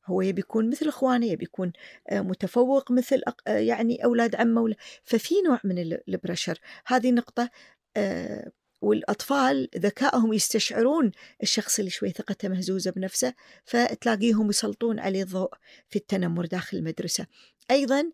هو 0.06 0.22
يبي 0.22 0.40
يكون 0.40 0.70
مثل 0.70 0.88
إخوانه 0.88 1.26
يبي 1.26 1.44
يكون 1.44 1.72
آه، 2.10 2.22
متفوق 2.22 2.92
مثل 2.92 3.22
آه، 3.48 3.58
يعني 3.58 4.04
أولاد 4.04 4.36
عمه 4.36 4.76
ففي 5.04 5.36
نوع 5.48 5.60
من 5.64 5.98
البرشر 6.08 6.60
هذه 6.86 7.12
نقطة 7.12 7.50
آه، 7.98 8.52
والأطفال 8.82 9.70
ذكائهم 9.78 10.34
يستشعرون 10.34 11.12
الشخص 11.44 11.80
اللي 11.80 11.92
شوي 11.92 12.10
ثقته 12.12 12.50
مهزوزة 12.50 12.92
بنفسه 12.92 13.34
فتلاقيهم 13.66 14.50
يسلطون 14.50 15.00
عليه 15.00 15.24
الضوء 15.24 15.54
في 15.90 15.96
التنمر 15.96 16.46
داخل 16.46 16.78
المدرسة. 16.78 17.28
أيضا 17.72 18.12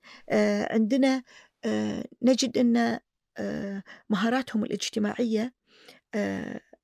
عندنا 0.72 1.24
نجد 2.22 2.58
أن 2.58 3.00
مهاراتهم 4.10 4.64
الاجتماعية 4.64 5.54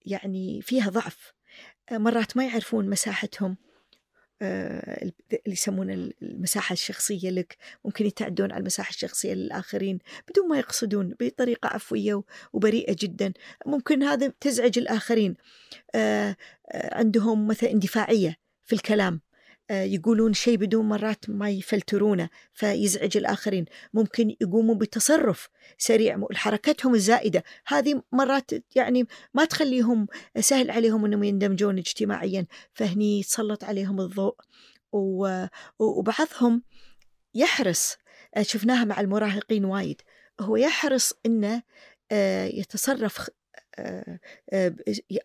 يعني 0.05 0.61
فيها 0.61 0.89
ضعف. 0.89 1.34
مرات 1.91 2.38
ما 2.38 2.45
يعرفون 2.45 2.89
مساحتهم 2.89 3.57
اللي 4.41 5.13
يسمونه 5.47 5.93
المساحة 6.22 6.74
الشخصية 6.74 7.30
لك. 7.30 7.57
ممكن 7.86 8.05
يتعدون 8.05 8.51
على 8.51 8.59
المساحة 8.59 8.89
الشخصية 8.89 9.34
للآخرين 9.34 9.99
بدون 10.30 10.47
ما 10.47 10.57
يقصدون 10.57 11.15
بطريقة 11.20 11.68
عفوية 11.68 12.24
وبريئة 12.53 12.95
جدا. 12.99 13.34
ممكن 13.65 14.03
هذا 14.03 14.34
تزعج 14.39 14.80
الآخرين. 14.80 15.36
عندهم 16.74 17.47
مثلا 17.47 17.72
اندفاعية 17.72 18.36
في 18.65 18.74
الكلام. 18.74 19.22
يقولون 19.72 20.34
شيء 20.34 20.57
بدون 20.57 20.86
مرات 20.89 21.30
ما 21.30 21.49
يفلترونه 21.49 22.30
فيزعج 22.53 23.18
الآخرين. 23.18 23.65
ممكن 23.93 24.36
يقوموا 24.41 24.76
بتصرف 24.76 25.49
سريع 25.78 26.28
حركتهم 26.34 26.95
الزائدة. 26.95 27.43
هذه 27.68 28.01
مرات 28.11 28.51
يعني 28.76 29.07
ما 29.34 29.45
تخليهم 29.45 30.07
سهل 30.39 30.72
عليهم 30.72 31.05
أنهم 31.05 31.24
يندمجون 31.24 31.78
اجتماعيا. 31.78 32.45
فهني 32.74 33.20
يتسلط 33.20 33.63
عليهم 33.63 34.01
الضوء. 34.01 34.36
وبعضهم 35.80 36.63
يحرص. 37.36 37.95
شفناها 38.41 38.86
مع 38.86 38.99
المراهقين 39.01 39.65
وايد. 39.65 40.01
هو 40.39 40.55
يحرص 40.55 41.13
أنه 41.26 41.63
آه، 42.11 42.45
يتصرف 42.45 43.30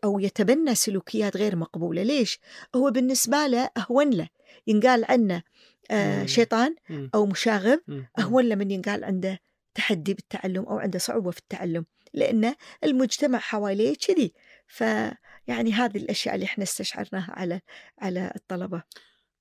أو 0.04 0.18
يتبنى 0.18 0.74
سلوكيات 0.74 1.36
غير 1.36 1.56
مقبولة. 1.56 2.02
ليش؟ 2.02 2.40
هو 2.74 2.90
بالنسبة 2.90 3.46
له 3.46 3.70
أهون 3.76 4.10
له. 4.10 4.28
ينقال 4.66 5.04
عنه 5.04 5.42
آه، 5.90 6.26
شيطان 6.26 6.76
أو 7.14 7.26
مشاغب 7.26 7.80
أهون 8.18 8.48
له 8.48 8.54
من 8.54 8.70
ينقال 8.70 9.04
عنده 9.04 9.40
تحدي 9.74 10.14
بالتعلم 10.14 10.64
أو 10.64 10.78
عنده 10.78 10.98
صعوبة 10.98 11.30
في 11.30 11.38
التعلم 11.38 11.84
لأن 12.14 12.54
المجتمع 12.84 13.38
حواليه 13.38 13.94
كذي. 13.94 14.32
فيعني 14.66 15.72
هذه 15.72 15.96
الأشياء 15.96 16.34
اللي 16.34 16.44
إحنا 16.44 16.64
استشعرناها 16.64 17.32
على 17.32 17.60
على 17.98 18.32
الطلبة. 18.36 18.82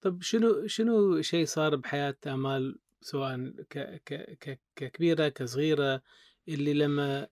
طب 0.01 0.21
شنو 0.21 0.67
شنو 0.67 1.21
شيء 1.21 1.45
صار 1.45 1.75
بحياة 1.75 2.15
آمال 2.27 2.79
سواء 3.01 3.53
ك 3.69 4.01
ك 4.05 4.59
ككبيرة 4.75 5.29
كصغيرة 5.29 6.01
اللي 6.47 6.73
لما 6.73 7.27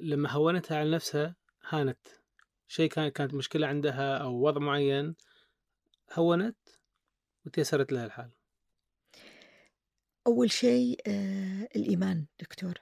لما 0.00 0.30
هونتها 0.30 0.78
على 0.78 0.90
نفسها 0.90 1.36
هانت. 1.68 1.98
شيء 2.68 2.90
كان 2.90 3.08
كانت 3.08 3.34
مشكلة 3.34 3.66
عندها 3.66 4.16
أو 4.18 4.46
وضع 4.46 4.60
معين 4.60 5.14
هونت 6.12 6.56
وتيسرت 7.46 7.92
لها 7.92 8.06
الحال. 8.06 8.30
أول 10.26 10.50
شيء 10.50 11.00
آه 11.06 11.68
الإيمان 11.76 12.26
دكتور. 12.40 12.74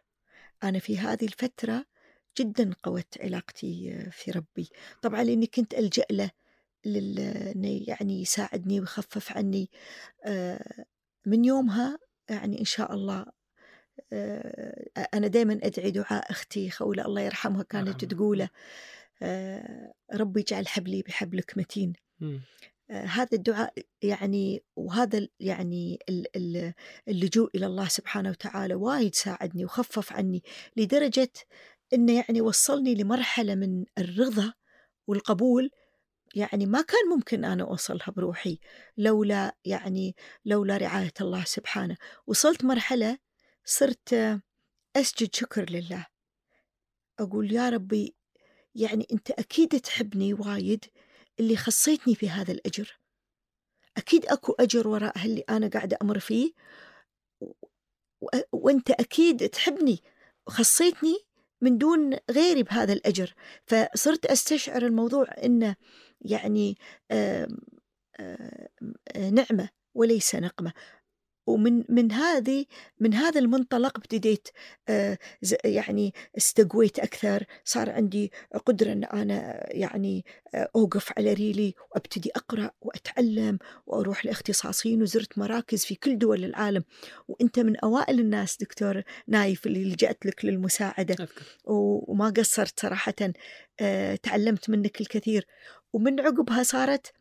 أنا 0.63 0.79
في 0.79 0.99
هذه 0.99 1.25
الفترة 1.25 1.85
جدا 2.39 2.75
قوت 2.83 3.21
علاقتي 3.21 3.95
آه، 3.95 4.11
في 4.11 4.31
ربي. 4.31 4.71
طبعا 5.03 5.25
لأني 5.25 5.47
كنت 5.47 5.75
ألجأ 5.75 6.05
له 6.11 6.31
لل... 6.85 7.19
يعني 7.89 8.23
يساعدني 8.23 8.81
ويخفف 8.81 9.37
عني. 9.37 9.71
آه 10.25 10.85
من 11.27 11.45
يومها 11.45 11.99
يعني 12.29 12.61
إن 12.61 12.65
شاء 12.65 12.95
الله 12.95 13.27
أنا 15.15 15.27
دائما 15.27 15.59
أدعي 15.63 15.91
دعاء 15.91 16.31
أختي 16.31 16.71
خولة 16.71 17.05
الله 17.05 17.21
يرحمها 17.21 17.63
كانت 17.63 18.05
تقوله 18.05 18.49
آه، 19.23 19.95
ربي 20.15 20.41
اجعل 20.41 20.69
حبلي 20.69 21.03
بحبلك 21.03 21.59
متين. 21.59 21.93
آه، 22.91 23.05
هذا 23.05 23.29
الدعاء 23.33 23.75
يعني 24.03 24.63
وهذا 24.77 25.29
يعني 25.41 25.99
اللجوء 27.09 27.51
إلى 27.55 27.67
الله 27.67 27.89
سبحانه 27.89 28.31
وتعالى 28.31 28.75
وايد 28.75 29.15
ساعدني 29.15 29.65
وخفف 29.65 30.13
عني 30.13 30.43
لدرجة 30.77 31.33
أنه 31.95 32.13
يعني 32.13 32.41
وصلني 32.41 32.95
لمرحلة 32.95 33.55
من 33.55 33.85
الرضا 33.99 34.53
والقبول 35.07 35.71
يعني 36.35 36.67
ما 36.67 36.83
كان 36.83 37.09
ممكن 37.17 37.45
أنا 37.45 37.65
أوصلها 37.65 38.11
بروحي 38.17 38.59
لولا 38.99 39.57
يعني 39.65 40.17
لولا 40.45 40.77
رعاية 40.77 41.13
الله 41.21 41.45
سبحانه. 41.45 41.97
وصلت 42.27 42.65
مرحلة 42.65 43.19
صرت 43.65 44.15
أسجد 44.97 45.35
شكر 45.35 45.71
لله. 45.71 46.07
أقول 47.21 47.53
يا 47.53 47.69
ربي 47.69 48.15
يعني 48.75 49.07
أنت 49.13 49.31
أكيد 49.31 49.81
تحبني 49.81 50.35
وايد 50.35 50.85
اللي 51.41 51.57
خصيتني 51.57 52.15
في 52.15 52.31
هذا 52.31 52.53
الأجر. 52.53 52.99
أكيد 53.97 54.27
أكو 54.27 54.53
أجر 54.53 54.89
وراء 54.89 55.25
اللي 55.25 55.41
أنا 55.41 55.69
قاعدة 55.69 55.99
أمر 56.03 56.19
فيه 56.19 56.53
وأنت 58.53 58.91
أكيد 58.91 59.49
تحبني 59.49 60.03
خصيتني 60.49 61.19
من 61.61 61.79
دون 61.79 62.17
غيري 62.31 62.63
بهذا 62.63 62.93
الأجر. 62.93 63.35
فصرت 63.67 64.27
أستشعر 64.27 64.87
الموضوع 64.87 65.27
أنه 65.45 65.77
يعني 66.21 66.79
نعمة 69.17 69.69
وليس 69.95 70.35
نقمة. 70.35 70.73
ومن 71.47 71.85
من 71.89 72.13
هذه 72.13 72.65
من 73.01 73.15
هذا 73.15 73.41
المنطلق 73.41 73.99
ابتديت 73.99 74.49
آه، 74.89 75.19
يعني 75.65 76.15
استقويت 76.37 76.99
أكثر 76.99 77.45
صار 77.65 77.91
عندي 77.91 78.33
قدرة 78.67 78.93
إن 78.93 79.05
أنا 79.05 79.67
يعني 79.77 80.25
آه، 80.55 80.69
أوقف 80.77 81.13
على 81.19 81.33
ريلي 81.33 81.75
وأبتدي 81.91 82.31
أقرأ 82.37 82.71
وأتعلم 82.81 83.59
وأروح 83.87 84.27
لاختصاصيين 84.27 85.03
وزرت 85.03 85.39
مراكز 85.39 85.85
في 85.85 85.95
كل 85.95 86.19
دول 86.19 86.45
العالم. 86.45 86.85
وأنت 87.29 87.59
من 87.59 87.77
أوائل 87.77 88.21
الناس 88.21 88.57
دكتور 88.57 89.03
نايف 89.29 89.67
اللي 89.67 89.85
لجأت 89.85 90.27
لك 90.27 90.45
للمساعدة. 90.45 91.29
وما 91.65 92.31
قصرت 92.31 92.81
صراحة 92.81 93.15
آه، 93.81 94.17
تعلمت 94.17 94.71
منك 94.71 95.01
الكثير. 95.01 95.47
ومن 95.93 96.21
عقبها 96.21 96.63
صارت 96.63 97.13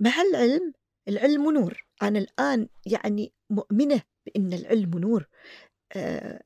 مع 0.00 0.12
العلم 0.30 0.72
العلم 1.08 1.50
نور. 1.50 1.86
أنا 2.02 2.18
الآن 2.18 2.68
يعني 2.86 3.32
مؤمنة 3.50 4.02
بأن 4.26 4.52
العلم 4.52 4.98
نور. 4.98 5.28
آه، 5.96 6.42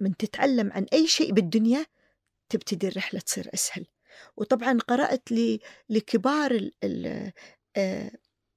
من 0.00 0.16
تتعلم 0.16 0.72
عن 0.72 0.86
أي 0.92 1.06
شيء 1.06 1.32
بالدنيا 1.32 1.86
تبتدي 2.48 2.88
الرحلة 2.88 3.20
تصير 3.20 3.50
أسهل. 3.54 3.86
وطبعا 4.36 4.78
قرأت 4.78 5.28
لكبار 5.90 6.50
ال 6.50 6.72
ال 6.84 7.32
آه، 7.76 8.10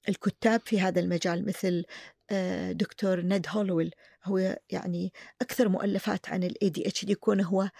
الكتاب 0.08 0.60
في 0.60 0.80
هذا 0.80 1.00
المجال 1.00 1.46
مثل 1.46 1.84
آه، 2.30 2.72
دكتور 2.72 3.20
نيد 3.20 3.46
هولويل. 3.48 3.94
هو 4.24 4.58
يعني 4.70 5.12
أكثر 5.42 5.68
مؤلفات 5.68 6.28
عن 6.28 6.44
ال 6.44 6.54
ADHD 6.64 7.12
كونه 7.12 7.44
هو 7.48 7.70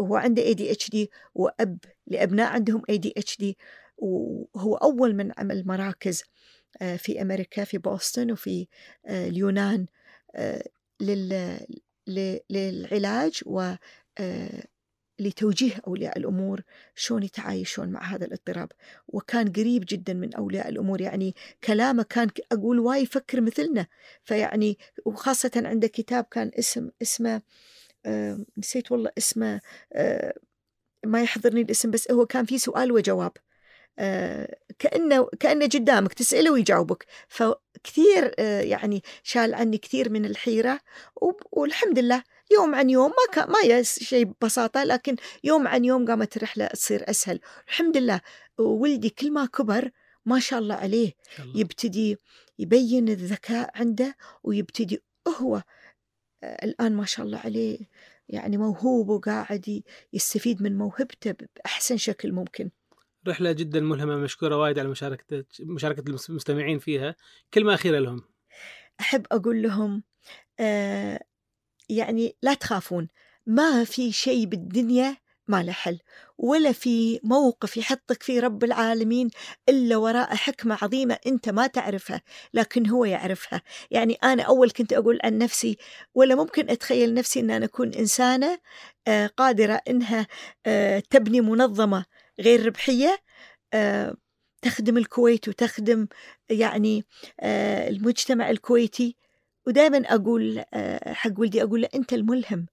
هو, 0.00 0.16
عنده 0.16 0.42
ADHD 0.52 0.96
وأب 1.34 1.78
لأبناء 2.06 2.52
عندهم 2.52 2.82
ADHD 2.92 3.44
وهو 3.98 4.76
أول 4.76 5.14
من 5.14 5.32
عمل 5.38 5.66
مراكز. 5.66 6.22
في 6.96 7.22
أمريكا 7.22 7.64
في 7.64 7.78
بوسطن 7.78 8.30
وفي 8.32 8.66
آه، 9.06 9.28
اليونان 9.28 9.86
آه، 10.34 10.68
للعلاج 12.50 13.42
و 13.46 13.74
لتوجيه 15.18 15.72
أولياء 15.86 16.18
الأمور 16.18 16.62
شلون 16.94 17.22
يتعايشون 17.22 17.88
مع 17.88 18.02
هذا 18.02 18.26
الاضطراب. 18.26 18.72
وكان 19.08 19.52
قريب 19.52 19.84
جدا 19.88 20.14
من 20.14 20.34
أولياء 20.34 20.68
الأمور 20.68 21.00
يعني 21.00 21.34
كلامه 21.64 22.02
كان 22.02 22.28
أقول 22.52 22.78
واي 22.78 23.02
يفكر 23.02 23.40
مثلنا. 23.40 23.86
فيعني 24.24 24.78
وخاصة 25.04 25.50
عنده 25.56 25.88
كتاب 25.88 26.24
كان 26.24 26.50
اسم 26.58 26.90
اسمه 27.02 27.42
نسيت 28.58 28.92
والله 28.92 29.10
اسمه 29.18 29.60
ما 31.06 31.22
يحضرني 31.22 31.60
الاسم 31.60 31.90
بس 31.90 32.10
هو 32.10 32.26
كان 32.26 32.44
فيه 32.44 32.56
سؤال 32.56 32.92
وجواب. 32.92 33.32
آه، 33.32 33.45
كأنه 34.78 35.28
كأنه 35.40 35.66
قدامك 35.66 36.12
تسأله 36.12 36.50
ويجاوبك. 36.50 37.06
فكثير 37.28 38.34
آه، 38.38 38.60
يعني 38.60 39.02
شال 39.22 39.54
عني 39.54 39.78
كثير 39.78 40.10
من 40.10 40.24
الحيرة 40.24 40.80
والحمد 41.52 41.98
لله 41.98 42.22
يوم 42.52 42.74
عن 42.74 42.90
يوم 42.90 43.10
ما 43.10 43.32
كان 43.32 43.48
ما 43.50 43.82
شيء 43.82 44.24
ببساطة 44.24 44.84
لكن 44.84 45.16
يوم 45.44 45.68
عن 45.68 45.84
يوم 45.84 46.06
قامت 46.06 46.36
الرحلة 46.36 46.66
تصير 46.66 47.10
أسهل. 47.10 47.40
الحمد 47.68 47.96
لله 47.96 48.20
ولدي 48.58 49.10
كل 49.10 49.32
ما 49.32 49.46
كبر 49.46 49.90
ما 50.26 50.38
شاء 50.38 50.58
الله 50.58 50.74
عليه 50.74 51.12
الله. 51.38 51.60
يبتدي 51.60 52.16
يبين 52.58 53.08
الذكاء 53.08 53.70
عنده 53.74 54.16
ويبتدي 54.44 55.02
هو 55.28 55.62
آه، 56.42 56.64
الآن 56.64 56.96
ما 56.96 57.04
شاء 57.04 57.26
الله 57.26 57.38
عليه 57.38 57.78
يعني 58.28 58.56
موهوب 58.56 59.08
وقاعد 59.08 59.82
يستفيد 60.12 60.62
من 60.62 60.78
موهبته 60.78 61.32
بأحسن 61.32 61.96
شكل 61.96 62.32
ممكن. 62.32 62.70
رحلة 63.28 63.52
جدا 63.52 63.80
ملهمة 63.80 64.16
مشكورة 64.16 64.56
وايد 64.56 64.78
على 64.78 64.88
مشاركة 64.88 65.44
مشاركة 65.60 66.00
المستمعين 66.08 66.78
فيها. 66.78 67.16
كلمة 67.54 67.74
أخيرة 67.74 67.98
لهم. 67.98 68.22
أحب 69.00 69.26
أقول 69.32 69.62
لهم 69.62 70.02
آه 70.60 71.20
يعني 71.88 72.36
لا 72.42 72.54
تخافون 72.54 73.08
ما 73.46 73.84
في 73.84 74.12
شيء 74.12 74.46
بالدنيا 74.46 75.16
ما 75.48 75.62
له 75.62 75.72
حل 75.72 75.98
ولا 76.38 76.72
في 76.72 77.20
موقف 77.22 77.76
يحطك 77.76 78.22
فيه 78.22 78.40
رب 78.40 78.64
العالمين 78.64 79.30
إلا 79.68 79.96
وراء 79.96 80.34
حكمة 80.34 80.78
عظيمة 80.82 81.18
أنت 81.26 81.48
ما 81.48 81.66
تعرفها 81.66 82.22
لكن 82.54 82.88
هو 82.88 83.04
يعرفها. 83.04 83.62
يعني 83.90 84.14
أنا 84.14 84.42
أول 84.42 84.70
كنت 84.70 84.92
أقول 84.92 85.18
عن 85.24 85.38
نفسي 85.38 85.78
ولا 86.14 86.34
ممكن 86.34 86.70
أتخيل 86.70 87.14
نفسي 87.14 87.40
أن 87.40 87.50
أنا 87.50 87.64
أكون 87.64 87.94
إنسانة 87.94 88.58
آه، 89.08 89.26
قادرة 89.26 89.80
أنها 89.88 90.26
آه، 90.66 91.02
تبني 91.10 91.40
منظمة 91.40 92.04
غير 92.40 92.66
ربحية 92.66 93.18
آه، 93.74 94.16
تخدم 94.62 94.98
الكويت 94.98 95.48
وتخدم 95.48 96.06
يعني 96.50 97.04
المجتمع 97.42 98.50
الكويتي. 98.50 99.16
ودائما 99.66 99.98
أقول 99.98 100.64
حق 101.06 101.40
ولدي 101.40 101.62
أقول 101.62 101.80
له 101.80 101.88
أنت 101.94 102.12
الملهم. 102.12 102.66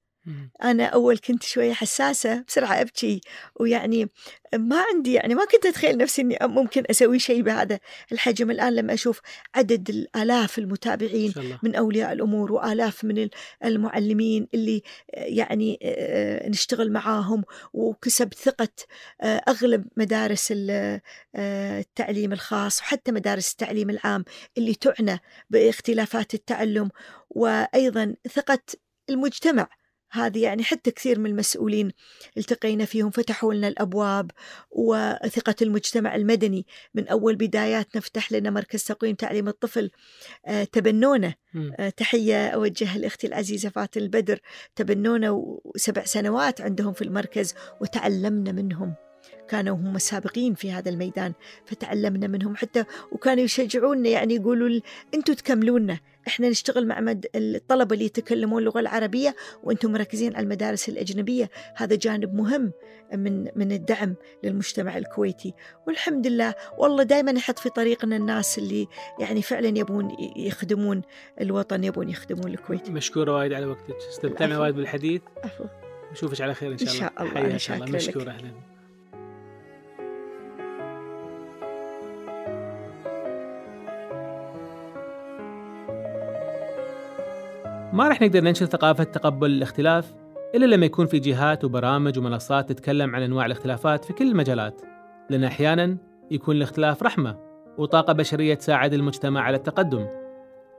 أنا 0.64 0.86
أول 0.86 1.18
كنت 1.18 1.44
شوية 1.44 1.74
حساسة 1.74 2.44
بسرعة 2.48 2.82
أبكي 2.82 3.22
ويعني 3.56 4.10
ما 4.58 4.84
عندي 4.94 5.14
يعني 5.14 5.36
ما 5.36 5.46
كنت 5.46 5.66
أتخيل 5.66 5.98
نفسي 5.98 6.22
إني 6.22 6.38
ممكن 6.42 6.84
أسوي 6.90 7.20
شيء 7.20 7.42
بهذا 7.42 7.80
الحجم. 8.12 8.52
الآن 8.52 8.76
لما 8.76 8.94
أشوف 8.94 9.22
عدد 9.56 9.90
الآلاف 9.90 10.60
المتابعين 10.60 11.34
من 11.64 11.76
أولياء 11.76 12.14
الأمور 12.14 12.52
وآلاف 12.52 13.04
من 13.04 13.30
المعلمين 13.66 14.48
اللي 14.54 14.82
يعني 15.14 15.80
آه، 15.84 16.50
نشتغل 16.50 16.92
معاهم 16.92 17.44
وكسب 17.74 18.34
ثقة 18.34 18.70
آه، 19.22 19.42
أغلب 19.48 19.86
مدارس 19.98 20.54
آه، 20.70 21.02
التعليم 21.80 22.34
الخاص 22.34 22.80
وحتى 22.80 23.12
مدارس 23.12 23.52
التعليم 23.52 23.90
العام 23.90 24.26
اللي 24.58 24.74
تعنى 24.74 25.20
باختلافات 25.50 26.34
التعلم 26.34 26.90
وأيضا 27.30 28.16
ثقة 28.34 28.60
المجتمع. 29.10 29.68
هذه 30.14 30.43
يعني 30.43 30.64
حتى 30.64 30.91
كثير 30.91 31.20
من 31.20 31.30
المسؤولين 31.30 31.91
التقينا 32.38 32.86
فيهم 32.86 33.09
فتحوا 33.09 33.53
لنا 33.53 33.68
الأبواب 33.68 34.32
وثقة 34.72 35.55
المجتمع 35.61 36.16
المدني. 36.16 36.66
من 36.93 37.07
أول 37.07 37.36
بدايات 37.36 37.97
نفتح 37.97 38.32
لنا 38.32 38.49
مركز 38.49 38.84
تقويم 38.84 39.16
تعليم 39.16 39.47
الطفل 39.47 39.91
آه، 40.45 40.64
تبنونا 40.64 41.34
آه، 41.80 41.89
تحية 41.89 42.47
اوجهها 42.47 42.97
لأختي 42.97 43.28
العزيزة 43.28 43.70
فاتن 43.70 44.01
البدر 44.01 44.39
تبنونا 44.76 45.57
سبع 45.76 46.03
سنوات 46.05 46.61
عندهم 46.61 46.93
في 46.93 47.01
المركز 47.01 47.55
وتعلمنا 47.82 48.51
منهم. 48.51 48.95
كانوا 49.50 49.76
هم 49.76 49.98
سابقين 49.98 50.54
في 50.54 50.72
هذا 50.72 50.90
الميدان 50.90 51.34
فتعلمنا 51.66 52.28
منهم 52.28 52.56
حتى 52.56 52.84
وكانوا 53.12 53.44
يشجعونا 53.44 54.10
يعني 54.10 54.36
يقولوا 54.36 54.80
أنتم 55.14 55.34
تكملونا 55.34 56.00
إحنا 56.28 56.50
نشتغل 56.50 56.88
مع 56.88 57.00
مد... 57.00 57.26
الطلبة 57.36 57.94
اللي 57.94 58.06
يتكلمون 58.06 58.60
اللغة 58.60 58.80
العربية 58.80 59.36
وأنتم 59.64 59.92
مركزين 59.92 60.36
على 60.36 60.44
المدارس 60.44 60.90
الأجنبية 60.90 61.50
هذا 61.76 61.96
جانب 61.96 62.36
مهم 62.36 62.72
من 63.14 63.48
من 63.56 63.72
الدعم 63.72 64.16
للمجتمع 64.44 64.98
الكويتي. 64.98 65.54
والحمد 65.88 66.28
لله 66.28 66.56
والله 66.78 67.04
دائما 67.04 67.32
نحط 67.32 67.60
في 67.60 67.70
طريقنا 67.70 68.16
الناس 68.16 68.58
اللي 68.58 68.88
يعني 69.20 69.42
فعلا 69.42 69.68
يبون 69.68 70.16
يخدمون 70.36 71.02
الوطن 71.42 71.84
يبون 71.84 72.10
يخدمون 72.10 72.52
الكويت. 72.52 72.90
مشكورة 72.90 73.32
وايد 73.36 73.54
على 73.54 73.66
وقتك 73.66 73.96
استمتعنا 74.10 74.60
وايد 74.60 74.76
بالحديث. 74.76 75.22
عفو. 75.44 75.66
نشوفك 76.12 76.42
على 76.42 76.54
خير 76.54 76.72
إن 76.72 76.78
شاء 76.78 76.90
الله. 76.90 77.00
إن 77.00 77.00
شاء 77.00 77.24
الله, 77.24 77.54
إن 77.54 77.60
شاء 77.60 77.78
الله. 77.78 77.96
مشكورة 77.96 78.30
أهلا. 78.30 78.73
ما 87.94 88.08
راح 88.08 88.22
نقدر 88.22 88.44
ننشر 88.44 88.66
ثقافة 88.66 89.04
تقبل 89.04 89.52
الاختلاف 89.52 90.14
إلا 90.56 90.66
لما 90.66 90.86
يكون 90.86 91.06
في 91.06 91.20
جهات 91.20 91.66
وبرامج 91.66 92.20
ومنصات 92.20 92.70
تتكلم 92.70 93.16
عن 93.16 93.22
أنواع 93.22 93.46
الاختلافات 93.46 94.06
في 94.06 94.14
كل 94.14 94.32
المجالات. 94.32 94.82
لأن 95.30 95.44
أحيانا 95.44 95.98
يكون 96.32 96.56
الاختلاف 96.56 97.04
رحمة 97.04 97.38
وطاقة 97.78 98.14
بشرية 98.14 98.54
تساعد 98.54 98.94
المجتمع 98.94 99.41
على 99.41 99.58
التقدم. 99.58 100.08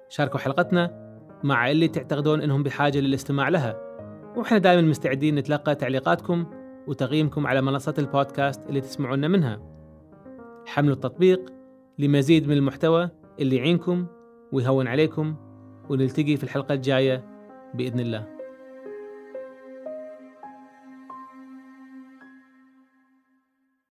شاركوا 0.08 0.40
حلقتنا 0.40 0.90
مع 1.44 1.70
اللي 1.70 1.88
تعتقدون 1.88 2.40
أنهم 2.40 2.62
بحاجة 2.62 3.00
للاستماع 3.00 3.48
لها. 3.48 3.76
وإحنا 4.36 4.58
دائما 4.58 4.82
مستعدين 4.82 5.34
نتلقى 5.34 5.74
تعليقاتكم 5.74 6.46
وتقييمكم 6.86 7.46
على 7.46 7.62
منصات 7.62 7.98
البودكاست 7.98 8.68
اللي 8.68 8.80
تسمعونا 8.80 9.28
منها. 9.28 9.60
حملوا 10.66 10.94
التطبيق 10.94 11.52
لمزيد 11.98 12.48
من 12.48 12.56
المحتوى 12.56 13.10
اللي 13.40 13.56
يعينكم 13.56 14.06
ويهون 14.52 14.88
عليكم. 14.88 15.36
ونلتقي 15.90 16.36
في 16.36 16.44
الحلقة 16.44 16.74
الجاية 16.74 17.24
بإذن 17.74 18.00
الله. 18.00 18.33